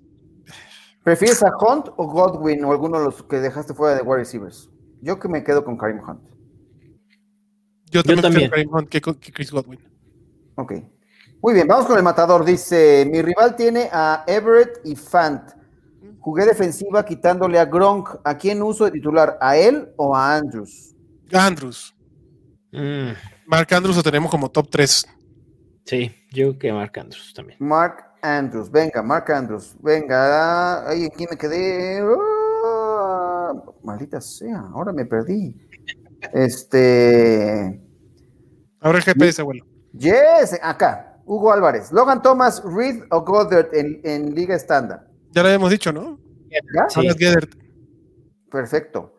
¿Prefieres 1.04 1.42
a 1.42 1.50
Hunt 1.58 1.88
o 1.98 2.06
Godwin 2.06 2.64
o 2.64 2.72
alguno 2.72 3.00
de 3.00 3.06
los 3.06 3.24
que 3.24 3.38
dejaste 3.38 3.74
fuera 3.74 3.96
de 3.96 4.04
wide 4.04 4.20
receivers? 4.20 4.70
Yo 5.02 5.20
que 5.20 5.28
me 5.30 5.44
quedo 5.44 5.66
con 5.66 5.78
Karim 5.78 6.00
Hunt. 6.08 6.22
Yo 7.90 8.04
también, 8.04 8.18
Yo 8.18 8.22
también. 8.22 8.50
Karim 8.52 8.70
Hunt 8.72 8.88
que, 8.88 9.02
que 9.02 9.32
Chris 9.32 9.52
Godwin. 9.52 9.80
Ok. 10.54 10.74
Muy 11.42 11.56
bien, 11.56 11.68
vamos 11.68 11.88
con 11.88 11.98
el 11.98 12.04
matador. 12.04 12.46
Dice, 12.46 13.10
mi 13.12 13.24
rival 13.24 13.56
tiene 13.56 13.90
a 13.92 14.26
Everett 14.28 14.82
y 14.84 14.96
Fant. 14.96 15.54
Jugué 16.20 16.46
defensiva 16.46 17.04
quitándole 17.04 17.58
a 17.58 17.66
Gronk. 17.66 18.10
¿A 18.24 18.38
quién 18.38 18.62
uso 18.62 18.86
de 18.86 18.92
titular? 18.92 19.40
¿A 19.42 19.58
él 19.58 19.90
o 19.96 20.16
a 20.16 20.36
Andrews? 20.36 20.94
Andrews. 21.34 21.96
Mm. 22.72 23.37
Mark 23.48 23.74
Andrews 23.74 23.95
lo 23.95 24.04
tenemos 24.04 24.30
como 24.30 24.52
top 24.52 24.70
3. 24.70 25.08
Sí, 25.86 26.12
yo 26.32 26.60
que 26.60 26.72
Mark 26.74 26.91
Andrews 27.00 27.34
también. 27.34 27.58
Mark 27.62 28.04
Andrews, 28.22 28.70
venga, 28.70 29.02
Mark 29.02 29.32
Andrews, 29.32 29.74
venga. 29.80 30.86
Ay, 30.86 31.06
aquí 31.06 31.26
me 31.32 31.38
quedé. 31.38 32.02
Ah, 32.66 33.54
maldita 33.82 34.20
sea, 34.20 34.60
ahora 34.74 34.91
me 34.91 35.06
perdí. 35.06 35.56
Este. 36.34 37.82
Ahora 38.82 38.98
el 38.98 39.04
GPS, 39.06 39.41
abuelo. 39.41 39.66
Yes, 39.93 40.60
acá. 40.62 41.18
Hugo 41.26 41.54
Álvarez. 41.54 41.89
Logan 41.93 42.22
Thomas, 42.22 42.62
Reed 42.66 43.04
o 43.12 43.22
Goddard 43.22 43.70
en, 43.74 44.36
Liga 44.36 44.56
Estándar. 44.56 45.08
Ya 45.32 45.41
lo 45.41 45.48
habíamos 45.48 45.72
dicho, 45.72 45.93
¿no? 45.93 46.20
¿Ya? 46.50 46.89
Sí. 46.89 47.08
Perfecto. 48.52 49.14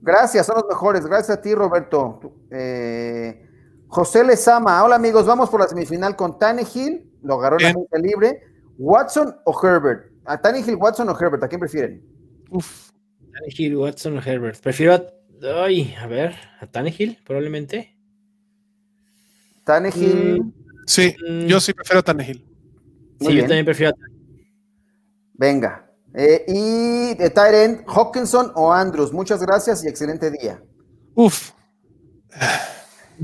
Gracias, 0.00 0.46
son 0.46 0.56
los 0.56 0.66
mejores. 0.68 1.04
Gracias 1.04 1.36
a 1.36 1.40
ti, 1.40 1.52
Roberto. 1.52 2.20
Eh, 2.50 3.48
José 3.92 4.24
Lezama. 4.24 4.82
Hola, 4.82 4.96
amigos. 4.96 5.26
Vamos 5.26 5.50
por 5.50 5.60
la 5.60 5.68
semifinal 5.68 6.16
con 6.16 6.38
Tannehill. 6.38 7.12
Lo 7.22 7.34
agarró 7.34 7.60
en 7.60 7.74
la 7.90 7.98
libre. 7.98 8.40
Watson 8.78 9.36
o 9.44 9.52
Herbert. 9.62 10.10
¿A 10.24 10.40
Tannehill, 10.40 10.76
Watson 10.76 11.10
o 11.10 11.20
Herbert? 11.20 11.42
¿A 11.42 11.48
quién 11.48 11.60
prefieren? 11.60 12.02
Uf. 12.48 12.90
Tannehill, 13.34 13.76
Watson 13.76 14.16
o 14.16 14.22
Herbert. 14.22 14.62
Prefiero 14.62 14.94
a. 14.94 15.04
Ay, 15.62 15.94
a 16.00 16.06
ver, 16.06 16.34
a 16.58 16.66
Tannehill, 16.66 17.18
probablemente. 17.22 17.94
Tannehill. 19.64 20.40
Mm, 20.40 20.52
sí, 20.86 21.14
mm. 21.28 21.46
yo 21.46 21.60
sí 21.60 21.74
prefiero 21.74 22.00
a 22.00 22.02
Tannehill. 22.02 22.46
sí, 23.20 23.34
yo 23.34 23.42
también 23.42 23.66
prefiero 23.66 23.90
a 23.90 23.92
Tannehill. 23.92 24.54
Venga. 25.34 25.90
Eh, 26.14 26.44
y 26.48 27.14
de 27.14 27.28
Tyrant, 27.28 27.86
Hawkinson 27.86 28.52
o 28.54 28.72
Andrews. 28.72 29.12
Muchas 29.12 29.42
gracias 29.42 29.84
y 29.84 29.88
excelente 29.88 30.30
día. 30.30 30.62
Uf. 31.14 31.50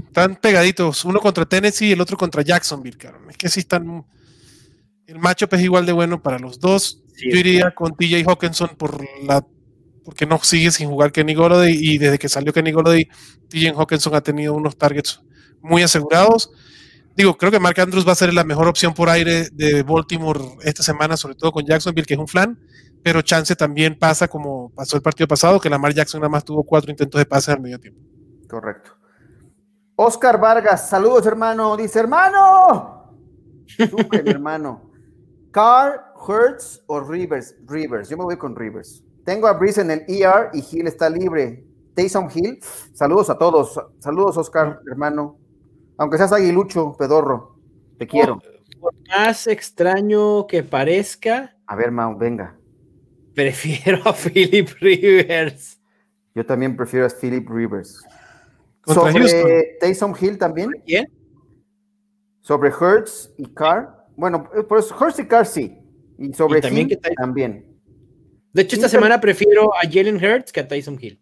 Están 0.07 0.37
pegaditos, 0.37 1.05
uno 1.05 1.21
contra 1.21 1.45
Tennessee 1.45 1.89
y 1.89 1.93
el 1.93 2.01
otro 2.01 2.17
contra 2.17 2.43
Jacksonville, 2.43 2.99
Es 3.29 3.37
que 3.37 3.49
sí 3.49 3.61
están. 3.61 4.05
El 5.07 5.19
matchup 5.19 5.55
es 5.55 5.63
igual 5.63 5.87
de 5.87 5.93
bueno 5.93 6.23
para 6.23 6.39
los 6.39 6.61
dos. 6.61 7.03
Yo 7.17 7.37
iría 7.39 7.75
con 7.75 7.97
TJ 7.97 8.25
Hawkinson 8.27 8.71
por 8.77 9.05
la 9.25 9.45
porque 10.05 10.25
no 10.25 10.39
sigue 10.43 10.71
sin 10.71 10.89
jugar 10.89 11.13
Kenny 11.13 11.35
Golladay 11.35 11.77
y 11.79 11.99
desde 11.99 12.19
que 12.19 12.31
salió 12.31 12.51
Kenny 12.51 12.73
Golladay, 12.73 13.09
TJ 13.49 13.75
Hawkinson 13.77 14.15
ha 14.15 14.23
tenido 14.23 14.55
unos 14.55 14.77
targets 14.79 15.21
muy 15.61 15.83
asegurados. 15.83 16.51
Digo, 17.15 17.37
creo 17.37 17.51
que 17.51 17.61
Mark 17.61 17.79
Andrews 17.79 18.07
va 18.09 18.13
a 18.13 18.15
ser 18.15 18.33
la 18.33 18.45
mejor 18.45 18.69
opción 18.69 18.95
por 18.95 19.11
aire 19.11 19.49
de 19.53 19.83
Baltimore 19.83 20.41
esta 20.63 20.83
semana, 20.83 21.17
sobre 21.17 21.35
todo 21.35 21.53
con 21.53 21.67
Jacksonville, 21.67 22.07
que 22.07 22.15
es 22.15 22.21
un 22.21 22.29
flan, 22.29 22.59
pero 23.03 23.23
chance 23.23 23.55
también 23.57 23.99
pasa 23.99 24.29
como 24.29 24.71
pasó 24.71 24.97
el 24.97 25.03
partido 25.03 25.29
pasado, 25.29 25.61
que 25.61 25.69
Lamar 25.69 25.93
Jackson 25.93 26.21
nada 26.21 26.31
más 26.31 26.45
tuvo 26.45 26.65
cuatro 26.65 26.91
intentos 26.91 27.19
de 27.19 27.27
pase 27.27 27.53
al 27.53 27.61
medio 27.61 27.79
tiempo. 27.79 28.01
Correcto. 28.49 28.98
Oscar 30.01 30.39
Vargas, 30.39 30.89
saludos 30.89 31.27
hermano, 31.27 31.77
dice 31.77 31.99
hermano. 31.99 33.17
Super, 33.67 34.23
mi 34.23 34.31
hermano. 34.31 34.93
Carr, 35.51 36.15
Hurts 36.15 36.85
o 36.87 37.01
Rivers. 37.01 37.57
Rivers, 37.67 38.09
yo 38.09 38.17
me 38.17 38.23
voy 38.23 38.37
con 38.37 38.55
Rivers. 38.55 39.03
Tengo 39.25 39.49
a 39.49 39.55
Breeze 39.55 39.81
en 39.81 39.91
el 39.91 40.05
ER 40.07 40.51
y 40.53 40.65
Hill 40.71 40.87
está 40.87 41.11
libre. 41.11 41.65
Taysom 41.95 42.29
Hill, 42.33 42.61
saludos 42.93 43.29
a 43.29 43.39
todos. 43.39 43.77
Saludos, 43.99 44.37
Oscar, 44.37 44.79
hermano. 44.89 45.37
Aunque 45.97 46.17
seas 46.17 46.33
aguilucho, 46.33 46.95
pedorro. 46.97 47.57
Te 47.99 48.07
quiero. 48.07 48.39
Por, 48.81 48.95
más 49.09 49.49
extraño 49.49 50.47
que 50.47 50.63
parezca. 50.63 51.57
A 51.67 51.75
ver, 51.75 51.91
Mau, 51.91 52.17
venga. 52.17 52.57
Prefiero 53.35 54.01
a 54.05 54.13
Philip 54.13 54.69
Rivers. 54.81 55.81
Yo 56.37 56.47
también 56.47 56.77
prefiero 56.77 57.05
a 57.05 57.11
Philip 57.11 57.49
Rivers. 57.51 58.05
Sobre 58.87 59.77
Taysom 59.81 60.15
Hill 60.19 60.39
también. 60.39 60.71
¿Quién? 60.85 61.07
Sobre 62.41 62.71
Hertz 62.71 63.31
y 63.37 63.47
Carr. 63.47 64.07
Bueno, 64.17 64.49
pues 64.69 64.91
Hertz 64.91 65.19
y 65.19 65.27
Carr 65.27 65.47
sí. 65.47 65.79
Y 66.19 66.33
sobre 66.33 66.61
también 66.61 66.91
Hill 66.91 67.01
también. 67.17 67.69
De 68.53 68.63
hecho, 68.63 68.77
esta 68.77 68.89
semana 68.89 69.21
prefiero 69.21 69.75
a 69.75 69.81
Jalen 69.83 70.17
Hurts 70.17 70.53
que 70.53 70.61
a 70.61 70.67
Taysom 70.67 70.99
Hill. 71.01 71.21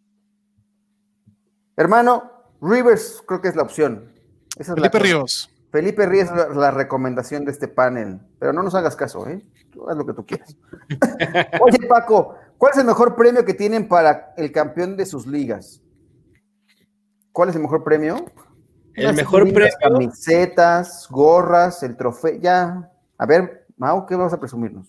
Hermano, 1.76 2.30
Rivers 2.62 3.22
creo 3.26 3.42
que 3.42 3.48
es 3.48 3.56
la 3.56 3.62
opción. 3.62 4.10
Felipe 4.58 4.98
Ríos. 4.98 5.50
Felipe 5.70 6.06
Ríos 6.06 6.30
es 6.30 6.56
la, 6.56 6.70
recomendación 6.70 7.44
de 7.44 7.50
este 7.50 7.68
panel, 7.68 8.20
pero 8.38 8.52
no 8.52 8.62
nos 8.62 8.74
hagas 8.74 8.96
caso, 8.96 9.28
¿eh? 9.28 9.42
haz 9.86 9.96
lo 9.96 10.06
que 10.06 10.14
tú 10.14 10.24
quieras. 10.24 10.56
Oye, 11.60 11.86
Paco, 11.86 12.36
¿cuál 12.56 12.72
es 12.72 12.78
el 12.78 12.86
mejor 12.86 13.14
premio 13.14 13.44
que 13.44 13.52
tienen 13.52 13.86
para 13.86 14.32
el 14.38 14.52
campeón 14.52 14.96
de 14.96 15.04
sus 15.04 15.26
ligas? 15.26 15.82
¿Cuál 17.36 17.50
es 17.50 17.56
el 17.56 17.60
mejor 17.60 17.84
premio? 17.84 18.24
El 18.94 19.14
mejor 19.14 19.42
premio. 19.52 19.68
Camisetas, 19.78 21.06
gorras, 21.10 21.82
el 21.82 21.94
trofeo. 21.94 22.40
Ya. 22.40 22.90
A 23.18 23.26
ver, 23.26 23.66
Mau, 23.76 24.06
¿qué 24.06 24.16
vamos 24.16 24.32
a 24.32 24.40
presumirnos? 24.40 24.86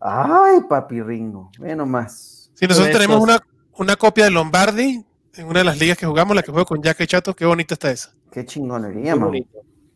Ay, 0.00 0.62
papi 0.68 1.00
Ringo, 1.00 1.48
ve 1.60 1.76
nomás. 1.76 2.50
Sí, 2.54 2.66
nosotros 2.66 2.90
tenemos 2.90 3.22
una, 3.22 3.38
una 3.78 3.94
copia 3.94 4.24
de 4.24 4.32
Lombardi 4.32 5.06
en 5.34 5.46
una 5.46 5.60
de 5.60 5.64
las 5.64 5.78
ligas 5.78 5.96
que 5.96 6.06
jugamos, 6.06 6.34
la 6.34 6.42
que 6.42 6.50
juego 6.50 6.66
con 6.66 6.82
Jack 6.82 7.00
y 7.02 7.06
Chato, 7.06 7.36
qué 7.36 7.46
bonita 7.46 7.74
está 7.74 7.92
esa. 7.92 8.12
Qué 8.32 8.44
chingonería, 8.44 9.14
Muy, 9.14 9.46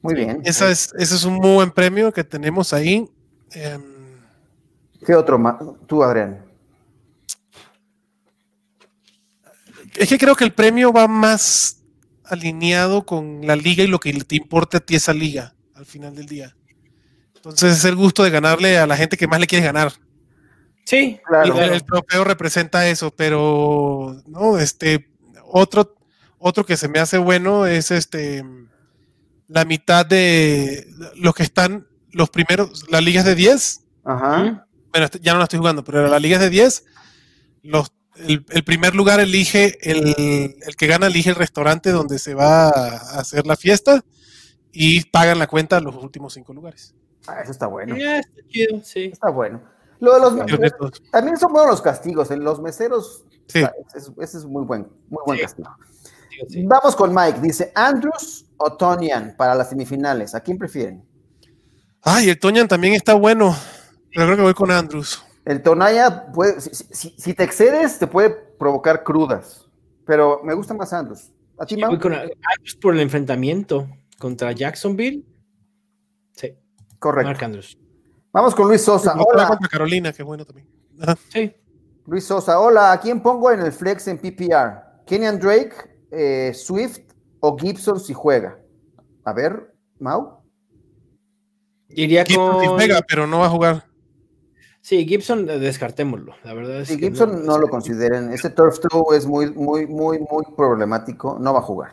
muy 0.03 0.15
bien. 0.15 0.43
Esa 0.45 0.71
es, 0.71 0.95
ese 0.97 1.17
es 1.17 1.25
un 1.25 1.35
muy 1.35 1.55
buen 1.55 1.73
premio 1.73 2.13
que 2.13 2.23
tenemos 2.23 2.73
ahí. 2.73 3.11
Em, 3.51 3.83
¿Qué 5.05 5.13
otro 5.17 5.41
más? 5.41 5.57
Tú, 5.89 6.05
Adrián. 6.05 6.46
Es 9.97 10.09
que 10.09 10.19
creo 10.19 10.37
que 10.37 10.45
el 10.45 10.53
premio 10.53 10.93
va 10.93 11.09
más 11.09 11.83
alineado 12.25 13.05
con 13.07 13.47
la 13.47 13.57
liga 13.57 13.85
y 13.85 13.87
lo 13.87 13.99
que 13.99 14.13
te 14.13 14.37
importa 14.37 14.79
a 14.79 14.81
ti 14.81 14.97
esa 14.97 15.13
liga 15.13 15.55
al 15.75 15.87
final 15.87 16.15
del 16.15 16.27
día. 16.27 16.57
Entonces 17.35 17.79
es 17.79 17.85
el 17.85 17.95
gusto 17.95 18.23
de 18.25 18.31
ganarle 18.31 18.79
a 18.79 18.87
la 18.87 18.97
gente 18.97 19.17
que 19.17 19.29
más 19.29 19.41
le 19.41 19.47
quieres 19.47 19.67
ganar. 19.67 19.93
Sí, 20.85 21.21
claro. 21.25 21.61
El, 21.61 21.73
el 21.75 21.85
trofeo 21.85 22.25
representa 22.25 22.89
eso, 22.89 23.11
pero 23.11 24.23
no, 24.27 24.59
este, 24.59 25.11
otro, 25.45 25.97
otro 26.39 26.65
que 26.65 26.77
se 26.77 26.89
me 26.89 26.99
hace 26.99 27.19
bueno 27.19 27.67
es 27.67 27.91
este 27.91 28.45
la 29.49 29.65
mitad 29.65 30.05
de 30.05 30.87
los 31.17 31.35
que 31.35 31.43
están 31.43 31.87
los 32.11 32.31
primeros, 32.31 32.91
las 32.91 33.03
ligas 33.03 33.25
de 33.25 33.35
10. 33.35 33.85
Ajá. 34.05 34.67
Bueno, 34.93 35.09
ya 35.21 35.33
no 35.33 35.39
la 35.39 35.45
estoy 35.45 35.59
jugando, 35.59 35.85
pero 35.85 36.09
las 36.09 36.23
ligas 36.23 36.41
de 36.41 36.51
10, 36.51 36.85
los, 37.63 37.93
el, 38.19 38.65
primer 38.65 38.95
lugar 38.95 39.21
elige, 39.21 39.79
el, 39.83 40.57
el, 40.67 40.77
que 40.77 40.87
gana 40.87 41.07
elige 41.07 41.31
el 41.31 41.37
restaurante 41.37 41.91
donde 41.91 42.19
se 42.19 42.35
va 42.35 42.69
a 42.69 43.21
hacer 43.21 43.47
la 43.47 43.57
fiesta 43.57 44.05
y 44.73 45.05
pagan 45.05 45.39
la 45.39 45.47
cuenta 45.47 45.81
los 45.81 45.95
últimos 45.97 46.35
cinco 46.35 46.53
lugares. 46.53 46.95
Ah, 47.27 47.41
eso 47.43 47.53
está 47.53 47.67
bueno. 47.67 47.97
está 47.97 48.43
chido, 48.49 48.81
sí. 48.83 49.11
Está 49.13 49.31
bueno. 49.31 49.63
Lo 49.99 50.15
de 50.15 50.21
los, 50.21 50.93
también 51.11 51.39
son 51.39 51.53
buenos 51.53 51.71
los 51.71 51.83
castigos. 51.83 52.31
En 52.31 52.45
los 52.45 52.61
meseros 52.61 53.25
Sí. 53.49 53.65
ese, 53.95 54.39
es 54.39 54.45
muy 54.45 54.65
buen, 54.65 54.89
muy 55.09 55.23
buen 55.25 55.39
castigo. 55.39 55.71
Vamos 56.65 56.97
con 56.97 57.15
Mike. 57.15 57.41
Dice 57.41 57.73
Andrews 57.75 58.47
o 58.57 58.77
Tonian 58.77 59.35
para 59.37 59.55
las 59.55 59.71
semifinales. 59.71 60.35
¿A 60.35 60.41
quién 60.41 60.59
prefieren? 60.59 61.05
Ay, 62.03 62.31
el 62.31 62.39
Tonian 62.39 62.69
también 62.69 62.95
está 62.95 63.15
bueno. 63.15 63.57
Pero 64.13 64.27
creo 64.27 64.37
que 64.37 64.43
voy 64.43 64.55
con 64.55 64.71
Andrews. 64.71 65.23
El 65.47 65.63
Tonaya, 65.63 66.27
puede, 66.33 66.61
si, 66.61 67.33
te 67.33 67.45
excedes, 67.45 68.01
te 68.01 68.09
puede 68.09 68.31
provocar 68.31 69.05
crudas. 69.05 69.71
Pero 70.05 70.41
me 70.43 70.53
gusta 70.55 70.75
más 70.75 70.93
Andrews. 70.93 71.33
¿A 71.57 71.65
ti, 71.65 71.81
voy 71.83 71.99
con 71.99 72.13
Andrews 72.13 72.77
por 72.83 72.95
el 72.95 73.01
enfrentamiento 73.01 73.89
contra 74.19 74.51
Jacksonville. 74.51 75.25
Sí. 76.33 76.53
Correcto. 76.99 77.29
Mark 77.29 77.45
Andrews. 77.45 77.79
Vamos 78.33 78.57
con 78.57 78.67
Luis 78.67 78.83
Sosa. 78.83 79.15
Hola. 79.15 79.47
Contra 79.47 79.69
Carolina, 79.69 80.13
qué 80.13 80.25
bueno 80.25 80.45
también. 80.45 80.69
Sí. 81.29 81.55
Luis 82.07 82.25
Sosa, 82.25 82.61
hola, 82.61 82.93
¿a 82.93 83.01
quién 83.01 83.21
pongo 83.21 83.51
en 83.51 83.61
el 83.61 83.73
flex 83.73 84.09
en 84.09 84.19
PPR? 84.19 85.05
¿Kenyan 85.07 85.39
Drake, 85.39 85.75
eh, 86.11 86.53
Swift 86.55 87.01
o 87.41 87.57
Gibson 87.57 88.01
si 88.01 88.15
juega? 88.15 88.59
A 89.25 89.33
ver, 89.33 89.75
Mau. 89.99 90.41
Iría 91.89 92.25
Gibson 92.25 92.65
con... 92.65 92.67
juega, 92.75 93.01
pero 93.07 93.27
no 93.27 93.41
va 93.41 93.47
a 93.47 93.51
jugar. 93.51 93.86
Sí, 94.87 95.05
Gibson 95.05 95.51
eh, 95.51 95.59
descartémoslo, 95.59 96.37
la 96.45 96.55
verdad 96.55 96.83
es 96.83 96.87
sí, 96.87 96.97
Gibson 96.97 97.45
no, 97.45 97.59
lo 97.59 97.67
consideren. 97.67 98.33
Ese 98.33 98.51
turf 98.51 98.79
toe 98.79 99.17
es 99.17 99.27
muy, 99.27 99.51
muy, 99.51 99.85
muy, 99.85 100.21
muy 100.21 100.45
problemático. 100.57 101.41
No 101.41 101.53
va 101.53 101.59
a 101.59 101.63
jugar. 101.63 101.91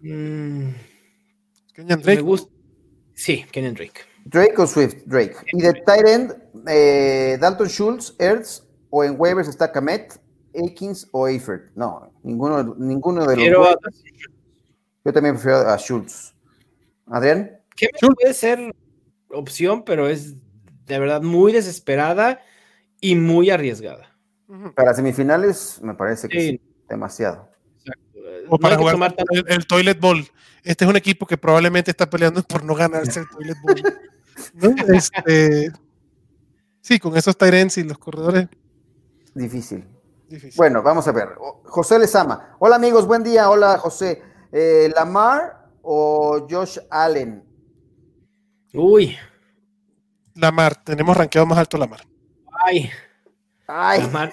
Mm. 0.00 0.70
Kenyan 1.72 2.02
Drake. 2.02 2.16
Me 2.16 2.22
gusta. 2.22 2.52
Sí, 3.14 3.44
Kenyan 3.52 3.74
Drake. 3.74 4.00
Drake 4.24 4.54
o 4.60 4.66
Swift, 4.66 5.04
Drake. 5.06 5.36
Y 5.52 5.62
de 5.62 5.72
tight 5.74 6.04
end, 6.04 6.34
eh, 6.66 7.38
Dalton 7.40 7.68
Schultz, 7.68 8.16
Ertz 8.18 8.64
o 8.90 9.04
en 9.04 9.14
waivers 9.16 9.46
está 9.46 9.70
Kamet, 9.70 10.20
Akins 10.52 11.08
o 11.12 11.28
Eifert. 11.28 11.70
No, 11.76 12.12
ninguno, 12.24 12.74
ninguno 12.76 13.24
de 13.24 13.36
los. 13.36 13.76
Yo 15.04 15.12
también 15.12 15.36
prefiero 15.36 15.58
a 15.58 15.78
Schultz. 15.78 16.34
¿Adrián? 17.06 17.60
Que 17.76 17.88
puede 18.00 18.34
ser 18.34 18.74
opción, 19.30 19.84
pero 19.84 20.08
es 20.08 20.34
de 20.86 20.98
verdad 20.98 21.22
muy 21.22 21.52
desesperada 21.52 22.40
y 23.00 23.16
muy 23.16 23.50
arriesgada. 23.50 24.16
Para 24.74 24.94
semifinales 24.94 25.80
me 25.82 25.94
parece 25.94 26.28
que 26.28 26.40
sí, 26.40 26.60
demasiado. 26.88 27.50
O 28.48 28.58
para 28.58 28.76
jugar 28.76 29.14
el, 29.48 29.66
Toilet 29.66 29.98
Bowl. 29.98 30.24
Este 30.62 30.84
es 30.84 30.90
un 30.90 30.96
equipo 30.96 31.26
que 31.26 31.36
probablemente 31.36 31.90
está 31.90 32.08
peleando 32.08 32.42
por 32.42 32.64
no 32.64 32.74
ganarse 32.74 33.20
el 33.20 33.28
Toilet 33.28 33.56
Bowl. 33.62 33.82
este, 34.94 35.72
sí, 36.80 36.98
con 37.00 37.16
esos 37.16 37.36
Tyrants 37.36 37.78
y 37.78 37.84
los 37.84 37.98
corredores 37.98 38.48
Difícil. 39.34 39.84
Bueno, 40.56 40.82
vamos 40.82 41.06
a 41.06 41.12
ver. 41.12 41.28
José 41.64 41.98
Lezama. 41.98 42.56
Hola 42.58 42.76
amigos, 42.76 43.06
buen 43.06 43.22
día. 43.22 43.50
Hola 43.50 43.78
José. 43.78 44.22
Eh, 44.50 44.90
Lamar 44.94 45.68
o 45.82 46.46
Josh 46.48 46.78
Allen? 46.90 47.44
Uy. 48.72 49.16
Lamar, 50.36 50.82
tenemos 50.84 51.16
rankeado 51.16 51.46
más 51.46 51.58
alto 51.58 51.78
Lamar. 51.78 52.06
Ay. 52.64 52.90
Ay. 53.66 54.02
Lamar 54.02 54.32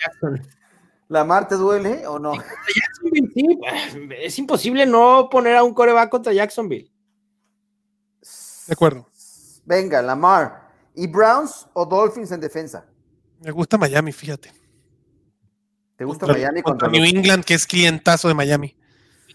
Jackson. 0.00 0.48
¿Lamar 1.08 1.48
te 1.48 1.54
duele 1.54 2.06
o 2.06 2.18
no? 2.18 2.32
Jacksonville, 2.34 3.30
sí. 3.32 3.58
Es 4.18 4.38
imposible 4.38 4.84
no 4.86 5.28
poner 5.30 5.56
a 5.56 5.62
un 5.62 5.72
coreback 5.74 6.10
contra 6.10 6.32
Jacksonville. 6.32 6.90
De 8.66 8.72
acuerdo. 8.72 9.06
Venga, 9.64 10.02
Lamar. 10.02 10.70
¿Y 10.94 11.06
Browns 11.06 11.68
o 11.72 11.84
Dolphins 11.84 12.32
en 12.32 12.40
defensa? 12.40 12.86
Me 13.40 13.50
gusta 13.50 13.76
Miami, 13.76 14.12
fíjate. 14.12 14.52
¿Te 15.96 16.04
gusta 16.04 16.26
Miami 16.26 16.62
contra, 16.62 16.88
New 16.88 17.04
England, 17.04 17.44
que 17.44 17.54
es 17.54 17.66
clientazo 17.66 18.26
de 18.28 18.34
Miami? 18.34 18.76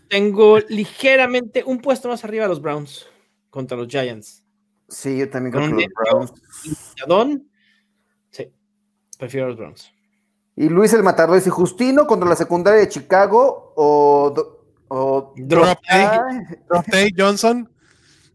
Tengo 0.09 0.59
ligeramente 0.67 1.63
un 1.63 1.79
puesto 1.79 2.09
más 2.09 2.23
arriba 2.23 2.45
a 2.45 2.47
los 2.47 2.61
Browns 2.61 3.05
contra 3.49 3.77
los 3.77 3.87
Giants. 3.87 4.38
Sí, 4.89 5.17
yo 5.17 5.29
también 5.29 5.53
creo 5.53 5.67
que 5.67 5.87
los 5.87 5.93
Browns. 5.95 7.41
Sí, 8.31 8.51
prefiero 9.17 9.47
los 9.47 9.57
Browns. 9.57 9.91
Y 10.55 10.67
Luis 10.67 10.91
el 10.93 11.03
Matador 11.03 11.35
dice, 11.35 11.49
Justino 11.49 12.05
contra 12.05 12.27
la 12.27 12.35
secundaria 12.35 12.81
de 12.81 12.89
Chicago 12.89 13.73
o... 13.75 14.33
o 14.89 15.33
Drop 15.37 15.79
Day 16.87 17.13
Johnson. 17.17 17.69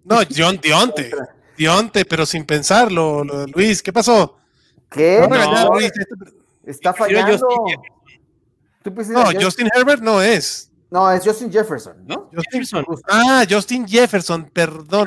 No, 0.04 0.20
John 0.34 0.58
Dionte. 0.62 1.10
Dionte, 1.56 2.04
pero 2.04 2.26
sin 2.26 2.44
pensarlo, 2.44 3.24
Luis, 3.54 3.82
¿qué 3.82 3.92
pasó? 3.92 4.36
¿Qué? 4.90 5.26
No, 5.28 5.78
está 6.64 6.92
fallando. 6.92 7.38
no, 8.84 9.24
Justin 9.40 9.68
Herbert 9.74 10.02
no 10.02 10.20
es. 10.20 10.70
No, 10.90 11.10
es 11.10 11.24
Justin 11.24 11.50
Jefferson, 11.50 12.06
¿no? 12.06 12.30
Jefferson. 12.32 12.84
Ah, 13.08 13.44
Justin 13.48 13.86
Jefferson, 13.86 14.48
perdón. 14.52 15.06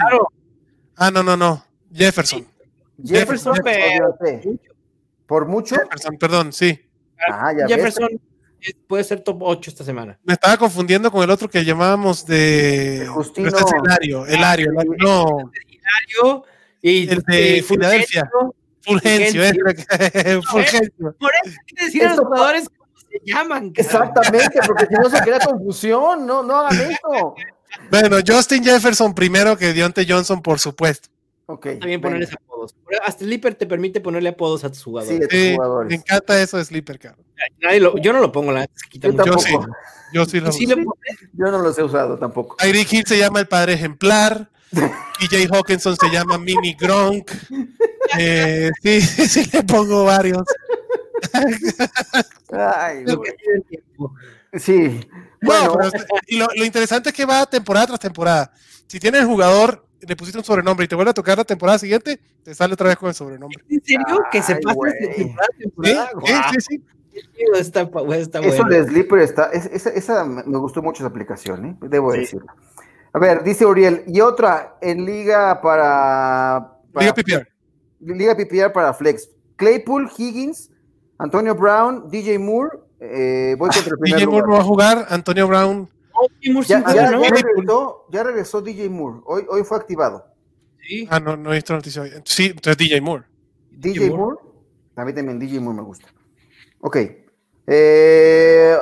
Ah, 0.97 1.11
no, 1.11 1.23
no, 1.23 1.37
no. 1.37 1.63
Jefferson. 1.93 2.45
Jefferson, 3.03 3.55
por 5.25 5.45
mucho. 5.45 5.75
Jefferson, 5.75 6.17
perdón, 6.17 6.51
sí. 6.51 6.79
Ah, 7.29 7.53
Jefferson 7.67 8.09
puede 8.87 9.03
ser 9.03 9.21
top 9.21 9.43
8 9.43 9.69
esta 9.69 9.83
semana. 9.83 10.17
Me 10.23 10.33
estaba 10.33 10.57
confundiendo 10.57 11.11
con 11.11 11.23
el 11.23 11.29
otro 11.29 11.49
que 11.49 11.63
llamábamos 11.63 12.25
de. 12.25 13.07
Justino. 13.09 13.49
Este 13.49 13.63
el 14.07 14.35
Elario, 14.35 14.71
No. 14.97 15.51
El 15.53 15.77
y 16.81 17.09
el 17.09 17.21
de 17.21 17.63
Filadelfia. 17.67 18.29
Fulgencio, 18.81 19.43
es 19.43 19.53
Fulgencio. 20.49 21.15
Por 21.19 21.31
eso 21.43 21.57
hay 21.59 21.75
que 21.75 21.85
decir 21.85 22.05
a 22.05 22.15
los 22.15 22.19
jugadores 22.19 22.69
cómo 22.69 22.91
se 22.97 23.19
llaman. 23.25 23.73
Exactamente, 23.75 24.59
porque 24.65 24.85
si 24.85 24.93
no 24.93 25.09
se 25.09 25.21
crea 25.21 25.39
confusión, 25.39 26.25
no, 26.25 26.43
no 26.43 26.55
hagan 26.57 26.91
eso. 26.91 27.35
Bueno, 27.89 28.17
Justin 28.25 28.63
Jefferson 28.63 29.13
primero 29.13 29.57
que 29.57 29.73
Dionte 29.73 30.05
Johnson, 30.07 30.41
por 30.41 30.59
supuesto. 30.59 31.09
Okay, 31.49 31.79
También 31.79 32.01
ponerles 32.01 32.33
apodos. 32.33 32.75
Hasta 33.05 33.23
Slipper 33.23 33.55
te 33.55 33.65
permite 33.65 34.01
ponerle 34.01 34.29
apodos 34.29 34.65
a 34.65 34.69
tus 34.69 34.83
jugadores. 34.83 35.27
Sí, 35.31 35.49
tus 35.49 35.55
jugadores. 35.55 35.89
Me 35.89 35.95
encanta 35.95 36.41
eso 36.41 36.57
de 36.57 36.65
Slipper, 36.65 36.99
cabrón. 36.99 37.25
yo 38.01 38.11
no 38.13 38.19
lo 38.19 38.31
pongo, 38.31 38.51
la 38.51 38.65
yo, 38.65 39.11
yo, 39.11 39.37
sí, 39.39 39.53
yo 40.11 40.25
sí 40.25 40.39
lo, 40.41 40.51
sí 40.51 40.65
Yo 40.67 41.51
no 41.51 41.59
los 41.59 41.77
he 41.79 41.83
usado 41.83 42.17
tampoco. 42.17 42.57
Tyreek 42.57 42.91
Hill 42.91 43.05
se 43.05 43.17
llama 43.17 43.39
el 43.39 43.47
padre 43.47 43.73
ejemplar. 43.73 44.49
PJ 45.19 45.47
Hawkinson 45.49 45.95
se 45.95 46.09
llama 46.09 46.37
Mini 46.37 46.73
Gronk. 46.73 47.31
Eh, 48.17 48.71
sí, 48.81 49.01
sí, 49.01 49.49
le 49.51 49.63
pongo 49.63 50.05
varios. 50.05 50.43
Ay, 52.53 53.03
Sí. 54.53 55.01
Bueno, 55.41 55.77
y 56.27 56.37
lo, 56.37 56.47
lo, 56.55 56.65
interesante 56.65 57.09
es 57.09 57.15
que 57.15 57.25
va 57.25 57.45
temporada 57.45 57.87
tras 57.87 57.99
temporada. 57.99 58.51
Si 58.87 58.99
tienes 58.99 59.25
jugador 59.25 59.87
le 60.01 60.15
pusiste 60.15 60.37
un 60.37 60.43
sobrenombre 60.43 60.85
y 60.85 60.87
te 60.87 60.95
vuelve 60.95 61.11
a 61.11 61.13
tocar 61.13 61.37
la 61.37 61.43
temporada 61.43 61.79
siguiente, 61.79 62.19
te 62.43 62.53
sale 62.53 62.73
otra 62.73 62.87
vez 62.89 62.97
con 62.97 63.09
el 63.09 63.15
sobrenombre. 63.15 63.63
¿En 63.69 63.83
serio? 63.83 64.23
que 64.31 64.41
se 64.41 64.55
pasa 64.57 64.79
temporada 64.99 65.47
temporada. 65.57 66.09
Sí, 66.25 66.59
sí, 66.59 66.77
sí. 66.77 66.83
Está, 67.55 67.89
está 68.15 68.39
Eso 68.41 68.63
de 68.65 68.85
Sleeper 68.85 69.19
está, 69.19 69.45
esa, 69.51 69.89
esa, 69.89 70.23
me 70.23 70.57
gustó 70.59 70.83
mucho 70.83 71.01
esa 71.01 71.07
aplicación, 71.07 71.65
¿eh? 71.65 71.77
debo 71.81 72.11
decirlo. 72.11 72.53
A 73.11 73.17
ver, 73.17 73.43
dice 73.43 73.65
Uriel, 73.65 74.03
y 74.05 74.21
otra 74.21 74.77
en 74.81 75.03
liga 75.03 75.59
para, 75.59 76.73
Liga 76.93 77.13
PPR. 77.15 77.47
Liga 78.01 78.35
PPR 78.35 78.71
para 78.71 78.93
Flex. 78.93 79.29
Claypool, 79.55 80.11
Higgins, 80.15 80.69
Antonio 81.17 81.55
Brown, 81.55 82.07
DJ 82.11 82.37
Moore. 82.37 82.77
Eh, 82.99 83.55
voy 83.57 83.69
contra 83.69 83.93
el 83.93 83.99
DJ 84.15 84.27
Moore 84.27 84.47
no 84.47 84.53
va 84.53 84.59
a 84.59 84.63
jugar, 84.63 85.05
Antonio 85.09 85.47
Brown 85.47 85.89
ya, 86.67 86.81
regresó, 87.11 88.05
ya, 88.09 88.23
regresó, 88.23 88.61
DJ 88.61 88.89
Moore. 88.89 89.21
Hoy, 89.25 89.45
hoy 89.49 89.63
fue 89.63 89.77
activado. 89.77 90.25
¿Sí? 90.81 91.07
Ah, 91.09 91.19
no, 91.19 91.37
no 91.37 91.51
he 91.51 91.55
visto 91.55 91.73
noticia 91.73 92.01
hoy. 92.01 92.11
Sí, 92.25 92.47
entonces 92.47 92.77
DJ 92.77 93.01
Moore. 93.01 93.25
DJ, 93.71 94.09
Moore. 94.11 94.37
A 94.95 95.05
mí 95.05 95.13
también 95.13 95.39
DJ 95.39 95.59
Moore 95.59 95.77
me 95.77 95.83
gusta. 95.83 96.07
Ok. 96.79 96.97
Eh, 97.69 98.77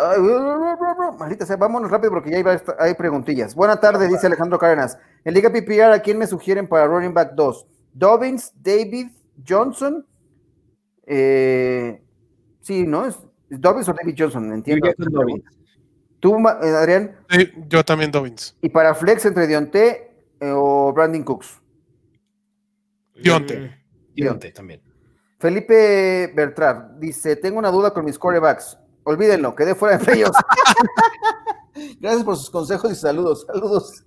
maldita 1.17 1.45
sea, 1.45 1.57
vámonos 1.57 1.89
rápido 1.89 2.11
porque 2.11 2.29
ya 2.29 2.37
hay, 2.37 2.43
hay 2.79 2.93
preguntillas. 2.93 3.55
Buena 3.55 3.79
tarde, 3.79 4.07
dice 4.07 4.27
Alejandro 4.27 4.59
Cárdenas. 4.59 4.97
En 5.23 5.33
Liga 5.33 5.51
PPR, 5.51 5.93
¿a 5.93 5.99
quién 5.99 6.17
me 6.17 6.27
sugieren 6.27 6.67
para 6.67 6.85
running 6.85 7.13
back 7.13 7.33
2? 7.33 7.65
Dobbins, 7.93 8.53
David, 8.61 9.07
Johnson. 9.47 10.05
Eh, 11.07 12.01
sí, 12.61 12.85
¿no? 12.85 13.05
¿Es 13.07 13.17
Dobbins 13.59 13.89
o 13.89 13.93
David 13.93 14.15
Johnson? 14.17 14.53
Entiendo. 14.53 14.91
¿Tú, 16.19 16.37
eh, 16.37 16.69
Adrián? 16.69 17.15
Sí, 17.29 17.51
yo 17.67 17.83
también 17.83 18.11
Dobbins. 18.11 18.55
¿Y 18.61 18.69
para 18.69 18.95
Flex 18.95 19.25
entre 19.25 19.47
Dionte 19.47 20.11
eh, 20.39 20.51
o 20.53 20.91
Brandon 20.93 21.23
Cooks? 21.23 21.61
Dionte. 23.21 23.59
Mm, 23.59 23.69
Dionte 24.15 24.51
también. 24.51 24.81
Felipe 25.39 26.31
Bertrand 26.35 26.99
dice: 26.99 27.35
Tengo 27.35 27.59
una 27.59 27.69
duda 27.69 27.91
con 27.91 28.05
mis 28.05 28.17
corebacks. 28.17 28.77
Olvídenlo, 29.03 29.55
quedé 29.55 29.75
fuera 29.75 29.97
de 29.97 30.13
ellos. 30.13 30.31
Gracias 31.99 32.23
por 32.23 32.37
sus 32.37 32.49
consejos 32.49 32.91
y 32.91 32.95
saludos. 32.95 33.45
Saludos. 33.45 34.03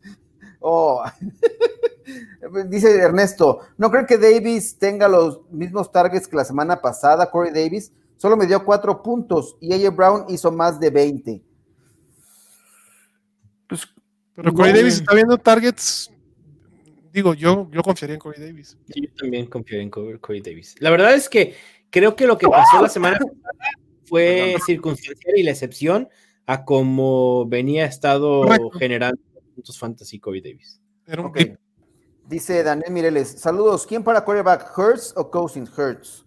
Oh. 0.60 1.04
Dice 2.68 2.96
Ernesto, 2.96 3.60
¿no 3.76 3.90
creen 3.90 4.06
que 4.06 4.16
Davis 4.16 4.78
tenga 4.78 5.08
los 5.08 5.42
mismos 5.50 5.92
targets 5.92 6.26
que 6.26 6.36
la 6.36 6.44
semana 6.44 6.80
pasada? 6.80 7.30
Corey 7.30 7.52
Davis 7.52 7.92
solo 8.18 8.36
me 8.36 8.46
dio 8.46 8.62
cuatro 8.62 9.02
puntos 9.02 9.56
y 9.60 9.72
AJ 9.72 9.96
Brown 9.96 10.24
hizo 10.28 10.52
más 10.52 10.78
de 10.78 10.90
20. 10.90 11.42
Pues, 13.66 13.88
Pero 14.34 14.52
Corey 14.52 14.74
Davis 14.74 14.94
está 14.94 15.14
viendo 15.14 15.38
targets. 15.38 16.10
Digo, 17.12 17.32
yo, 17.32 17.68
yo 17.70 17.82
confiaría 17.82 18.14
en 18.14 18.20
Corey 18.20 18.40
Davis. 18.40 18.76
yo 18.86 19.08
también 19.16 19.46
confío 19.46 19.80
en 19.80 19.90
Corey 19.90 20.42
Davis. 20.42 20.74
La 20.80 20.90
verdad 20.90 21.14
es 21.14 21.28
que 21.28 21.56
creo 21.90 22.14
que 22.14 22.26
lo 22.26 22.36
que 22.36 22.46
pasó 22.46 22.82
la 22.82 22.88
semana 22.88 23.18
pasada 23.18 23.70
fue 24.04 24.56
circunstancial 24.66 25.38
y 25.38 25.42
la 25.42 25.52
excepción 25.52 26.08
a 26.46 26.64
como 26.64 27.46
venía 27.46 27.84
estado 27.84 28.46
generando 28.78 29.20
puntos 29.54 29.78
fantasy 29.78 30.18
Corey 30.18 30.40
Davis. 30.40 30.80
Dice 32.26 32.62
Daniel 32.62 32.92
Mireles, 32.92 33.40
saludos, 33.40 33.86
¿quién 33.86 34.04
para 34.04 34.22
quarterback, 34.22 34.76
Hurts 34.76 35.14
o 35.16 35.30
Cousins? 35.30 35.70
Hurts. 35.76 36.26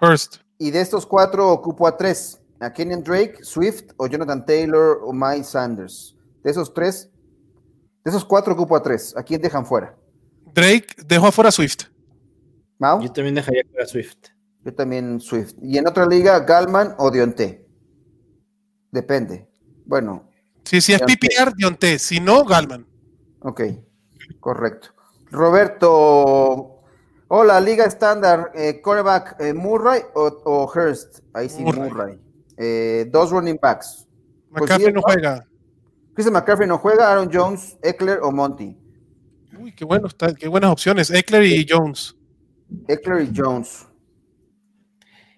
Hurst. 0.00 0.36
Y 0.62 0.70
de 0.70 0.80
estos 0.80 1.04
cuatro 1.04 1.50
ocupo 1.50 1.88
a 1.88 1.96
tres, 1.96 2.40
a 2.60 2.72
Kenyon 2.72 3.02
Drake, 3.02 3.38
Swift 3.42 3.90
o 3.96 4.06
Jonathan 4.06 4.46
Taylor 4.46 5.00
o 5.02 5.12
Mike 5.12 5.42
Sanders. 5.42 6.14
De 6.44 6.52
esos 6.52 6.72
tres, 6.72 7.10
de 8.04 8.08
esos 8.08 8.24
cuatro 8.24 8.52
ocupo 8.52 8.76
a 8.76 8.80
tres. 8.80 9.12
¿A 9.16 9.24
quién 9.24 9.42
dejan 9.42 9.66
fuera? 9.66 9.96
Drake 10.54 10.86
dejó 11.04 11.26
afuera 11.26 11.48
a 11.48 11.50
Swift. 11.50 11.86
¿Mau? 12.78 13.02
Yo 13.02 13.10
también 13.10 13.34
dejaría 13.34 13.64
fuera 13.68 13.82
a 13.82 13.88
Swift. 13.88 14.18
Yo 14.64 14.72
también 14.72 15.18
Swift. 15.18 15.54
Y 15.60 15.78
en 15.78 15.88
otra 15.88 16.06
liga, 16.06 16.38
Galman 16.38 16.94
o 16.96 17.10
Dionte. 17.10 17.66
Depende. 18.92 19.48
Bueno. 19.84 20.30
Sí, 20.62 20.80
si 20.80 20.92
es 20.92 21.00
PPR, 21.00 21.56
Dionte. 21.56 21.98
Si 21.98 22.20
no, 22.20 22.44
Galman. 22.44 22.86
Ok, 23.40 23.62
correcto. 24.38 24.90
Roberto, 25.28 26.71
hola, 27.34 27.58
liga 27.60 27.86
estándar, 27.86 28.52
eh, 28.54 28.82
quarterback 28.82 29.40
eh, 29.40 29.54
Murray 29.54 30.02
o, 30.14 30.70
Hurst. 30.72 31.20
Ahí 31.32 31.48
sí, 31.48 31.62
Murray. 31.64 32.20
Eh, 32.58 33.06
dos 33.10 33.30
running 33.30 33.58
backs. 33.60 34.06
McCaffrey 34.50 34.92
no 34.92 35.00
juega. 35.00 35.46
Christian 36.12 36.34
McCaffrey 36.34 36.68
no 36.68 36.76
juega, 36.76 37.10
Aaron 37.10 37.30
Jones, 37.32 37.78
Eckler 37.82 38.18
o 38.22 38.30
Monty. 38.30 38.76
Uy, 39.58 39.72
qué, 39.72 39.84
bueno, 39.86 40.08
está, 40.08 40.34
qué 40.34 40.46
buenas 40.46 40.70
opciones. 40.70 41.10
Eckler 41.10 41.44
y 41.44 41.66
Jones. 41.66 42.14
Eckler 42.86 43.22
y 43.22 43.32
Jones. 43.34 43.86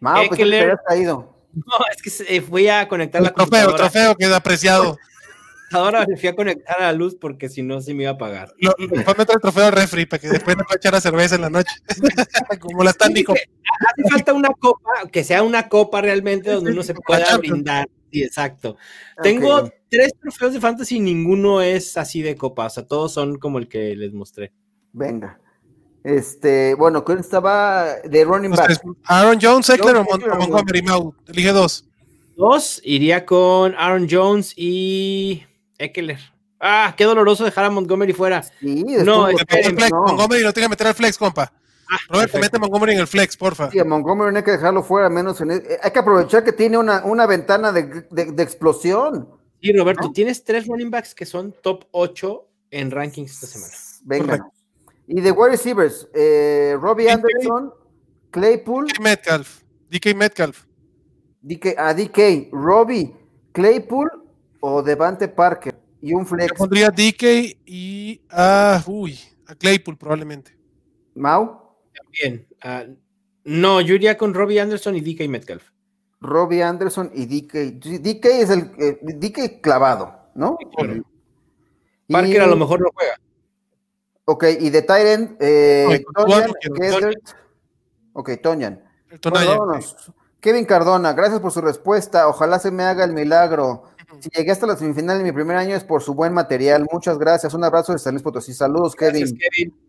Mao, 0.01 0.25
pues 0.27 0.41
te 0.41 0.73
has 0.73 0.81
caído. 0.89 1.33
No, 1.55 1.63
es 1.93 2.27
que 2.27 2.43
fui 2.43 2.67
a 2.67 2.89
conectar 2.89 3.21
el 3.21 3.27
la 3.27 3.35
trofeo, 3.35 3.71
El 3.71 3.77
trofeo 3.77 4.17
queda 4.17 4.37
apreciado. 4.37 4.99
Ahora 5.75 6.07
me 6.07 6.17
fui 6.17 6.29
a 6.29 6.35
conectar 6.35 6.79
a 6.79 6.83
la 6.85 6.93
luz 6.93 7.15
porque 7.15 7.49
si 7.49 7.63
no, 7.63 7.81
sí 7.81 7.95
me 7.95 8.05
iba 8.05 8.13
a 8.13 8.19
pagar. 8.19 8.53
Lo, 8.59 8.73
meter 8.79 9.35
el 9.35 9.41
trofeo 9.41 9.67
al 9.67 9.73
refri 9.73 10.07
para 10.07 10.21
que 10.21 10.29
después 10.29 10.57
no 10.57 10.65
pueda 10.65 10.77
echar 10.77 10.93
la 10.93 11.01
cerveza 11.01 11.35
en 11.35 11.43
la 11.43 11.51
noche. 11.51 11.75
Como 12.61 12.85
la 12.85 12.91
están, 12.91 13.13
dijo. 13.13 13.33
Hace 13.33 14.11
falta 14.11 14.33
una 14.33 14.51
copa, 14.51 14.91
que 15.11 15.25
sea 15.25 15.43
una 15.43 15.69
copa 15.69 16.01
realmente 16.01 16.51
donde 16.51 16.73
uno 16.73 16.83
se 16.83 16.95
pueda 16.95 17.37
brindar 17.39 17.89
Sí, 18.15 18.23
exacto. 18.23 18.77
Tengo 19.25 19.69
tres 19.89 20.13
trofeos 20.21 20.53
de 20.53 20.61
fantasy 20.61 20.99
y 20.99 21.01
ninguno 21.01 21.61
es 21.61 21.97
así 21.97 22.23
de 22.23 22.37
copa, 22.37 22.67
o 22.67 22.71
sea, 22.71 22.87
todos 22.87 23.13
son 23.13 23.41
como 23.41 23.59
el 23.59 23.67
que 23.67 23.97
les 23.97 24.13
mostré. 24.13 24.53
Venga. 24.93 25.41
Este, 26.05 26.75
bueno, 26.75 27.05
¿quién 27.05 27.19
estaba 27.19 27.97
de 28.05 28.25
running 28.25 28.53
back? 28.53 28.81
Aaron 29.07 29.39
Jones, 29.43 29.69
Eckler 29.69 29.97
o 29.97 30.05
Montgomery 30.05 30.83
Mau. 30.83 31.13
Elige 31.27 31.51
dos. 31.51 31.89
Dos, 32.37 32.81
iría 32.85 33.27
con 33.27 33.75
Aaron 33.75 34.07
Jones 34.09 34.53
y 34.57 35.43
Eckler. 35.79 36.19
Ah, 36.61 36.95
qué 36.97 37.05
doloroso 37.05 37.45
dejar 37.45 37.67
a 37.67 37.71
Montgomery 37.71 38.13
fuera. 38.13 38.43
Sí, 38.43 38.85
no, 39.05 39.27
flex, 39.27 39.93
Montgomery 39.93 40.43
lo 40.43 40.53
tiene 40.53 40.67
que 40.67 40.71
meter 40.71 40.87
al 40.87 40.95
flex, 40.95 41.19
compa. 41.19 41.53
Ah, 41.91 41.99
Robert, 42.09 42.35
mete 42.35 42.57
a 42.57 42.61
Montgomery 42.61 42.93
en 42.95 43.01
el 43.01 43.07
flex, 43.07 43.37
porfa. 43.37 43.71
Sí, 43.71 43.79
a 43.79 43.85
Montgomery 43.85 44.33
no 44.33 44.39
hay 44.39 44.45
que 44.45 44.53
dejarlo 44.53 44.83
fuera, 44.83 45.11
menos 45.11 45.41
en 45.41 45.51
e, 45.51 45.63
Hay 45.83 45.91
que 45.91 45.99
aprovechar 45.99 46.43
que 46.43 46.53
tiene 46.53 46.79
una, 46.79 47.05
una 47.05 47.27
ventana 47.27 47.73
de, 47.73 48.07
de, 48.11 48.43
explosión. 48.43 49.29
Sí, 49.61 49.73
Roberto, 49.77 50.11
tienes 50.13 50.43
tres 50.43 50.67
running 50.67 50.91
backs 50.91 51.15
que 51.15 51.27
son 51.27 51.55
top 51.63 51.85
8 51.91 52.49
en 52.71 52.91
rankings 52.91 53.35
esta 53.35 53.47
semana. 53.47 53.75
Venga. 54.03 54.51
Y 55.07 55.21
de 55.21 55.31
wide 55.31 55.51
receivers, 55.51 56.09
eh, 56.15 56.77
Robbie 56.81 57.11
Anderson, 57.11 57.73
Claypool. 58.31 58.89
DK 58.89 59.01
Metcalf. 59.01 59.61
DK 59.91 60.15
Metcalf. 60.15 60.65
DK, 61.43 61.75
a 61.77 61.93
DK, 61.93 62.49
Robbie, 62.53 63.15
Claypool 63.53 64.24
o 64.67 64.83
Devante 64.83 65.29
Parker. 65.29 65.75
Y 66.01 66.15
un 66.15 66.27
flex. 66.27 66.53
Yo 66.53 66.57
pondría 66.57 66.91
DK 66.91 67.23
y 67.67 68.23
a, 68.31 68.83
uy, 68.87 69.19
a 69.47 69.55
Claypool 69.55 69.97
probablemente. 69.97 70.57
Mau. 71.15 71.77
También. 71.95 72.47
No, 73.45 73.81
yo 73.81 73.95
iría 73.95 74.17
con 74.17 74.33
Robbie 74.33 74.61
Anderson 74.61 74.97
y 74.97 75.01
DK 75.01 75.29
Metcalf. 75.29 75.71
Robbie 76.21 76.63
Anderson 76.63 77.11
y 77.15 77.27
DK. 77.27 77.79
DK 78.01 78.25
es 78.25 78.51
el 78.51 78.73
eh, 78.79 78.99
DK 79.03 79.61
clavado, 79.61 80.31
¿no? 80.35 80.57
Parker 82.09 82.43
a 82.43 82.47
lo 82.47 82.57
mejor 82.57 82.81
no 82.81 82.89
juega. 82.95 83.17
Ok, 84.27 84.45
y 84.61 84.71
de 84.71 84.83
Tyrant, 84.83 85.37
eh, 85.41 86.03
Ok, 88.15 88.31
Tonyan. 88.43 88.83
Kevin 90.41 90.65
Cardona, 90.65 91.13
gracias 91.13 91.41
por 91.41 91.53
su 91.53 91.61
respuesta. 91.61 92.29
Ojalá 92.29 92.59
se 92.59 92.71
me 92.71 92.85
haga 92.85 93.05
el 93.05 93.13
milagro. 93.13 93.94
Si 94.21 94.31
llegué 94.31 94.51
hasta 94.51 94.67
la 94.67 94.77
semifinal 94.77 95.19
en 95.19 95.25
mi 95.25 95.33
primer 95.33 95.57
año 95.57 95.77
es 95.77 95.85
por 95.85 96.03
su 96.03 96.15
buen 96.15 96.33
material. 96.33 96.87
Muchas 96.91 97.19
gracias. 97.19 97.55
Un 97.55 97.65
abrazo 97.65 97.93
de 97.93 97.99
San 97.99 98.15
Luis 98.15 98.23
Potosí. 98.23 98.53
Saludos, 98.53 98.95
Kevin. 98.95 99.39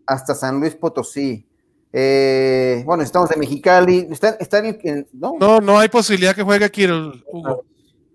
Hasta 0.06 0.34
San 0.34 0.60
Luis 0.60 0.74
Potosí. 0.74 1.46
Eh, 1.92 2.82
bueno, 2.84 3.02
estamos 3.02 3.30
en 3.30 3.40
Mexicali. 3.40 4.08
¿Están, 4.10 4.66
en, 4.66 5.08
¿no? 5.12 5.36
no, 5.40 5.60
no 5.60 5.78
hay 5.78 5.88
posibilidad 5.88 6.34
que 6.34 6.42
juegue 6.42 6.70
Kirill, 6.70 7.24
Hugo. 7.26 7.64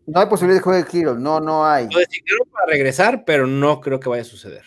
No 0.05 0.19
hay 0.19 0.27
posibilidad 0.27 0.59
que 0.59 0.63
juegue 0.63 0.85
Kirill. 0.85 1.21
No, 1.21 1.39
no 1.39 1.65
hay. 1.65 1.87
Lo 1.89 1.99
decidieron 1.99 2.47
para 2.51 2.67
regresar, 2.67 3.23
pero 3.25 3.47
no 3.47 3.81
creo 3.81 3.99
que 3.99 4.09
vaya 4.09 4.21
a 4.21 4.25
suceder. 4.25 4.63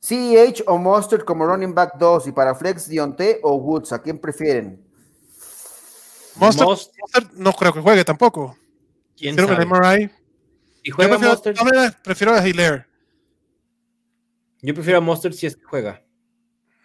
CH 0.00 0.62
o 0.66 0.78
Mustard 0.78 1.24
como 1.24 1.46
running 1.46 1.74
back 1.74 1.98
2 1.98 2.28
y 2.28 2.32
para 2.32 2.54
flex 2.54 2.88
Dionte 2.88 3.40
o 3.42 3.56
Woods, 3.56 3.92
¿a 3.92 4.00
quién 4.00 4.18
prefieren? 4.18 4.80
Mustard, 6.36 7.32
no 7.34 7.52
creo 7.52 7.72
que 7.72 7.80
juegue 7.80 8.04
tampoco. 8.04 8.56
¿Quién 9.16 9.34
sabe? 9.36 9.66
MRI. 9.66 10.10
¿Y 10.88 10.90
juega 10.90 11.18
Yo 11.18 11.42
prefiero? 11.42 11.64
No, 11.64 11.92
prefiero 12.02 12.32
a 12.32 12.48
Hilaire. 12.48 12.86
Yo 14.62 14.72
prefiero 14.72 14.96
a 14.96 15.02
Mustard 15.02 15.34
si 15.34 15.46
es 15.46 15.54
que 15.54 15.62
juega. 15.62 16.02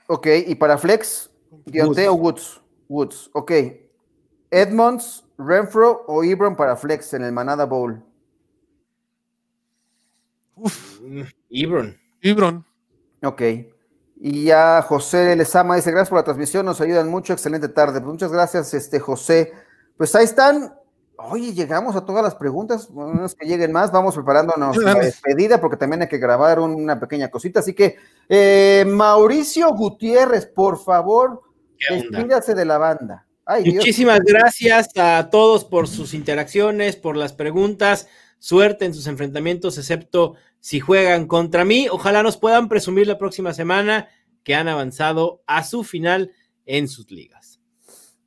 Ok, 0.07 0.27
y 0.45 0.55
para 0.55 0.77
flex, 0.77 1.31
Dionte 1.65 2.09
o 2.09 2.13
Woods. 2.13 2.61
Woods, 2.89 3.29
ok. 3.31 3.51
Edmonds, 4.51 5.23
Renfro 5.37 6.03
o 6.05 6.21
Ibron 6.21 6.57
para 6.57 6.75
flex 6.75 7.13
en 7.13 7.23
el 7.23 7.31
Manada 7.31 7.63
Bowl. 7.63 8.03
Uf. 10.55 10.99
Ibron. 11.47 11.97
Ibron. 12.21 12.65
Ok. 13.23 13.41
Y 14.17 14.43
ya 14.43 14.81
José 14.81 15.33
Lezama 15.37 15.77
dice, 15.77 15.91
gracias 15.91 16.09
por 16.09 16.19
la 16.19 16.25
transmisión, 16.25 16.65
nos 16.65 16.81
ayudan 16.81 17.07
mucho, 17.09 17.31
excelente 17.31 17.69
tarde. 17.69 18.01
Pues 18.01 18.11
muchas 18.11 18.33
gracias, 18.33 18.73
este 18.73 18.99
José. 18.99 19.53
Pues 19.95 20.13
ahí 20.13 20.25
están. 20.25 20.73
Oye, 21.29 21.53
llegamos 21.53 21.95
a 21.95 22.05
todas 22.05 22.23
las 22.23 22.35
preguntas, 22.35 22.89
es 23.23 23.35
que 23.35 23.47
lleguen 23.47 23.71
más, 23.71 23.91
vamos 23.91 24.15
preparándonos 24.15 24.75
la 24.77 24.95
despedida 24.95 25.61
porque 25.61 25.77
también 25.77 26.01
hay 26.01 26.07
que 26.09 26.17
grabar 26.17 26.59
una 26.59 26.99
pequeña 26.99 27.29
cosita. 27.29 27.61
Así 27.61 27.73
que, 27.73 27.95
eh, 28.27 28.83
Mauricio 28.87 29.69
Gutiérrez, 29.73 30.45
por 30.45 30.77
favor, 30.83 31.41
despídase 31.89 32.55
de 32.55 32.65
la 32.65 32.77
banda. 32.77 33.25
Muchísimas 33.65 34.19
gracias 34.21 34.89
a 34.97 35.29
todos 35.29 35.65
por 35.65 35.87
sus 35.87 36.13
interacciones, 36.13 36.95
por 36.95 37.17
las 37.17 37.33
preguntas. 37.33 38.07
Suerte 38.39 38.85
en 38.85 38.93
sus 38.93 39.07
enfrentamientos, 39.07 39.77
excepto 39.77 40.35
si 40.59 40.79
juegan 40.79 41.27
contra 41.27 41.63
mí. 41.63 41.87
Ojalá 41.89 42.23
nos 42.23 42.37
puedan 42.37 42.67
presumir 42.69 43.07
la 43.07 43.17
próxima 43.17 43.53
semana 43.53 44.09
que 44.43 44.55
han 44.55 44.67
avanzado 44.67 45.41
a 45.47 45.63
su 45.63 45.83
final 45.83 46.31
en 46.65 46.87
sus 46.87 47.09
ligas. 47.11 47.42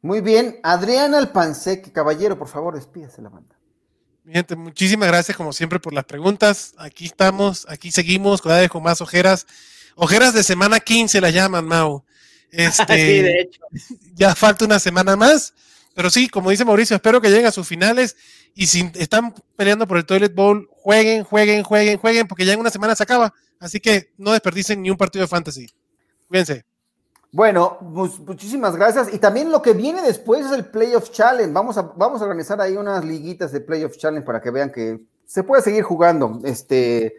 Muy 0.07 0.21
bien, 0.21 0.61
Adrián 0.63 1.17
Alpansec, 1.17 1.91
caballero, 1.91 2.39
por 2.39 2.47
favor, 2.47 2.77
despídase 2.77 3.21
la 3.21 3.29
banda. 3.29 3.59
Gente, 4.25 4.55
muchísimas 4.55 5.09
gracias 5.09 5.37
como 5.37 5.53
siempre 5.53 5.81
por 5.81 5.93
las 5.93 6.05
preguntas. 6.05 6.75
Aquí 6.79 7.07
estamos, 7.07 7.67
aquí 7.69 7.91
seguimos, 7.91 8.41
cuidado 8.41 8.69
con 8.69 8.85
más 8.85 9.01
ojeras. 9.01 9.49
Ojeras 9.97 10.33
de 10.33 10.45
semana 10.45 10.79
15 10.79 11.21
la 11.21 11.31
llaman, 11.31 11.65
Mau. 11.65 12.05
Este, 12.53 12.85
sí, 12.95 13.21
de 13.21 13.41
hecho. 13.41 13.61
Ya 14.15 14.37
falta 14.37 14.65
una 14.65 14.79
semana 14.79 15.17
más, 15.17 15.55
pero 15.93 16.09
sí, 16.09 16.29
como 16.29 16.51
dice 16.51 16.65
Mauricio, 16.65 16.95
espero 16.95 17.21
que 17.21 17.29
lleguen 17.29 17.47
a 17.47 17.51
sus 17.51 17.67
finales 17.67 18.17
y 18.55 18.69
si 18.69 18.89
están 18.95 19.35
peleando 19.57 19.89
por 19.89 19.97
el 19.97 20.07
Toilet 20.07 20.33
Bowl, 20.33 20.69
jueguen, 20.71 21.25
jueguen, 21.25 21.65
jueguen, 21.65 21.99
jueguen, 21.99 22.29
porque 22.29 22.45
ya 22.45 22.53
en 22.53 22.61
una 22.61 22.71
semana 22.71 22.95
se 22.95 23.03
acaba. 23.03 23.35
Así 23.59 23.81
que 23.81 24.13
no 24.19 24.31
desperdicen 24.31 24.81
ni 24.83 24.89
un 24.89 24.97
partido 24.97 25.25
de 25.25 25.29
fantasy. 25.29 25.67
Cuídense. 26.29 26.65
Bueno, 27.37 27.76
muchísimas 27.82 28.76
gracias. 28.76 29.12
Y 29.12 29.18
también 29.18 29.53
lo 29.53 29.61
que 29.61 29.74
viene 29.74 30.01
después 30.01 30.47
es 30.47 30.53
el 30.53 30.64
Playoff 30.64 31.11
Challenge. 31.11 31.53
Vamos 31.53 31.76
a, 31.76 31.82
vamos 31.82 32.22
a 32.22 32.24
organizar 32.24 32.59
ahí 32.62 32.78
unas 32.78 33.05
liguitas 33.05 33.53
de 33.53 33.61
Playoff 33.61 33.99
Challenge 33.99 34.24
para 34.24 34.41
que 34.41 34.51
vean 34.51 34.72
que 34.72 35.03
se 35.26 35.43
puede 35.43 35.61
seguir 35.61 35.82
jugando. 35.82 36.41
Este, 36.45 37.14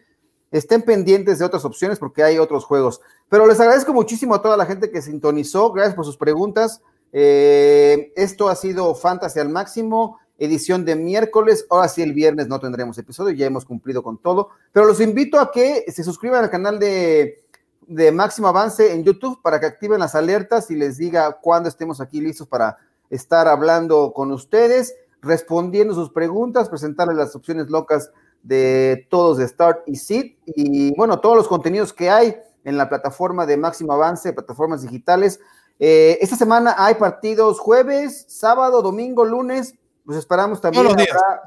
estén 0.49 0.82
pendientes 0.82 1.38
de 1.38 1.45
otras 1.45 1.63
opciones 1.65 1.99
porque 1.99 2.24
hay 2.24 2.39
otros 2.39 2.65
juegos. 2.65 2.99
Pero 3.30 3.45
les 3.45 3.59
agradezco 3.59 3.93
muchísimo 3.93 4.34
a 4.34 4.41
toda 4.41 4.57
la 4.57 4.65
gente 4.65 4.89
que 4.89 5.03
sintonizó. 5.03 5.72
Gracias 5.72 5.93
por 5.93 6.05
sus 6.05 6.18
preguntas. 6.18 6.82
Eh, 7.13 8.11
esto 8.15 8.49
ha 8.49 8.55
sido 8.55 8.95
Fantasy 8.95 9.39
al 9.39 9.49
máximo 9.49 10.18
edición 10.39 10.84
de 10.84 10.95
miércoles. 10.95 11.68
Ahora 11.70 11.89
sí, 11.89 12.01
el 12.01 12.13
viernes 12.13 12.47
no 12.47 12.59
tendremos 12.59 12.97
episodio, 12.97 13.36
ya 13.36 13.45
hemos 13.45 13.65
cumplido 13.65 14.01
con 14.01 14.18
todo. 14.18 14.49
Pero 14.72 14.88
los 14.88 14.99
invito 14.99 15.39
a 15.39 15.51
que 15.51 15.86
se 15.91 16.03
suscriban 16.03 16.43
al 16.43 16.49
canal 16.49 16.80
de, 16.80 17.43
de 17.88 18.12
Máximo 18.12 18.48
Avance 18.48 18.94
en 18.94 19.04
YouTube 19.04 19.42
para 19.42 19.60
que 19.60 19.66
activen 19.66 20.00
las 20.00 20.16
alertas 20.16 20.70
y 20.70 20.76
les 20.76 20.98
diga 20.98 21.40
cuándo 21.42 21.70
estemos 21.70 22.02
aquí 22.02 22.22
listos 22.22 22.48
para 22.48 22.78
estar 23.10 23.48
hablando 23.48 24.14
con 24.14 24.32
ustedes, 24.32 24.96
respondiendo 25.22 25.94
sus 25.94 26.12
preguntas, 26.12 26.70
presentarles 26.70 27.18
las 27.18 27.36
opciones 27.36 27.70
locas 27.70 28.12
de 28.44 29.08
todos 29.10 29.38
de 29.38 29.48
Start 29.48 29.84
y 29.88 29.96
Seed 29.96 30.34
y 30.46 30.96
bueno, 30.96 31.20
todos 31.20 31.36
los 31.36 31.48
contenidos 31.48 31.94
que 31.94 32.10
hay 32.10 32.38
en 32.64 32.78
la 32.78 32.90
plataforma 32.90 33.46
de 33.46 33.58
Máximo 33.58 33.94
Avance, 33.94 34.34
plataformas 34.34 34.82
digitales. 34.84 35.40
Eh, 35.80 36.18
esta 36.22 36.36
semana 36.36 36.76
hay 36.78 36.96
partidos 36.96 37.60
jueves, 37.60 38.26
sábado, 38.28 38.82
domingo, 38.82 39.26
lunes 39.26 39.76
pues 40.08 40.20
esperamos 40.20 40.62
también 40.62 40.88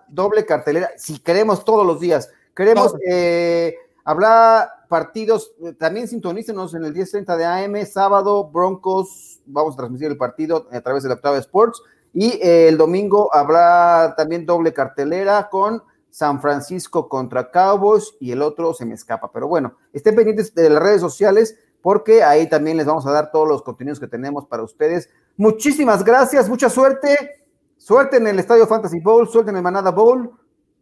doble 0.08 0.44
cartelera, 0.44 0.90
si 0.98 1.18
queremos 1.18 1.64
todos 1.64 1.86
los 1.86 1.98
días. 1.98 2.30
Queremos, 2.54 2.94
eh, 3.08 3.74
hablar 4.04 4.68
partidos, 4.88 5.52
eh, 5.62 5.72
también 5.72 6.08
sintonícenos 6.08 6.74
en 6.74 6.84
el 6.84 6.94
10.30 6.94 7.36
de 7.36 7.44
AM, 7.44 7.86
sábado, 7.86 8.50
Broncos, 8.50 9.40
vamos 9.46 9.74
a 9.74 9.78
transmitir 9.78 10.08
el 10.08 10.16
partido 10.16 10.68
a 10.70 10.80
través 10.80 11.02
de 11.02 11.08
la 11.08 11.16
Octava 11.16 11.38
Sports, 11.38 11.82
y 12.12 12.32
eh, 12.42 12.68
el 12.68 12.76
domingo 12.76 13.32
habrá 13.34 14.14
también 14.16 14.44
doble 14.44 14.72
cartelera 14.72 15.48
con 15.48 15.82
San 16.10 16.40
Francisco 16.40 17.08
contra 17.08 17.50
Cowboys 17.50 18.14
y 18.18 18.32
el 18.32 18.42
otro 18.42 18.74
se 18.74 18.84
me 18.84 18.94
escapa, 18.94 19.30
pero 19.30 19.46
bueno, 19.46 19.76
estén 19.92 20.16
pendientes 20.16 20.52
de 20.54 20.68
las 20.68 20.82
redes 20.82 21.00
sociales 21.00 21.56
porque 21.82 22.24
ahí 22.24 22.48
también 22.48 22.76
les 22.76 22.86
vamos 22.86 23.06
a 23.06 23.12
dar 23.12 23.30
todos 23.30 23.48
los 23.48 23.62
contenidos 23.62 24.00
que 24.00 24.08
tenemos 24.08 24.44
para 24.46 24.64
ustedes. 24.64 25.08
Muchísimas 25.36 26.04
gracias, 26.04 26.48
mucha 26.48 26.68
suerte 26.68 27.40
Suerte 27.80 28.18
en 28.18 28.26
el 28.26 28.38
Estadio 28.38 28.66
Fantasy 28.66 29.00
Bowl, 29.00 29.26
suerte 29.26 29.50
en 29.50 29.56
el 29.56 29.62
Manada 29.62 29.90
Bowl. 29.90 30.30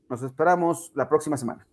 Nos 0.09 0.21
esperamos 0.21 0.91
la 0.97 1.09
próxima 1.09 1.37
semana. 1.37 1.65